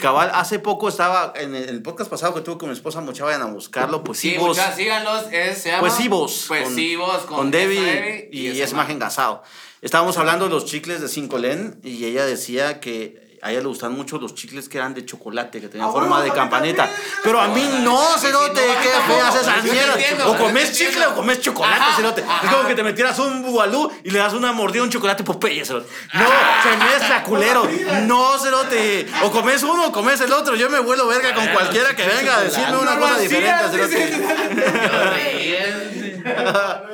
Cabal, 0.00 0.30
hace 0.34 0.58
poco 0.58 0.88
estaba 0.88 1.32
en 1.36 1.54
el, 1.54 1.68
el 1.68 1.82
podcast 1.82 2.10
pasado 2.10 2.34
que 2.34 2.40
tuve 2.40 2.58
con 2.58 2.68
mi 2.68 2.74
esposa, 2.74 3.00
mucha 3.00 3.24
vayan 3.24 3.42
a 3.42 3.46
buscarlo, 3.46 4.02
pues 4.04 4.18
sí, 4.18 4.30
Sí, 4.32 4.36
vos. 4.38 4.48
muchachos, 4.48 4.76
síganlos. 4.76 5.24
Es, 5.32 5.58
se 5.58 5.68
llama. 5.70 5.80
Pues 5.80 5.92
sí, 5.94 6.08
vos. 6.08 6.44
Pues 6.48 6.64
con- 6.64 6.74
sí, 6.74 6.96
vos. 6.96 7.18
Con, 7.22 7.36
Con 7.36 7.50
Debbie 7.50 7.80
Debbie 7.80 8.28
y, 8.32 8.48
ese 8.48 8.62
es 8.64 8.72
más 8.72 8.88
engasado. 8.90 9.42
Estábamos 9.82 10.16
hablando 10.18 10.44
de 10.46 10.50
los 10.50 10.66
chicles 10.66 11.00
de 11.00 11.08
5 11.08 11.38
len 11.38 11.80
y 11.82 12.04
ella 12.04 12.26
decía 12.26 12.80
que 12.80 13.29
a 13.42 13.50
ella 13.50 13.60
le 13.60 13.66
gustan 13.68 13.92
mucho 13.92 14.18
los 14.18 14.34
chicles 14.34 14.68
que 14.68 14.76
eran 14.76 14.92
de 14.92 15.04
chocolate, 15.06 15.60
que 15.60 15.68
tenían 15.68 15.88
Ah, 15.88 15.92
forma 15.92 16.20
de 16.22 16.28
a 16.28 16.32
mí 16.32 16.38
campanita. 16.38 16.84
también. 16.84 17.02
Pero 17.24 17.40
a 17.40 17.48
mí 17.48 17.70
no, 17.82 17.98
cerote, 18.18 18.60
qué 18.82 18.88
feas 19.12 19.34
esas 19.34 19.64
mierdas. 19.64 19.98
O 20.26 20.36
comes 20.36 20.76
chicle 20.76 21.06
o 21.06 21.14
comes 21.14 21.40
chocolate, 21.40 21.80
Ajá, 21.80 21.96
cerote. 21.96 22.20
Es 22.20 22.50
como 22.50 22.68
que 22.68 22.74
te 22.74 22.82
metieras 22.82 23.18
un 23.18 23.42
bubalú 23.42 23.90
y 24.04 24.10
le 24.10 24.18
das 24.18 24.34
una 24.34 24.52
mordida 24.52 24.82
a 24.82 24.84
un 24.84 24.90
chocolate 24.90 25.24
Popeye, 25.24 25.64
cerote. 25.64 25.88
No, 26.12 26.26
se 26.62 26.76
mezcla, 26.76 27.22
culero. 27.22 27.66
No, 28.02 28.38
cerote. 28.38 29.06
O 29.22 29.30
comes 29.30 29.62
uno 29.62 29.86
o 29.86 29.92
comes 29.92 30.20
el 30.20 30.32
otro. 30.32 30.54
Yo 30.56 30.68
me 30.68 30.80
vuelo 30.80 31.06
verga 31.06 31.34
con 31.34 31.46
cualquiera 31.48 31.96
que 31.96 32.06
venga 32.06 32.36
a 32.36 32.40
decirme 32.42 32.76
una 32.76 32.98
cosa 32.98 33.18
diferente, 33.18 33.68
cerote. 33.70 34.20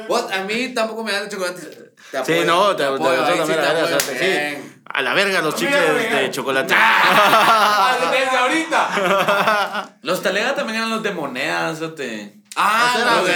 Vos, 0.08 0.30
a 0.30 0.42
mí 0.44 0.72
tampoco 0.74 1.02
me 1.02 1.12
dan 1.12 1.28
chocolate. 1.28 1.60
Te 2.10 2.24
Sí, 2.24 2.44
no, 2.46 2.76
te, 2.76 2.84
apoyo, 2.84 3.26
sí 3.26 4.75
te- 4.96 5.02
te 5.02 5.02
te-. 5.02 5.02
A 5.02 5.02
la 5.02 5.14
verga 5.14 5.42
los 5.42 5.54
chicles 5.54 6.10
de 6.10 6.30
chocolate. 6.30 6.74
Ah, 6.76 7.96
Desde 8.10 8.36
ahorita. 8.36 9.90
Los 10.02 10.22
talega 10.22 10.54
también 10.54 10.78
eran 10.78 10.90
los 10.90 11.02
de 11.02 11.10
monedas, 11.12 11.78
fíjate. 11.78 12.34
Ah, 12.58 12.88
Esos 12.94 13.02
eran 13.02 13.16
los 13.16 13.26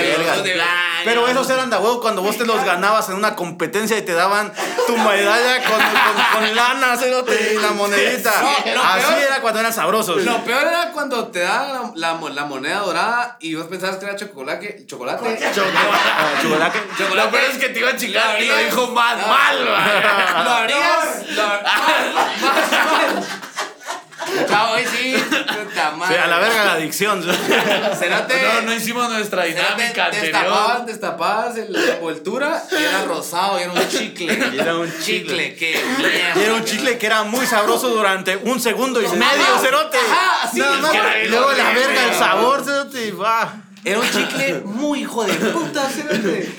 de- 0.45 0.55
los. 0.57 0.65
Pero 1.05 1.29
esos 1.29 1.51
eran 1.51 1.69
de 1.71 1.77
huevo 1.77 2.01
cuando 2.01 2.23
vos 2.23 2.37
te 2.39 2.47
los 2.47 2.65
ganabas 2.65 3.09
en 3.11 3.17
una 3.17 3.37
competencia 3.37 3.99
y 3.99 4.03
te 4.03 4.13
daban 4.15 4.53
tu 4.87 4.97
medalla 4.97 5.63
con, 5.65 5.79
con, 5.79 6.25
con 6.43 6.55
lana, 6.57 6.95
y 7.03 7.59
la 7.59 7.71
monedita. 7.73 8.33
No, 8.41 8.75
lo 8.75 8.83
Así 8.83 9.07
peor- 9.07 9.19
era 9.23 9.41
cuando 9.41 9.61
eran 9.61 9.73
sabrosos. 9.73 10.23
Lo 10.25 10.43
peor 10.45 10.67
era 10.67 10.91
cuando 10.93 11.29
te 11.29 11.41
daban 11.41 11.93
la, 11.95 12.09
la, 12.09 12.15
mo- 12.15 12.29
la 12.31 12.45
moneda 12.45 12.79
dorada 12.81 13.37
y 13.41 13.55
vos 13.55 13.67
pensabas 13.67 13.97
que 13.97 14.07
era 14.07 14.17
chocolate. 14.17 14.85
Chocolate. 14.87 15.39
Ah, 15.45 16.33
chocolate. 16.43 16.79
Lo 17.15 17.31
peor 17.31 17.45
es 17.45 17.59
que 17.59 17.69
te 17.71 17.79
iba 17.79 17.91
a 17.91 17.97
chingar 17.97 18.41
y 18.43 18.47
lo 18.47 18.57
dijo 18.57 18.87
más 18.89 19.17
Ah. 19.23 19.27
mal, 19.29 19.69
va. 19.69 20.45
Lo 20.45 20.51
abrías. 20.51 21.27
Lo, 21.31 21.43
más, 21.47 21.63
más 22.43 22.73
mal. 22.73 23.40
Chao, 24.49 24.73
hoy 24.75 24.85
sí. 24.87 25.15
Puta 25.31 25.95
Sí, 26.09 26.15
a 26.15 26.27
la 26.27 26.39
verga 26.39 26.65
la 26.65 26.73
adicción. 26.75 27.23
Cerote. 27.99 28.43
No, 28.43 28.61
no 28.63 28.75
hicimos 28.75 29.11
nuestra 29.11 29.45
dinámica 29.45 30.11
Destapabas, 30.11 30.61
anterior. 30.71 30.87
destapabas 30.87 31.57
el- 31.57 31.73
la 31.73 31.95
envoltura 31.97 32.63
y 32.73 32.83
era 32.83 33.05
rosado 33.05 33.59
y 33.59 33.63
era 33.63 33.73
un 33.73 33.89
chicle. 33.89 34.51
Y 34.55 34.59
era 34.59 34.75
un 34.77 34.93
chicle. 35.03 35.55
Qué 35.57 35.73
Y 35.73 36.03
mierda. 36.03 36.43
era 36.43 36.55
un 36.55 36.65
chicle 36.65 36.99
que 36.99 37.07
era 37.07 37.23
muy 37.25 37.47
sabroso 37.47 37.89
durante 37.89 38.37
un 38.37 38.61
segundo 38.61 39.01
y 39.01 39.09
medio, 39.09 39.59
cerote. 39.61 39.99
ajá, 39.99 40.43
así, 40.49 40.59
Nada 40.61 40.77
más. 40.79 40.91
que 40.93 41.25
Y 41.25 41.29
luego 41.29 41.53
la 41.53 41.71
verga, 41.71 42.05
el 42.05 42.15
sabor, 42.15 42.65
cerote. 42.65 43.07
y 43.07 43.11
va. 43.13 43.53
Era 43.83 43.99
un 43.99 44.11
chicle 44.11 44.61
muy 44.65 45.01
hijo 45.01 45.25
de 45.25 45.33
puta. 45.33 45.89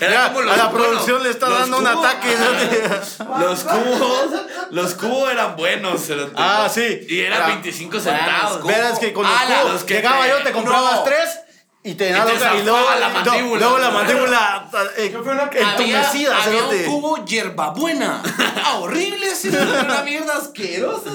Era 0.00 0.26
a 0.26 0.28
la 0.28 0.32
bueno, 0.32 0.72
producción 0.72 1.22
le 1.22 1.30
está 1.30 1.48
dando 1.48 1.78
un 1.78 1.86
ataque. 1.86 2.28
Los 3.38 3.60
cubos, 3.60 4.28
los 4.70 4.94
cubos 4.94 5.30
eran 5.30 5.54
buenos. 5.56 6.00
Ah, 6.36 6.68
sí. 6.72 7.06
Y 7.08 7.20
eran 7.20 7.38
Era- 7.38 7.46
25 7.48 8.00
centavos. 8.00 8.66
Verás 8.66 8.98
que 8.98 9.12
con 9.12 9.24
los 9.24 9.32
cubos 9.40 9.72
los 9.72 9.84
que 9.84 9.94
llegaba 9.94 10.24
te- 10.24 10.30
yo, 10.30 10.42
te 10.42 10.52
comprabas 10.52 10.94
no. 10.96 11.02
tres 11.04 11.40
y 11.84 11.94
te 11.94 12.12
los- 12.12 12.30
y 12.60 12.62
luego 12.62 12.88
la 13.00 13.08
no, 13.08 13.14
mandíbula. 13.14 13.60
luego 13.60 13.78
la 13.78 13.90
mandíbula 13.90 14.70
eh, 14.96 15.12
entumecida, 15.12 16.42
había, 16.42 16.62
había 16.64 16.64
un 16.64 16.84
cubo 16.84 17.24
hierbabuena. 17.24 18.22
Ah, 18.64 18.76
horrible, 18.78 19.34
cerote. 19.34 19.80
Una 19.80 20.02
mierda 20.02 20.36
asquerosa. 20.36 21.10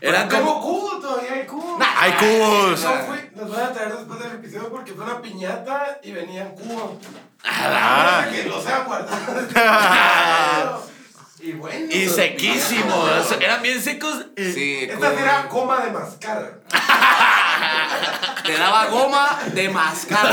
Eran 0.00 0.28
como. 0.28 0.60
cubo, 0.60 0.98
todavía 1.00 1.34
hay 1.34 1.46
cubo. 1.46 1.78
Hay 1.96 2.12
cubos. 2.12 2.80
No 2.82 2.90
fui, 3.06 3.18
nos 3.36 3.50
van 3.50 3.60
a 3.66 3.72
traer 3.72 3.92
después 3.96 4.18
del 4.20 4.32
episodio 4.32 4.70
porque 4.70 4.92
fue 4.94 5.04
una 5.04 5.20
piñata 5.20 5.98
y 6.02 6.12
venían 6.12 6.50
cubo. 6.52 6.98
Ah. 7.44 8.24
Que 8.32 8.44
los 8.44 8.64
sean 8.64 8.84
guardados. 8.86 10.82
Y 11.42 11.52
bueno. 11.52 11.86
Y 11.90 12.08
sequísimos. 12.08 13.32
Eran 13.40 13.62
bien 13.62 13.82
secos. 13.82 14.26
Sí, 14.36 14.84
Esta 14.88 14.94
sí 14.94 15.14
como- 15.14 15.18
era 15.20 15.42
goma 15.50 15.80
de 15.80 15.90
mascar. 15.90 16.52
te 18.46 18.52
daba 18.58 18.86
goma 18.86 19.38
de 19.46 19.68
mascar. 19.68 20.26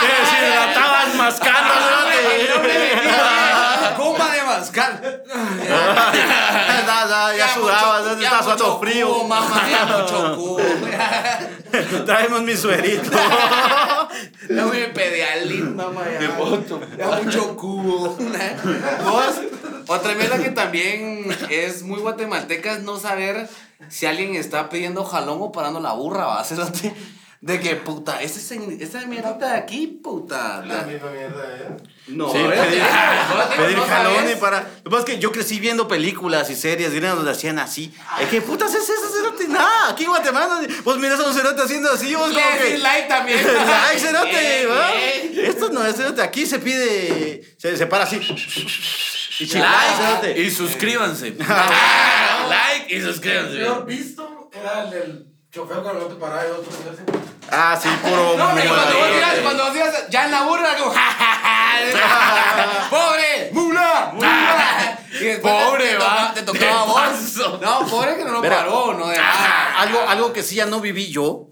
Te 0.00 0.06
deshidratabas 0.22 1.14
mascando, 1.16 1.74
goma 3.96 4.28
de 4.30 4.42
mascar. 4.42 5.00
Ya, 7.36 7.48
sudabas, 7.54 8.18
ya 8.18 8.28
estás 8.28 8.44
sudando 8.44 8.78
frío. 8.78 9.24
Mamá, 9.24 9.62
ya 9.70 9.84
mucho 9.86 10.36
cubo. 10.36 10.60
Traemos 12.06 12.42
mi 12.42 12.56
suerito. 12.56 13.10
Ya 14.48 14.66
me 14.66 14.88
pedialín, 14.88 15.76
mamá. 15.76 16.02
Ya, 16.12 16.20
ya 16.98 17.22
mucho 17.22 17.56
cubo. 17.56 18.16
Vos, 19.04 19.40
otra 19.86 20.14
mierda 20.14 20.38
que 20.38 20.50
también 20.50 21.26
es 21.50 21.82
muy 21.82 22.00
guatemalteca 22.00 22.74
es 22.74 22.82
no 22.82 22.98
saber 22.98 23.48
si 23.88 24.06
alguien 24.06 24.34
está 24.34 24.68
pidiendo 24.68 25.04
jalón 25.04 25.38
o 25.40 25.52
parando 25.52 25.80
la 25.80 25.92
burra, 25.92 26.26
va 26.26 26.44
de 27.40 27.60
que 27.60 27.76
puta, 27.76 28.22
esa 28.22 29.06
mierdita 29.06 29.52
de 29.52 29.56
aquí, 29.56 29.86
puta. 30.02 30.64
La 30.64 30.82
misma 30.82 31.10
mierda, 31.10 31.44
¿eh? 31.56 31.76
No, 32.08 32.30
Sí, 32.32 32.38
¿verdad? 32.38 32.64
pedir, 32.64 32.82
¿Vos 32.82 33.50
digo, 33.50 33.62
pedir 33.62 33.76
no 33.76 33.84
jalón 33.84 34.30
y 34.32 34.34
para. 34.36 34.60
Lo 34.62 34.82
que 34.84 34.90
pasa 34.90 34.98
es 34.98 35.04
que 35.04 35.18
yo 35.18 35.32
crecí 35.32 35.60
viendo 35.60 35.86
películas 35.86 36.48
y 36.50 36.56
series 36.56 36.92
y 36.94 37.00
donde 37.00 37.30
hacían 37.30 37.58
así. 37.58 37.94
Es 38.20 38.28
que 38.28 38.40
putas 38.40 38.74
es 38.74 38.88
eso, 38.88 39.15
cerote. 39.36 39.48
Nada, 39.52 39.90
aquí 39.90 40.04
en 40.04 40.10
Guatemala. 40.10 40.60
Vos 40.84 40.98
miras 40.98 41.20
a 41.20 41.24
un 41.24 41.34
cerote 41.34 41.62
haciendo 41.62 41.90
así, 41.92 42.14
vos 42.14 42.28
como 42.32 42.58
que. 42.58 42.78
like 42.78 43.08
también. 43.08 43.40
Like, 43.46 44.00
cerote. 44.00 45.48
Esto 45.48 45.68
no 45.70 45.84
es 45.84 45.96
cerote. 45.96 46.22
Aquí 46.22 46.46
se 46.46 46.58
pide. 46.58 47.56
Se, 47.58 47.76
se 47.76 47.86
para 47.86 48.04
así. 48.04 48.16
Y 49.38 49.46
chingada, 49.46 49.70
Like 49.86 49.96
cerote. 50.26 50.40
y 50.42 50.50
suscríbanse. 50.50 51.30
like 52.48 52.94
y 52.96 53.00
suscríbanse. 53.02 53.56
peor 53.56 53.84
visto 53.86 54.50
era 54.52 54.84
el 54.84 54.90
del 54.90 55.26
chofer 55.52 55.78
cuando 55.78 56.00
no 56.02 56.06
te 56.06 56.14
paraba 56.14 56.46
y 56.46 56.50
otro 56.50 56.72
Ah, 57.50 57.78
sí, 57.80 57.88
puro. 58.02 58.36
No, 58.36 58.50
pero 58.54 58.74
cuando 58.74 58.98
vos 58.98 59.08
ibas, 59.16 59.34
cuando 59.40 59.64
vos 59.66 59.76
ibas 59.76 60.08
ya 60.10 60.24
en 60.24 60.30
la 60.32 60.42
burra, 60.42 60.76
como, 60.76 60.90
ja, 60.90 61.00
ja, 61.00 61.40
ja, 61.42 62.88
¡Pobre! 62.90 63.50
¡Mula! 63.52 64.10
¡Mula! 64.14 64.98
Pobre, 65.42 65.88
te, 65.90 65.96
va. 65.96 66.32
Te 66.34 66.42
tocaba 66.42 66.84
vos. 66.84 67.36
No, 67.60 67.86
pobre 67.86 68.16
que 68.16 68.24
no 68.24 68.32
lo 68.32 68.40
Verá. 68.40 68.58
paró, 68.58 68.94
no 68.94 69.08
de 69.08 69.16
nada. 69.18 69.80
Algo, 69.80 70.00
algo 70.08 70.32
que 70.32 70.42
sí 70.42 70.56
ya 70.56 70.66
no 70.66 70.80
viví 70.80 71.10
yo 71.10 71.46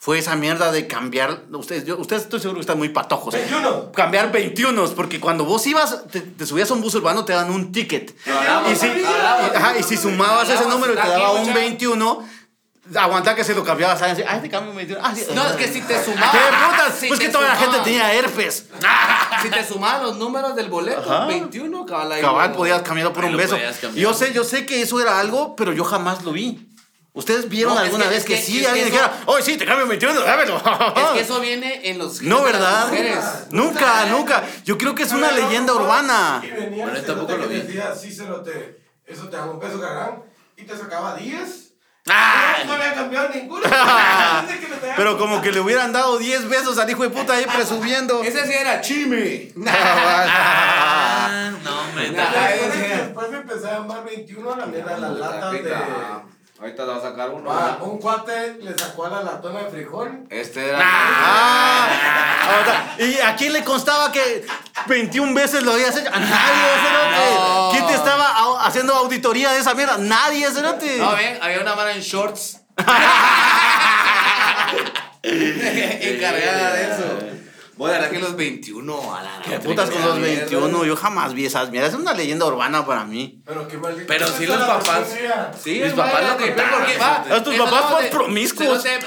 fue 0.00 0.18
esa 0.18 0.36
mierda 0.36 0.70
de 0.72 0.86
cambiar. 0.86 1.42
Ustedes, 1.52 1.84
yo, 1.84 1.96
ustedes 1.98 2.22
estoy 2.22 2.38
seguro 2.40 2.56
que 2.58 2.62
están 2.62 2.78
muy 2.78 2.88
patojos. 2.90 3.34
21. 3.34 3.92
Cambiar 3.92 4.30
21, 4.30 4.86
porque 4.94 5.18
cuando 5.20 5.44
vos 5.44 5.66
ibas, 5.66 6.06
te, 6.10 6.20
te 6.20 6.46
subías 6.46 6.70
a 6.70 6.74
un 6.74 6.80
bus 6.80 6.94
urbano, 6.94 7.24
te 7.24 7.32
dan 7.32 7.50
un 7.50 7.72
ticket. 7.72 8.14
hablamos, 8.26 8.72
Y 8.72 8.76
si, 8.76 8.86
hablamos. 8.86 9.50
y- 9.52 9.56
ajá, 9.56 9.78
y 9.78 9.82
si 9.82 9.96
sumabas 9.96 10.48
ese 10.48 10.66
número 10.66 10.92
y 10.92 10.96
te 10.96 11.08
daba 11.08 11.32
un 11.32 11.40
mucha- 11.40 11.54
21, 11.54 12.28
aguanta 12.94 13.34
que 13.34 13.42
se 13.44 13.54
lo 13.54 13.64
cambiabas. 13.64 13.98
¿sabes? 13.98 14.24
Ay, 14.26 14.40
te 14.40 14.48
cambio 14.48 14.70
un 14.70 14.76
21. 14.76 15.00
Ah, 15.04 15.12
sí. 15.14 15.26
No, 15.34 15.46
es 15.48 15.56
que 15.56 15.66
si 15.68 15.80
te 15.82 16.02
sumabas. 16.02 16.30
¿Qué 16.30 16.38
putas? 16.38 16.94
si 16.98 17.08
pues 17.08 17.18
te 17.18 17.26
que 17.26 17.32
toda 17.32 17.48
la 17.48 17.56
gente 17.56 17.78
tenía 17.80 18.14
herpes. 18.14 18.66
Si 19.42 19.50
te 19.50 19.64
sumaban 19.66 20.02
los 20.02 20.16
números 20.16 20.54
del 20.56 20.68
boleto, 20.68 21.00
Ajá. 21.12 21.26
21, 21.26 21.86
cabal. 21.86 22.12
ahí 22.12 22.20
Cabal, 22.20 22.50
no. 22.50 22.56
podías 22.56 22.82
cambiarlo 22.82 23.12
por 23.12 23.24
Ahí 23.24 23.30
un 23.30 23.36
lo 23.36 23.38
beso. 23.38 23.56
cambiar. 23.80 23.94
Yo 23.94 24.14
sé, 24.14 24.32
yo 24.32 24.44
sé 24.44 24.66
que 24.66 24.82
eso 24.82 25.00
era 25.00 25.18
algo, 25.20 25.54
pero 25.56 25.72
yo 25.72 25.84
jamás 25.84 26.22
lo 26.24 26.32
vi. 26.32 26.64
¿Ustedes 27.14 27.48
vieron 27.48 27.74
No, 27.74 27.80
es 27.80 27.86
alguna 27.86 28.04
que- 28.04 28.10
vez 28.10 28.18
es 28.20 28.24
que, 28.26 28.34
que- 28.36 28.42
sí 28.42 28.56
es 28.58 28.62
que 28.62 28.68
alguien 28.68 28.86
eso- 28.88 28.94
dijera, 28.96 29.22
oh, 29.26 29.40
sí, 29.40 29.56
te 29.56 29.64
cambio 29.66 29.88
21, 29.88 30.20
dámelo? 30.20 30.56
Es 30.58 31.04
que 31.14 31.20
eso 31.20 31.40
viene 31.40 31.88
en 31.90 31.98
los. 31.98 32.22
No, 32.22 32.38
genes 32.38 32.52
de 32.52 32.60
las 32.60 32.90
¿verdad? 32.92 33.46
Nunca, 33.50 34.06
nunca. 34.06 34.44
Yo 34.64 34.78
creo 34.78 34.94
que 34.94 35.02
es 35.02 35.12
una 35.12 35.32
leyenda 35.32 35.72
urbana. 35.74 36.40
El 36.44 37.04
tampoco 37.04 37.36
lo 37.36 37.48
que 37.48 37.54
vi. 37.54 37.60
decía, 37.62 37.92
sí, 37.94 38.12
cerote, 38.12 38.82
eso 39.04 39.28
te 39.28 39.36
hago 39.36 39.52
un 39.52 39.58
peso 39.58 39.78
garán. 39.80 40.22
Y 40.56 40.62
te 40.64 40.76
sacaba 40.76 41.16
10. 41.16 41.67
Ah. 42.10 42.56
No 42.66 42.72
había 42.72 42.94
cambiado 42.94 43.28
ninguno. 43.34 43.62
Pero 44.96 45.18
como 45.18 45.40
que 45.40 45.52
le 45.52 45.60
hubieran 45.60 45.92
dado 45.92 46.18
10 46.18 46.48
besos 46.48 46.78
al 46.78 46.90
hijo 46.90 47.02
de 47.02 47.10
puta 47.10 47.34
ahí 47.34 47.46
presumiendo. 47.46 48.22
Ese 48.24 48.46
sí 48.46 48.52
era 48.52 48.80
chime. 48.80 49.52
Ah, 51.30 51.50
no, 51.62 51.80
hombre. 51.82 52.10
Después, 52.10 53.30
me 53.30 53.36
empecé 53.38 53.68
a 53.68 53.78
llamar 53.78 54.04
21 54.04 54.52
a 54.52 54.56
la 54.56 54.66
mierda 54.66 54.96
las 54.96 55.18
latas 55.18 55.52
de. 55.52 55.74
Ahorita 56.60 56.84
te 56.84 56.90
va 56.90 56.96
a 56.96 57.00
sacar 57.00 57.30
uno. 57.30 57.48
Va, 57.48 57.78
un 57.82 57.98
cuate 57.98 58.54
le 58.60 58.76
sacó 58.76 59.06
a 59.06 59.10
la 59.10 59.22
latona 59.22 59.62
de 59.62 59.70
frijol. 59.70 60.24
Este 60.28 60.70
era. 60.70 60.80
Ah, 60.82 62.96
¿Y 62.98 63.16
a 63.20 63.36
quién 63.36 63.52
le 63.52 63.62
constaba 63.62 64.10
que 64.10 64.44
21 64.88 65.34
veces 65.34 65.62
lo 65.62 65.70
habías 65.72 65.96
hecho? 65.96 66.08
A 66.12 66.18
nadie, 66.18 66.64
cerote. 66.82 67.34
No. 67.36 67.68
¿Quién 67.70 67.86
te 67.86 67.94
estaba 67.94 68.66
haciendo 68.66 68.92
auditoría 68.94 69.52
de 69.52 69.60
esa 69.60 69.74
mierda? 69.74 69.98
Nadie, 69.98 70.50
cerote. 70.50 70.98
No, 70.98 71.14
ven, 71.14 71.38
había 71.40 71.60
una 71.60 71.76
mano 71.76 71.90
en 71.90 72.00
shorts. 72.00 72.60
Encargada 75.22 76.72
de 76.72 76.82
eso. 76.82 77.37
Bueno, 77.78 77.94
la 77.94 78.00
verdad 78.00 78.10
que 78.10 78.18
los 78.18 78.36
21 78.36 79.14
a 79.14 79.22
la 79.22 79.40
¿Qué 79.42 79.58
putas 79.60 79.88
con 79.88 80.02
los 80.02 80.20
21? 80.20 80.84
Yo 80.84 80.96
jamás 80.96 81.32
vi 81.32 81.46
esas 81.46 81.70
mierdas. 81.70 81.94
Es 81.94 81.98
una 81.98 82.12
leyenda 82.12 82.44
urbana 82.46 82.84
para 82.84 83.04
mí. 83.04 83.40
Pero 83.46 83.68
qué 83.68 83.78
maldito. 83.78 84.04
Pero 84.08 84.26
sí 84.26 84.42
es 84.44 84.48
los 84.50 84.58
la 84.58 84.66
papás. 84.66 85.06
Sí, 85.62 85.80
Mis 85.82 85.92
papás 85.92 86.22
lo 86.22 86.28
¿por 86.36 86.38
qué? 86.38 86.46
contaban, 86.54 86.70
Porque 86.80 86.98
va. 86.98 87.36
A 87.36 87.42
tus 87.44 87.54
papás 87.58 87.82
por 87.92 88.10
promiscuos. 88.10 88.68
¿Por 88.68 88.82
qué, 88.82 88.98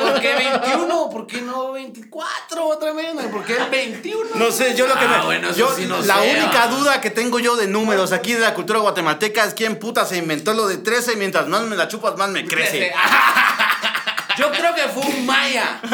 por 0.00 0.20
qué 0.20 0.34
21? 0.36 1.10
¿Por 1.10 1.26
qué 1.26 1.40
no 1.42 1.72
24 1.72 2.64
otra 2.66 2.92
vez? 2.92 3.12
¿Por 3.30 3.44
qué 3.44 3.56
el 3.56 3.68
21? 3.68 4.30
No 4.36 4.50
sé, 4.52 4.74
yo 4.76 4.86
lo 4.86 4.94
que 4.94 5.04
Ah, 5.04 5.18
me. 5.18 5.24
bueno, 5.26 5.48
eso 5.50 5.58
yo, 5.58 5.74
sí 5.74 5.86
no 5.86 6.00
la 6.02 6.22
única 6.22 6.64
ah. 6.64 6.68
duda 6.68 7.00
que 7.00 7.10
tengo 7.10 7.38
yo 7.40 7.56
de 7.56 7.66
números 7.66 8.12
aquí 8.12 8.32
de 8.34 8.40
la 8.40 8.54
cultura 8.54 8.78
guatemalteca 8.78 9.44
es 9.44 9.54
quién 9.54 9.78
puta 9.80 10.04
se 10.06 10.16
inventó 10.16 10.54
lo 10.54 10.68
de 10.68 10.76
13 10.78 11.16
mientras 11.16 11.48
más 11.48 11.62
me 11.62 11.74
la 11.76 11.88
chupas, 11.88 12.16
más 12.16 12.30
me 12.30 12.44
crece. 12.46 12.92
Yo 14.36 14.50
creo 14.50 14.74
que 14.74 14.82
fue 14.88 15.02
un 15.04 15.26
maya. 15.26 15.78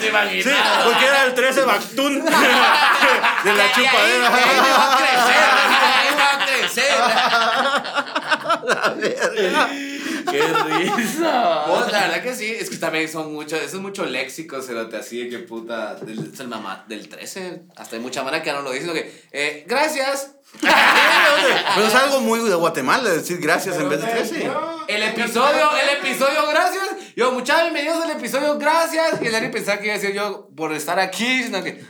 Te 0.00 0.08
imaginas. 0.08 0.44
Sí, 0.44 0.50
porque 0.84 1.06
era 1.06 1.24
el 1.24 1.34
13 1.34 1.62
Bactún 1.64 2.24
de 2.24 2.30
la 2.30 2.38
Y 3.44 3.48
ahí- 3.48 3.60
ahí 3.60 3.72
chupadera. 3.74 4.30
va 4.30 4.36
a 4.92 4.96
crecer, 4.96 5.44
ahí 5.96 6.10
va 6.18 6.28
a 6.32 6.38
crecer. 6.46 6.94
Qué 10.30 10.42
risa. 10.42 11.64
Vos, 11.66 11.92
la 11.92 12.00
verdad 12.08 12.22
que 12.22 12.34
sí, 12.34 12.46
es 12.58 12.68
que 12.70 12.76
también 12.76 13.08
son 13.08 13.32
muchos, 13.32 13.60
eso 13.60 13.76
es 13.76 13.82
mucho 13.82 14.04
léxico, 14.04 14.60
cerote, 14.60 14.96
así 14.96 15.22
de 15.24 15.28
que 15.30 15.38
puta, 15.40 15.94
del, 15.96 16.30
es 16.32 16.40
el 16.40 16.48
mamá, 16.48 16.84
del 16.88 17.08
13, 17.08 17.62
hasta 17.76 17.96
hay 17.96 18.02
mucha 18.02 18.22
mara 18.24 18.42
que 18.42 18.52
no 18.52 18.62
lo 18.62 18.70
dice, 18.70 18.82
sino 18.82 18.94
que, 18.94 19.24
eh, 19.32 19.64
gracias. 19.68 20.32
Pero 20.60 21.86
es 21.86 21.94
algo 21.94 22.20
muy 22.20 22.40
de 22.48 22.54
Guatemala 22.54 23.10
decir 23.10 23.38
gracias 23.40 23.76
en 23.76 23.88
vez 23.88 24.00
de 24.00 24.06
te- 24.06 24.12
13. 24.14 24.44
no, 24.44 24.86
El 24.86 25.02
episodio, 25.02 25.70
el 25.82 25.98
episodio, 25.98 26.46
gracias, 26.48 26.84
Yo, 27.16 27.32
muchachos, 27.32 27.62
bienvenidos 27.72 28.04
al 28.04 28.10
episodio, 28.12 28.56
gracias. 28.58 29.20
Y 29.22 29.26
el 29.26 29.32
Larry 29.32 29.50
pensaba 29.50 29.78
que 29.78 29.86
iba 29.86 29.94
a 29.94 29.98
decir 29.98 30.14
yo 30.14 30.48
por 30.56 30.72
estar 30.72 30.98
aquí, 31.00 31.42
sino 31.44 31.62
que. 31.62 31.84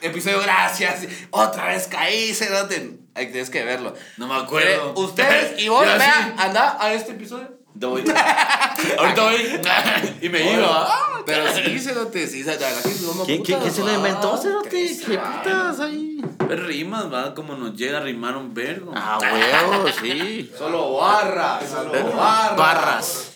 Episodio, 0.00 0.40
gracias. 0.40 1.06
Otra 1.30 1.66
vez 1.68 1.86
caí, 1.88 2.34
cerote. 2.34 2.98
Ahí 3.14 3.26
tienes 3.30 3.50
que 3.50 3.64
verlo. 3.64 3.94
No 4.16 4.26
me 4.28 4.34
acuerdo. 4.36 4.90
Eh, 4.90 5.00
Ustedes 5.00 5.60
y 5.60 5.68
vos, 5.68 5.84
Yo 5.84 5.92
así. 5.92 5.98
vean, 5.98 6.34
anda 6.38 6.76
a 6.80 6.92
este 6.92 7.12
episodio. 7.12 7.58
Voy. 7.74 8.04
Ahorita 8.98 9.22
voy. 9.22 9.60
y 10.22 10.28
me 10.28 10.52
iba. 10.52 10.88
Pero 11.24 11.44
sí, 11.52 11.78
cerote, 11.78 12.26
sí, 12.26 12.42
la 12.42 12.56
¿Quién, 12.56 13.24
quién, 13.24 13.42
quién 13.42 13.58
putas, 13.58 13.74
se 13.74 13.84
lo 13.84 13.92
inventó, 13.92 14.36
Cerote? 14.36 14.68
Que 14.68 14.98
¿Qué 14.98 15.16
va. 15.16 15.42
putas 15.42 15.80
ahí? 15.80 16.20
Ver 16.48 16.64
rimas, 16.64 17.12
va, 17.12 17.34
como 17.34 17.54
nos 17.54 17.76
llega 17.76 17.98
a 17.98 18.00
rimar 18.00 18.36
un 18.36 18.54
vergo. 18.54 18.92
Ah, 18.96 19.18
huevo, 19.20 19.86
sí. 20.00 20.50
Solo 20.56 20.94
barras, 20.94 21.64
solo 21.68 21.92
barras. 21.92 22.56
Barras. 22.56 23.30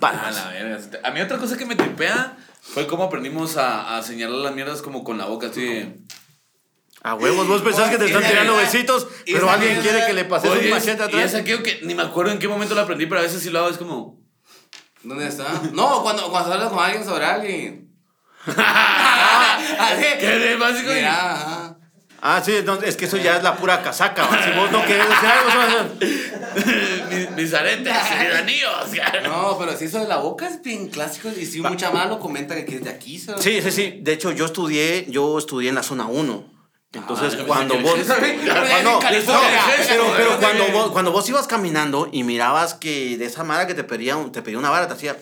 Barras. 0.00 0.34
la 0.34 0.50
verga. 0.50 0.78
A 1.04 1.10
mí 1.12 1.20
otra 1.20 1.38
cosa 1.38 1.56
que 1.56 1.64
me 1.64 1.76
tripea 1.76 2.36
fue 2.72 2.86
cómo 2.86 3.04
aprendimos 3.04 3.56
a, 3.56 3.96
a 3.96 4.02
señalar 4.02 4.38
las 4.38 4.54
mierdas 4.54 4.82
como 4.82 5.04
con 5.04 5.18
la 5.18 5.26
boca, 5.26 5.48
así. 5.48 5.94
A 7.02 7.14
huevos, 7.14 7.46
vos 7.46 7.60
pensás 7.60 7.90
que 7.90 7.98
te 7.98 8.06
están 8.06 8.24
tirando 8.26 8.56
besitos, 8.56 9.06
pero 9.26 9.50
alguien 9.50 9.72
mierda- 9.74 9.82
quiere 9.82 10.06
que 10.06 10.12
le 10.14 10.24
pases 10.24 10.50
un 10.50 10.70
machete 10.70 11.02
y 11.02 11.06
atrás. 11.06 11.24
es 11.34 11.34
aquello 11.40 11.62
que 11.62 11.80
ni 11.82 11.94
me 11.94 12.02
acuerdo 12.02 12.32
en 12.32 12.38
qué 12.38 12.48
momento 12.48 12.74
lo 12.74 12.80
aprendí, 12.80 13.04
pero 13.06 13.20
a 13.20 13.24
veces 13.24 13.42
sí 13.42 13.50
lo 13.50 13.58
hago, 13.58 13.68
es 13.68 13.76
como... 13.76 14.18
¿Dónde 15.02 15.28
está? 15.28 15.44
No, 15.74 16.02
cuando, 16.02 16.30
cuando 16.30 16.54
hablas 16.54 16.70
con 16.70 16.78
alguien 16.82 17.04
sobre 17.04 17.26
alguien. 17.26 17.90
Así. 18.46 20.04
¿Qué 20.18 20.26
de 20.38 20.56
básico? 20.56 20.90
y- 20.92 20.94
Mira. 20.94 21.76
Ah, 22.26 22.40
sí, 22.42 22.56
entonces, 22.56 22.88
es 22.88 22.96
que 22.96 23.04
eso 23.04 23.18
ya 23.18 23.36
es 23.36 23.42
la 23.42 23.54
pura 23.56 23.82
casaca. 23.82 24.26
¿va? 24.26 24.42
Si 24.42 24.50
vos 24.52 24.70
no 24.72 24.82
querés 24.86 25.06
decir 25.06 25.28
algo, 25.28 25.50
eso- 25.62 25.94
mis, 27.34 27.44
mis 27.44 27.54
aretes, 27.54 27.92
mis 28.20 28.34
anillos. 28.34 28.70
No, 29.24 29.56
pero 29.58 29.76
si 29.76 29.84
eso 29.86 30.00
de 30.00 30.06
la 30.08 30.16
boca 30.18 30.48
es 30.48 30.62
bien 30.62 30.88
clásico 30.88 31.28
y 31.36 31.44
si 31.46 31.60
mucha 31.60 31.90
mano 31.90 32.10
lo 32.10 32.20
comenta 32.20 32.54
que 32.64 32.76
es 32.76 32.84
de 32.84 32.90
aquí, 32.90 33.18
¿sabes? 33.18 33.42
Sí, 33.42 33.60
sí, 33.62 33.70
sí. 33.70 33.98
De 34.02 34.12
hecho, 34.12 34.30
yo 34.32 34.44
estudié, 34.46 35.06
yo 35.08 35.38
estudié 35.38 35.68
en 35.68 35.74
la 35.74 35.82
zona 35.82 36.06
1. 36.06 36.52
Entonces, 36.94 37.36
Ah, 37.40 37.44
cuando 37.46 37.78
vos. 37.80 37.98
No, 37.98 39.00
pero, 39.00 40.12
pero 40.16 40.38
cuando 40.38 40.68
vos, 40.72 40.90
cuando 40.92 41.12
vos 41.12 41.28
ibas 41.28 41.46
caminando 41.46 42.08
y 42.12 42.22
mirabas 42.24 42.74
que 42.74 43.16
de 43.18 43.24
esa 43.24 43.44
mara 43.44 43.66
que 43.66 43.74
te 43.74 43.84
pedía, 43.84 44.16
te 44.32 44.42
pedía 44.42 44.58
una 44.58 44.70
vara, 44.70 44.86
te 44.86 44.94
hacía. 44.94 45.16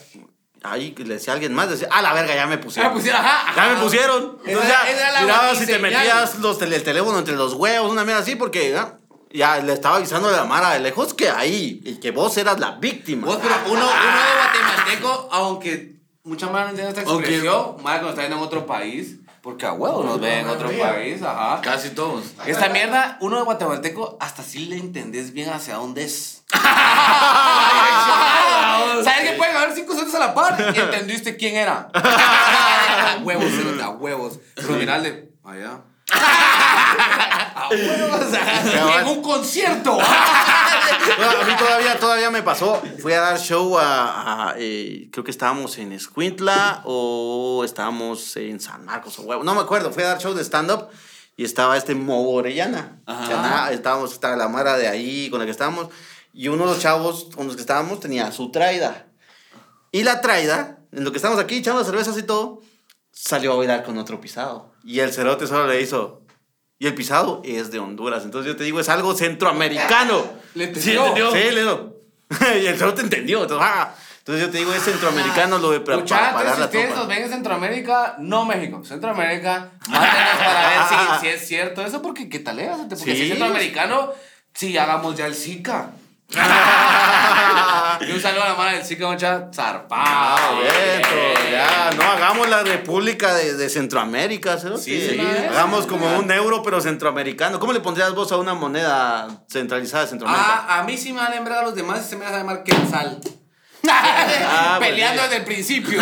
Ahí 0.64 0.94
le 0.96 1.14
decía 1.14 1.32
a 1.32 1.34
alguien 1.34 1.52
más, 1.54 1.68
decía, 1.70 1.88
ah, 1.90 2.02
la 2.02 2.12
verga, 2.12 2.36
ya 2.36 2.46
me 2.46 2.56
pusieron. 2.56 2.90
Ah, 2.92 2.94
pusieron, 2.94 3.20
ajá, 3.20 3.52
Ya 3.56 3.74
me 3.74 3.82
pusieron. 3.82 4.38
Entonces 4.44 4.70
era- 4.70 4.84
ya 4.84 4.90
era 4.90 5.12
la 5.12 5.20
mirabas 5.22 5.60
y 5.62 5.66
te 5.66 5.78
metías 5.80 6.38
los 6.38 6.62
el 6.62 6.82
teléfono 6.84 7.18
entre 7.18 7.34
los 7.34 7.54
huevos, 7.54 7.90
una 7.90 8.04
mierda 8.04 8.22
así, 8.22 8.36
porque 8.36 8.76
ya 9.34 9.58
le 9.60 9.72
estaba 9.72 9.96
avisando 9.96 10.28
a 10.28 10.32
la 10.32 10.44
Mara 10.44 10.70
de 10.70 10.80
lejos 10.80 11.14
que 11.14 11.28
ahí, 11.30 11.80
y 11.84 11.94
que 12.00 12.10
vos 12.10 12.36
eras 12.36 12.58
la 12.60 12.72
víctima. 12.72 13.26
Vos, 13.26 13.38
pero 13.42 13.54
uno, 13.66 13.72
uno 13.72 13.86
de 13.86 14.34
guatemalteco, 14.38 15.28
aunque 15.32 15.96
mucha 16.24 16.48
más 16.48 16.64
no 16.64 16.70
entiende 16.70 16.90
esta 16.98 17.10
Aunque- 17.10 17.28
expresión, 17.28 17.76
más 17.82 17.94
cuando 17.94 18.08
está 18.10 18.20
viendo 18.22 18.36
en 18.38 18.42
otro 18.42 18.66
país, 18.66 19.16
porque 19.42 19.66
a 19.66 19.72
huevo 19.72 20.04
nos 20.04 20.20
ven 20.20 20.40
en 20.40 20.48
otro 20.48 20.70
país, 20.70 21.20
ajá. 21.22 21.60
Casi 21.62 21.90
todos. 21.90 22.24
Esta 22.46 22.68
mierda, 22.68 23.16
uno 23.20 23.38
de 23.38 23.42
guatemalteco, 23.42 24.16
hasta 24.20 24.42
sí 24.44 24.66
le 24.66 24.76
entendés 24.76 25.32
bien 25.32 25.50
hacia 25.50 25.74
dónde 25.74 26.04
es. 26.04 26.44
¿Sabes 29.02 29.30
que 29.30 29.36
pueden 29.36 29.56
haber 29.56 29.74
cinco 29.74 29.94
centros 29.94 30.14
a 30.14 30.18
la 30.20 30.34
par? 30.34 30.72
Y 30.74 30.78
entendiste 30.78 31.36
quién 31.36 31.56
era. 31.56 31.88
A 31.92 33.18
huevos, 33.22 33.50
a 33.82 33.88
huevos. 33.90 34.38
Pero 34.54 34.68
mirale, 34.74 35.30
allá. 35.44 35.80
En 39.00 39.06
un 39.08 39.22
concierto. 39.22 39.98
Bueno, 41.16 41.32
a 41.40 41.44
mí 41.44 41.52
todavía, 41.58 41.98
todavía 41.98 42.30
me 42.30 42.42
pasó. 42.42 42.80
Fui 43.00 43.12
a 43.12 43.20
dar 43.20 43.38
show 43.38 43.76
a. 43.78 44.50
a, 44.50 44.54
eh, 44.58 45.08
creo 45.10 45.24
que 45.24 45.30
estábamos 45.30 45.76
en 45.78 45.92
Escuintla 45.92 46.82
o 46.84 47.62
estábamos 47.64 48.36
en 48.36 48.60
San 48.60 48.84
Marcos 48.84 49.18
o 49.18 49.22
huevo. 49.22 49.42
No 49.42 49.54
me 49.54 49.60
acuerdo. 49.62 49.90
Fui 49.90 50.02
a 50.04 50.08
dar 50.08 50.18
show 50.20 50.32
de 50.34 50.42
stand-up 50.44 50.88
y 51.36 51.44
estaba 51.44 51.76
este 51.76 51.94
Mobo 51.94 52.34
Orellana. 52.34 53.00
Ajá. 53.06 53.26
Que 53.26 53.34
andaba- 53.34 53.72
estábamos, 53.72 54.12
estaba 54.12 54.36
la 54.36 54.48
Mara 54.48 54.76
de 54.76 54.86
ahí 54.88 55.28
con 55.30 55.40
la 55.40 55.44
que 55.44 55.50
estábamos. 55.50 55.88
Y 56.32 56.48
uno 56.48 56.66
de 56.66 56.72
los 56.74 56.80
chavos 56.80 57.28
con 57.34 57.46
los 57.46 57.56
que 57.56 57.62
estábamos 57.62 57.98
tenía 58.00 58.30
su 58.32 58.50
traida. 58.50 59.06
Y 59.90 60.04
la 60.04 60.20
traida, 60.20 60.78
en 60.92 61.04
lo 61.04 61.10
que 61.10 61.18
estábamos 61.18 61.42
aquí 61.42 61.56
echando 61.58 61.82
cervezas 61.84 62.16
y 62.18 62.22
todo, 62.22 62.60
salió 63.10 63.52
a 63.54 63.56
bailar 63.56 63.82
con 63.82 63.98
otro 63.98 64.20
pisado. 64.20 64.71
Y 64.84 65.00
el 65.00 65.12
cerote 65.12 65.46
solo 65.46 65.66
le 65.66 65.80
hizo. 65.80 66.22
Y 66.78 66.86
el 66.86 66.94
pisado 66.94 67.40
es 67.44 67.70
de 67.70 67.78
Honduras. 67.78 68.24
Entonces 68.24 68.52
yo 68.52 68.56
te 68.56 68.64
digo, 68.64 68.80
es 68.80 68.88
algo 68.88 69.14
centroamericano. 69.14 70.24
Le 70.54 70.74
Sí, 70.74 70.90
entendió. 70.92 71.06
entendió. 71.06 71.32
Sí, 71.32 71.50
le 71.54 71.60
digo. 71.60 71.96
y 72.62 72.66
el 72.66 72.76
cerote 72.78 73.02
entendió. 73.02 73.42
Entonces, 73.42 73.66
ah. 73.70 73.94
Entonces 74.18 74.44
yo 74.46 74.50
te 74.52 74.58
digo, 74.58 74.72
es 74.72 74.82
centroamericano 74.84 75.58
lo 75.58 75.72
de 75.72 75.80
para, 75.80 75.98
Muchachos, 75.98 76.32
parar 76.34 76.54
si 76.54 76.60
la 76.60 76.66
ustedes 76.66 77.06
ven 77.08 77.22
en 77.24 77.28
Centroamérica, 77.28 78.14
no 78.20 78.44
México, 78.44 78.84
Centroamérica, 78.84 79.72
mándenos 79.88 80.36
para 80.38 80.68
ver 80.68 80.78
si, 80.88 81.20
si 81.22 81.26
es 81.26 81.48
cierto 81.48 81.84
eso, 81.84 82.00
porque 82.02 82.28
qué 82.28 82.38
tal 82.38 82.60
es, 82.60 82.68
porque 82.76 82.94
si 82.94 83.02
Sí. 83.04 83.22
es 83.22 83.28
centroamericano, 83.30 84.12
sí, 84.54 84.78
hagamos 84.78 85.16
ya 85.16 85.26
el 85.26 85.34
Zika. 85.34 85.90
y 88.08 88.12
un 88.12 88.20
saludo 88.20 88.42
a 88.42 88.48
la 88.48 88.54
mano 88.54 88.76
del 88.76 88.84
Zika, 88.84 89.06
mucha 89.06 89.48
zarpado. 89.52 90.02
Ah, 90.02 90.60
ya, 91.50 91.90
no 91.96 92.02
hagamos 92.02 92.48
la 92.48 92.62
República 92.62 93.34
de, 93.34 93.54
de 93.54 93.68
Centroamérica. 93.68 94.58
Sí, 94.58 94.68
sí, 94.78 95.08
sí. 95.10 95.20
Hagamos 95.20 95.86
como 95.86 96.18
un 96.18 96.30
euro, 96.30 96.62
pero 96.62 96.80
centroamericano. 96.80 97.58
¿Cómo 97.58 97.72
le 97.72 97.80
pondrías 97.80 98.14
vos 98.14 98.32
a 98.32 98.38
una 98.38 98.54
moneda 98.54 99.28
centralizada 99.48 100.04
de 100.04 100.10
Centroamérica? 100.10 100.64
Ah, 100.68 100.78
a 100.80 100.84
mí 100.84 100.96
sí 100.96 101.12
me 101.12 101.20
van 101.20 101.32
a 101.32 101.34
lembrar 101.34 101.58
a 101.58 101.62
los 101.62 101.74
demás 101.74 102.00
y 102.06 102.10
se 102.10 102.16
me 102.16 102.24
van 102.24 102.34
a 102.34 102.38
llamar 102.38 102.62
Quetzal. 102.64 103.20
Ah, 103.88 104.76
Peleando 104.80 105.22
desde 105.22 105.36
el 105.38 105.44
principio. 105.44 106.00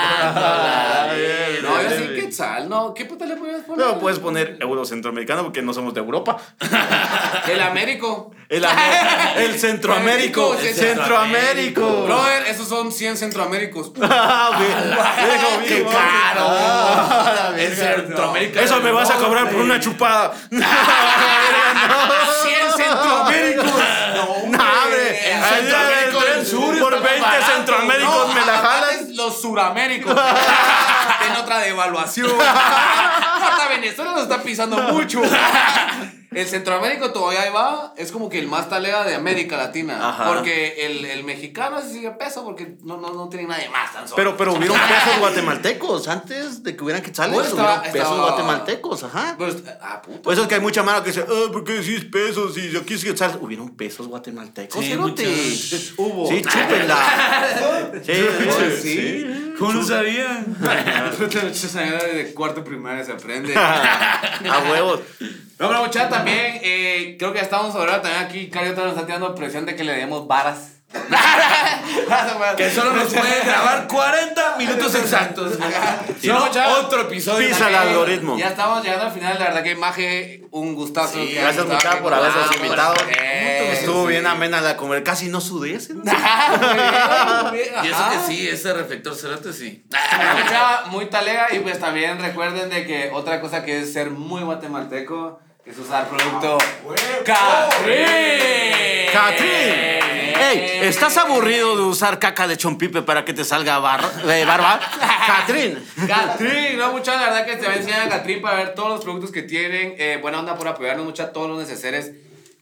Ah, 0.00 1.08
bien, 1.14 1.62
no, 1.62 1.82
yo 1.82 1.90
sí. 1.90 2.08
Quetzal, 2.20 2.68
no. 2.68 2.92
¿Qué 2.94 3.04
puta 3.04 3.24
le 3.26 3.36
podrías 3.36 3.62
poner? 3.62 3.86
No 3.86 3.98
puedes 3.98 4.18
poner 4.18 4.56
euro 4.60 4.84
centroamericano 4.84 5.44
porque 5.44 5.62
no 5.62 5.72
somos 5.72 5.94
de 5.94 6.00
Europa. 6.00 6.36
El 7.48 7.62
Américo. 7.62 8.32
El, 8.48 8.66
el 9.36 9.58
centroamérico. 9.58 10.54
El 10.58 10.66
El 10.68 10.74
centroamérico. 10.74 12.04
Brother, 12.04 12.46
esos 12.48 12.66
son 12.68 12.90
100 12.90 13.18
centroaméricos. 13.18 13.92
Ah, 14.02 14.58
¡Qué 15.66 15.84
caro! 15.84 16.46
Ah, 16.48 17.52
verga. 17.54 17.76
Centroamérica. 17.76 18.62
Eso 18.62 18.80
me 18.80 18.90
vas 18.90 19.10
a 19.10 19.16
cobrar 19.16 19.50
por 19.50 19.60
una 19.60 19.78
chupada. 19.78 20.32
100 20.50 20.62
centroaméricos. 22.76 23.66
Más 27.86 27.88
barato. 27.88 28.28
centroaméricos 28.28 28.34
me 28.34 28.40
la 28.46 28.58
jalan. 28.58 28.90
jalan. 28.90 29.16
Los 29.16 29.40
suraméricos. 29.40 30.12
en 31.26 31.36
otra 31.36 31.58
devaluación. 31.58 32.30
Hasta 32.40 33.68
Venezuela 33.68 34.12
nos 34.12 34.22
está 34.22 34.42
pisando 34.42 34.76
mucho. 34.78 35.22
El 36.30 36.46
centroamérico 36.46 37.10
todavía 37.10 37.42
ahí 37.42 37.50
va, 37.50 37.94
es 37.96 38.12
como 38.12 38.28
que 38.28 38.38
el 38.38 38.46
más 38.48 38.68
talega 38.68 39.02
de 39.04 39.14
América 39.14 39.56
Latina. 39.56 40.10
Ajá. 40.10 40.26
Porque 40.26 40.84
el, 40.86 41.04
el 41.06 41.24
mexicano 41.24 41.78
ese 41.78 41.90
sigue 41.92 42.10
peso 42.10 42.44
porque 42.44 42.76
no, 42.82 42.98
no, 42.98 43.14
no 43.14 43.28
tiene 43.30 43.46
nadie 43.48 43.70
más 43.70 43.92
tan 43.94 44.04
solo. 44.04 44.16
Pero, 44.16 44.36
pero 44.36 44.52
hubieron 44.52 44.76
pesos 44.78 45.18
guatemaltecos 45.20 46.06
antes 46.08 46.62
de 46.62 46.76
que 46.76 46.84
hubieran 46.84 47.02
quetzales. 47.02 47.34
Pues 47.34 47.48
estaba- 47.48 47.76
hubieron 47.78 47.92
pesos 47.92 48.08
estaba- 48.10 48.28
guatemaltecos, 48.28 49.04
ajá. 49.04 49.34
Pues, 49.38 49.56
ah, 49.80 50.02
puta. 50.02 50.20
Por 50.22 50.32
eso 50.34 50.42
es 50.42 50.48
que 50.48 50.54
hay 50.56 50.60
mucha 50.60 50.82
mano 50.82 51.02
que 51.02 51.10
dice, 51.10 51.24
ah, 51.26 51.50
¿por 51.50 51.64
qué 51.64 51.72
decís 51.72 52.04
pesos? 52.04 52.58
Y 52.58 52.76
aquí 52.76 52.94
es 52.94 53.04
quetzales. 53.04 53.38
Hubieron 53.40 53.74
pesos 53.74 54.06
guatemaltecos. 54.06 54.84
Sí, 54.84 54.96
muchas. 54.96 55.26
Hubo. 55.96 56.28
Sí, 56.28 56.42
chúpenla. 56.42 56.98
Sí, 58.04 58.12
sí, 58.12 58.82
Sí. 58.82 59.54
¿Cómo 59.58 59.72
no 59.72 59.82
sabían? 59.82 60.56
de 62.14 62.32
cuarto 62.34 62.62
primaria 62.62 63.04
se 63.04 63.12
aprende. 63.12 63.54
A 63.56 64.62
huevos. 64.70 65.00
No, 65.58 65.68
pero 65.68 65.80
muchachos, 65.80 66.10
también 66.10 66.60
eh, 66.62 67.16
creo 67.18 67.32
que 67.32 67.38
ya 67.38 67.44
estamos 67.44 67.72
sobre 67.72 67.90
ahora 67.90 68.02
también 68.02 68.24
aquí. 68.24 68.48
Cari 68.48 68.68
otra 68.70 68.84
nos 68.84 68.92
está 68.94 69.06
tirando 69.06 69.34
presión 69.34 69.66
de 69.66 69.74
que 69.74 69.82
le 69.82 69.92
demos 69.92 70.26
varas. 70.26 70.78
Que 72.56 72.70
solo 72.70 72.92
nos 72.92 73.12
pueden 73.12 73.46
grabar 73.46 73.86
40 73.86 74.56
minutos 74.56 74.94
exactos. 74.94 75.58
Si 76.18 76.28
no, 76.28 76.46
muchachos. 76.46 76.84
otro 76.84 77.02
episodio. 77.02 77.48
Pisa 77.48 77.68
el 77.68 77.74
algoritmo. 77.74 78.38
Ya 78.38 78.48
estamos 78.48 78.82
llegando 78.82 79.06
al 79.06 79.12
final. 79.12 79.38
La 79.38 79.46
verdad 79.46 79.62
que 79.62 79.76
Maje, 79.76 80.44
un 80.50 80.74
gustazo. 80.74 81.14
Sí, 81.14 81.28
que 81.28 81.40
Gracias, 81.40 81.66
muchachos, 81.66 82.00
por 82.00 82.14
habernos 82.14 82.56
invitado. 82.56 82.94
Eh, 83.10 83.70
Estuvo 83.74 84.04
sí. 84.04 84.08
bien 84.08 84.26
amena 84.26 84.60
la 84.60 84.76
comer. 84.76 85.02
Casi 85.02 85.28
no 85.28 85.40
sudé. 85.40 85.74
ese, 85.74 85.94
¿no? 85.94 86.02
Muy 87.50 87.58
bien, 87.58 87.74
Y 87.84 87.88
eso 87.88 88.08
que 88.10 88.18
sí, 88.26 88.48
ese 88.48 88.72
reflector 88.72 89.14
cerote 89.14 89.52
sí. 89.52 89.84
Mucha, 89.90 90.84
muy 90.90 91.06
talega 91.06 91.48
y 91.54 91.60
pues 91.60 91.78
también 91.78 92.18
recuerden 92.20 92.70
de 92.70 92.86
que 92.86 93.10
otra 93.12 93.40
cosa 93.40 93.64
que 93.64 93.80
es 93.80 93.92
ser 93.92 94.10
muy 94.10 94.42
guatemalteco 94.42 95.40
es 95.68 95.78
usar 95.78 96.08
producto 96.08 96.58
Catrín. 97.24 97.96
¡Catrín! 99.12 99.48
¡Ey! 100.40 100.80
¿Estás 100.82 101.16
aburrido 101.16 101.76
de 101.76 101.82
usar 101.82 102.18
caca 102.18 102.46
de 102.46 102.56
chompipe 102.56 103.02
para 103.02 103.24
que 103.24 103.32
te 103.34 103.44
salga 103.44 103.78
bar- 103.78 104.00
barba? 104.46 104.80
¡Catrín! 105.26 105.84
Catrín, 106.06 106.78
no, 106.78 106.92
mucha, 106.92 107.16
la 107.16 107.22
verdad 107.24 107.46
que 107.46 107.56
te 107.56 107.66
va 107.66 107.72
a 107.72 107.76
enseñar 107.76 108.02
a 108.02 108.08
Catrín 108.08 108.40
para 108.40 108.56
ver 108.56 108.74
todos 108.74 108.90
los 108.90 109.00
productos 109.04 109.30
que 109.32 109.42
tienen. 109.42 109.94
Eh, 109.98 110.18
buena 110.22 110.38
onda 110.40 110.56
por 110.56 110.68
apoyarnos, 110.68 111.04
mucha, 111.04 111.32
todos 111.32 111.48
los 111.50 111.58
necesarios 111.58 112.06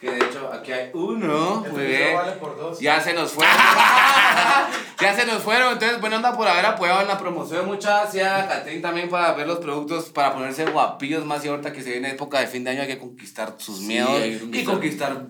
Que 0.01 0.11
de 0.11 0.19
hecho 0.19 0.51
aquí 0.53 0.73
hay 0.73 0.91
uno. 0.93 1.65
Muy 1.71 1.87
bien. 1.87 2.15
vale 2.15 2.33
por 2.33 2.57
dos. 2.57 2.79
Ya 2.79 3.01
se 3.01 3.15
nos 3.15 3.33
fueron. 3.33 3.55
ya 5.01 5.15
se 5.15 5.25
nos 5.25 5.43
fueron. 5.43 5.73
Entonces, 5.73 6.01
buena 6.01 6.17
onda 6.17 6.37
por 6.37 6.47
haber 6.47 6.67
apoyado 6.67 7.01
en 7.01 7.09
la 7.09 7.19
promoción. 7.19 7.67
Muchas 7.67 8.03
gracias 8.03 8.47
Catrín 8.47 8.83
también 8.83 9.09
para 9.09 9.33
ver 9.33 9.47
los 9.47 9.59
productos, 9.59 10.07
para 10.07 10.35
ponerse 10.35 10.67
guapillos 10.67 11.25
más 11.25 11.43
y 11.45 11.49
ahorita 11.49 11.73
que 11.73 11.83
se 11.83 11.93
viene 11.93 12.11
época 12.11 12.41
de 12.41 12.47
fin 12.47 12.63
de 12.65 12.73
año 12.73 12.83
hay 12.83 12.89
que 12.89 12.99
conquistar 12.99 13.55
sus 13.57 13.81
miedos 13.81 14.11
conquistar. 14.11 14.55
y 14.55 14.65
conquistar 14.65 15.27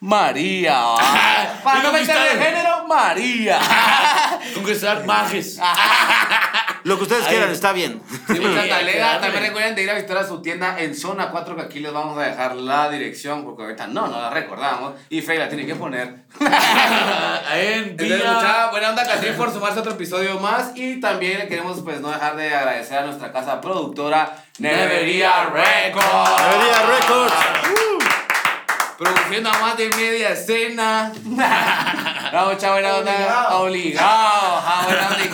María. 0.00 0.82
para 1.64 1.82
no 1.82 1.92
meter 1.92 2.14
de 2.14 2.44
género, 2.44 2.86
María. 2.86 3.58
Conquistar 4.54 5.06
majes. 5.06 5.58
Lo 6.84 6.98
que 6.98 7.04
ustedes 7.04 7.26
quieran, 7.26 7.50
está 7.50 7.72
bien. 7.72 8.02
Sí, 8.26 8.38
talega. 8.38 8.92
claro. 8.92 9.20
También 9.22 9.42
recuerden 9.44 9.74
de 9.74 9.82
ir 9.84 9.90
a 9.90 9.94
visitar 9.94 10.18
a 10.18 10.28
su 10.28 10.42
tienda 10.42 10.78
en 10.78 10.94
zona 10.94 11.30
4, 11.30 11.56
que 11.56 11.62
aquí 11.62 11.80
les 11.80 11.94
vamos 11.94 12.18
a 12.18 12.26
dejar 12.26 12.54
la 12.56 12.90
dirección, 12.90 13.42
porque 13.42 13.62
ahorita 13.62 13.86
no, 13.86 14.06
no 14.06 14.20
la 14.20 14.28
recordamos. 14.28 14.92
Y 15.08 15.22
Fey 15.22 15.38
la 15.38 15.48
tiene 15.48 15.64
que 15.64 15.76
poner. 15.76 16.08
en 17.54 17.84
Entonces, 17.88 18.18
mucha 18.18 18.70
buena 18.70 18.90
onda, 18.90 19.02
Catrín, 19.06 19.34
por 19.34 19.50
sumarse 19.50 19.78
a 19.78 19.80
otro 19.80 19.92
episodio 19.92 20.38
más. 20.40 20.72
Y 20.76 21.00
también 21.00 21.38
le 21.38 21.48
queremos, 21.48 21.80
pues, 21.80 22.02
no 22.02 22.10
dejar 22.10 22.36
de 22.36 22.54
agradecer 22.54 22.98
a 22.98 23.06
nuestra 23.06 23.32
casa 23.32 23.62
productora, 23.62 24.44
Nevería 24.58 25.46
Records. 25.46 26.06
Debería 26.50 26.82
Records. 26.86 27.34
Produciendo 28.98 29.50
a 29.50 29.58
más 29.58 29.76
de 29.78 29.88
media 29.88 30.28
escena. 30.30 31.10
La 32.32 32.44
mucha 32.44 32.72
buena 32.72 32.96
onda. 32.96 33.12
Obligado. 33.12 33.62
Obligado. 33.62 34.60
Ja, 34.60 34.82
buena 34.86 35.08
onda. 35.08 35.24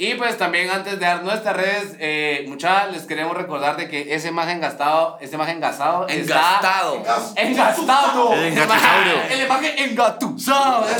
Y 0.00 0.14
pues 0.14 0.38
también 0.38 0.70
antes 0.70 1.00
de 1.00 1.04
dar 1.06 1.24
nuestras 1.24 1.56
redes, 1.56 1.96
eh, 1.98 2.44
mucha 2.46 2.86
les 2.86 3.02
queremos 3.02 3.36
recordar 3.36 3.76
de 3.76 3.88
que 3.88 4.14
ese 4.14 4.28
imagen 4.28 4.60
gastado, 4.60 5.18
ese 5.20 5.34
imagen 5.34 5.58
gastado 5.60 6.06
Engastado. 6.08 6.98
está 6.98 7.42
engastado. 7.42 8.32
El 8.34 8.44
engatusaurio. 8.52 9.12
El 9.30 9.40
imagen 9.44 9.72
engatusado. 9.90 10.86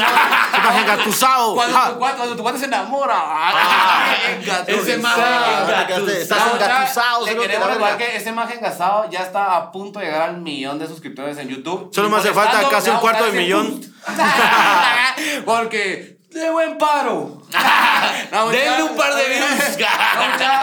Imagen. 0.59 0.85
Cuando, 1.55 1.77
Ja. 1.77 1.91
tu, 1.91 1.99
cuate- 2.01 2.17
cuando 2.17 2.37
tu 2.37 2.43
cuate 2.43 2.59
se 2.59 2.65
enamora. 2.65 3.15
Ah, 3.17 4.15
Engatusado. 4.31 4.83
ese 4.83 4.95
imagen 4.95 5.25
engatusado. 5.25 6.09
Estás 6.09 6.39
No, 6.39 6.59
ya, 6.59 6.67
engatusado. 6.67 7.27
Le 7.27 7.37
queremos 7.37 7.69
recordar 7.69 7.97
que 7.99 8.17
ese 8.17 8.29
imagen 8.31 8.61
gastado 8.61 9.09
ya 9.11 9.21
está 9.21 9.57
a 9.57 9.71
punto 9.71 10.01
de 10.01 10.07
llegar 10.07 10.23
al 10.23 10.39
millón 10.41 10.79
de 10.81 10.89
suscriptores 10.89 11.39
en 11.39 11.49
YouTube. 11.49 11.91
Solo 11.95 12.11
me 12.11 12.17
hace 12.17 12.33
falta 12.33 12.69
casi 12.69 12.91
un 12.91 12.99
cuarto 12.99 13.27
de 13.27 13.33
millón. 13.33 13.81
Porque 15.45 16.18
de 16.39 16.51
buen 16.51 16.79
paro. 16.79 17.43
No, 18.31 18.51
Denle 18.51 18.83
un 18.83 18.97
par 18.97 19.15
de 19.15 19.29
views. 19.29 19.79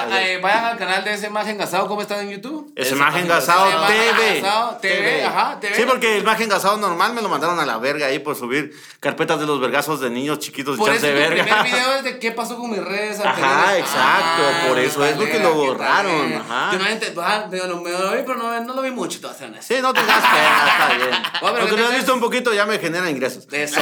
No, 0.09 0.17
eh, 0.17 0.39
vayan 0.41 0.65
al 0.65 0.77
canal 0.77 1.03
de 1.03 1.13
ese 1.13 1.27
imagen 1.27 1.57
gastado. 1.57 1.87
¿Cómo 1.87 2.01
están 2.01 2.19
en 2.21 2.29
YouTube? 2.29 2.71
Ese 2.75 2.89
Ese 2.89 2.95
imagen 2.95 3.25
imagen 3.25 3.27
gasado 3.27 3.65
gasado. 3.65 3.87
TV. 3.87 4.41
TV, 4.81 5.23
ajá, 5.25 5.59
TV. 5.59 5.75
Sí, 5.75 5.83
porque 5.87 6.17
el 6.17 6.21
imagen 6.23 6.47
gasado 6.47 6.77
normal 6.77 7.13
me 7.13 7.21
lo 7.21 7.29
mandaron 7.29 7.59
a 7.59 7.65
la 7.65 7.77
verga 7.77 8.07
ahí 8.07 8.19
por 8.19 8.35
subir 8.35 8.71
carpetas 8.99 9.39
de 9.39 9.45
los 9.45 9.59
vergazos 9.59 9.99
de 9.99 10.09
niños 10.09 10.39
chiquitos 10.39 10.77
Por 10.77 10.91
eso 10.91 11.07
tu 11.07 11.13
verga. 11.13 11.43
primer 11.43 11.63
video 11.71 11.93
es 11.95 12.03
de 12.03 12.19
qué 12.19 12.31
pasó 12.31 12.57
con 12.57 12.69
mis 12.71 12.83
redes 12.83 13.19
Ajá, 13.19 13.29
anteriores. 13.31 13.79
exacto, 13.79 14.67
por 14.67 14.79
eso 14.79 15.05
es 15.05 15.15
porque 15.15 15.39
lo 15.39 15.53
borraron, 15.53 16.33
ajá. 16.33 16.71
Yo 16.71 16.79
no 16.79 16.85
ah, 17.21 17.47
me 17.49 17.57
lo 17.57 17.77
me 17.81 17.91
lo 17.91 18.11
vi, 18.11 18.23
pero 18.25 18.37
no, 18.37 18.59
no 18.63 18.73
lo 18.73 18.81
vi 18.81 18.91
mucho, 18.91 19.19
te 19.19 19.33
ser 19.33 19.47
honesto. 19.47 19.73
Sí, 19.73 19.81
no 19.81 19.93
tengas 19.93 20.21
pena, 20.21 20.67
está 20.67 20.93
bien. 20.95 21.23
Bueno, 21.41 21.59
Lo 21.59 21.67
que 21.67 21.81
lo 21.81 21.87
has 21.87 21.95
visto 21.95 22.13
un 22.13 22.19
poquito 22.19 22.53
ya 22.53 22.65
me 22.65 22.79
genera 22.79 23.09
ingresos. 23.09 23.47
Eso, 23.51 23.79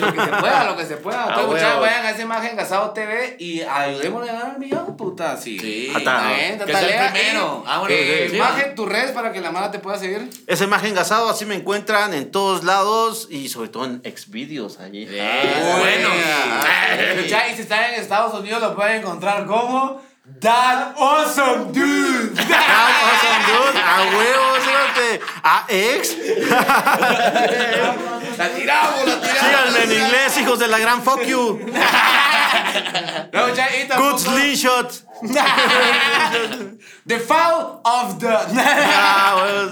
lo 0.00 0.12
que 0.12 0.20
se 0.20 0.26
pueda, 0.28 0.64
lo 0.64 0.76
que 0.76 0.86
se 0.86 0.96
pueda. 0.96 1.19
Entonces, 1.28 1.36
huevo. 1.46 1.52
muchachos, 1.52 1.80
vayan 1.80 2.06
a 2.06 2.10
esa 2.10 2.22
imagen 2.22 2.56
Gasado 2.56 2.90
TV 2.90 3.36
y 3.38 3.62
ayudémosle 3.62 4.30
a 4.30 4.32
ganar 4.34 4.52
el 4.54 4.58
millón, 4.58 4.96
puta, 4.96 5.36
sí. 5.36 5.58
Sí. 5.58 5.86
Sea 5.92 6.48
el 6.48 6.58
tatalea. 6.58 7.12
primero. 7.12 7.64
Ah, 7.66 7.78
bueno, 7.80 7.94
Eh, 7.94 8.30
imagen 8.32 8.74
tus 8.74 8.88
redes 8.88 9.12
para 9.12 9.32
que 9.32 9.40
la 9.40 9.50
mala 9.50 9.70
te 9.70 9.78
pueda 9.78 9.98
seguir. 9.98 10.28
Esa 10.46 10.64
imagen 10.64 10.94
gasado 10.94 11.28
así 11.28 11.44
me 11.46 11.54
encuentran 11.54 12.14
en 12.14 12.30
todos 12.30 12.64
lados 12.64 13.28
y 13.30 13.48
sobre 13.48 13.68
todo 13.68 13.84
en 13.84 14.02
Xvideos 14.04 14.78
allí. 14.80 15.06
Eh, 15.10 15.76
bueno. 15.78 16.08
Y 17.50 17.54
si 17.54 17.62
están 17.62 17.92
en 17.94 18.00
Estados 18.00 18.34
Unidos 18.38 18.60
lo 18.60 18.74
pueden 18.74 18.98
encontrar 19.00 19.46
como 19.46 20.00
That 20.40 20.94
Awesome 20.96 21.72
Dude. 21.72 22.38
Ah, 22.52 22.88
awesome, 23.06 23.42
dude. 23.46 23.78
A 23.78 23.96
huevo, 24.16 24.46
fíjate. 24.60 25.20
A 25.42 25.64
ex. 25.68 26.16
La 28.38 28.48
tiramos, 28.48 29.06
la 29.06 29.20
tiramos. 29.20 29.40
Síganme 29.40 29.82
en 29.84 29.92
inglés, 29.92 30.38
hijos 30.38 30.58
de 30.58 30.68
la 30.68 30.78
gran 30.78 31.02
fuck 31.02 31.22
you. 31.24 31.60
No, 33.32 33.46
mucha, 33.48 33.68
y 33.76 33.86
tampoco- 33.86 34.12
Good 34.12 34.18
slingshot. 34.20 34.92
The 37.06 37.18
Foul 37.18 37.80
of 37.84 38.18
the. 38.18 38.28
Ah. 38.28 39.68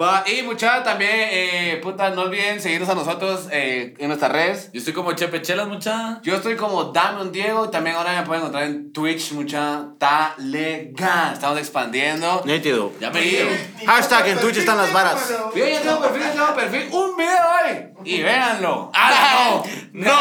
Va, 0.00 0.24
y 0.26 0.42
muchachos, 0.42 0.84
también, 0.84 1.10
eh, 1.14 1.80
puta, 1.82 2.10
no 2.10 2.22
olviden 2.22 2.60
seguirnos 2.60 2.88
a 2.88 2.94
nosotros 2.94 3.48
eh, 3.50 3.94
en 3.98 4.08
nuestras 4.08 4.32
redes. 4.32 4.70
Yo 4.72 4.78
estoy 4.78 4.94
como 4.94 5.12
Chepe 5.12 5.42
Chelas, 5.42 5.68
mucha. 5.68 6.20
Yo 6.22 6.34
estoy 6.36 6.56
como 6.56 6.84
Damian 6.84 7.30
Diego 7.32 7.66
y 7.66 7.70
también 7.70 7.96
ahora 7.96 8.18
me 8.20 8.26
pueden 8.26 8.42
encontrar 8.42 8.64
en 8.64 8.92
Twitch, 8.92 9.32
mucha 9.32 9.88
legal. 10.38 11.32
Estamos 11.34 11.58
expandiendo. 11.58 12.42
Nítido. 12.44 12.92
Ya 13.00 13.10
me 13.10 13.22
Sí. 13.22 13.28
dio. 13.30 13.46
Hashtag 13.86 14.28
en 14.28 14.38
Twitch 14.38 14.56
están 14.58 14.78
las 14.78 14.92
varas. 14.92 15.32
Yo 15.54 15.66
ya 15.66 15.80
tengo 15.82 16.00
perfil, 16.00 16.22
ya 16.22 16.32
tengo 16.32 16.54
perfil. 16.54 16.88
Un 16.92 17.16
video 17.16 17.36
hoy. 17.36 17.86
Y 18.04 18.22
véanlo. 18.22 18.90
¡Ah, 18.94 19.62
no! 19.62 19.64
¡No! 19.92 20.18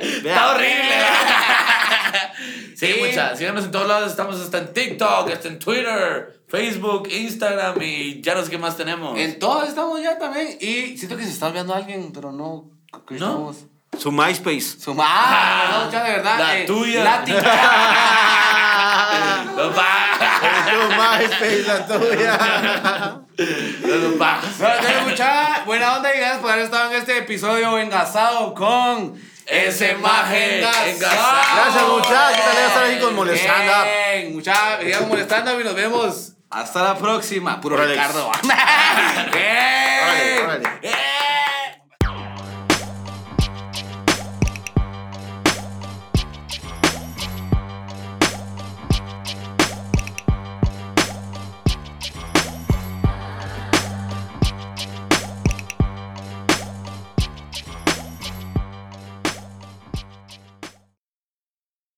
Está 0.00 0.50
horrible. 0.52 0.90
Sí, 2.80 2.94
Sí. 2.94 3.00
mucha. 3.06 3.36
Síganos 3.36 3.64
en 3.66 3.70
todos 3.70 3.86
lados. 3.86 4.10
Estamos 4.10 4.40
hasta 4.40 4.56
en 4.58 4.72
TikTok, 4.72 5.30
hasta 5.30 5.48
en 5.48 5.58
Twitter, 5.58 6.40
Facebook, 6.48 7.08
Instagram 7.10 7.76
y 7.82 8.22
ya 8.22 8.34
no 8.34 8.42
sé 8.42 8.50
qué 8.50 8.56
más 8.58 8.74
tenemos. 8.76 9.18
En 9.18 9.38
todos 9.38 9.68
estamos 9.68 10.00
ya 10.02 10.18
también. 10.18 10.56
Y 10.60 10.96
siento 10.96 11.16
que 11.18 11.24
se 11.24 11.30
está 11.30 11.48
olvidando 11.48 11.74
alguien, 11.74 12.10
pero 12.12 12.32
no. 12.32 12.70
que 13.06 13.14
¿No? 13.16 13.50
estamos- 13.52 13.66
Su 13.98 14.10
MySpace. 14.12 14.80
Su 14.80 14.96
ah, 14.98 15.82
no, 15.84 15.90
ya 15.92 16.04
de 16.04 16.10
verdad. 16.12 16.38
La 16.38 16.58
eh, 16.58 16.64
tuya. 16.64 17.22
Los 19.56 19.74
pa- 19.74 20.70
Su 20.70 20.88
MySpace, 20.88 21.64
la 21.66 21.86
tuya. 21.86 22.38
los 23.86 24.14
pa- 24.14 24.40
No, 24.58 24.66
entonces, 24.68 25.02
mucha 25.06 25.62
buena 25.66 25.96
onda 25.96 26.14
y 26.14 26.18
gracias 26.18 26.40
por 26.40 26.50
haber 26.50 26.64
estado 26.64 26.90
en 26.92 26.98
este 26.98 27.18
episodio 27.18 27.78
engasado 27.78 28.54
con 28.54 29.14
Esa 29.50 29.90
imagen 29.90 30.64
engasado. 30.86 31.40
Gracias, 31.56 31.88
muchachos. 31.88 32.36
¿Qué 32.36 32.42
tal 32.42 32.56
era 32.56 32.66
estar 32.68 32.84
aquí 32.84 32.98
con 33.00 33.14
molestando? 33.16 33.72
Bien, 33.82 34.32
mucha, 34.32 34.78
sigamos 34.80 35.08
molestando 35.08 35.60
y 35.60 35.64
nos 35.64 35.74
vemos 35.74 36.32
hasta 36.50 36.82
la 36.84 36.96
próxima. 36.96 37.60
Puro. 37.60 37.76
Ricardo. 37.76 38.30
Órale. 40.44 40.70
Bien. 40.80 40.94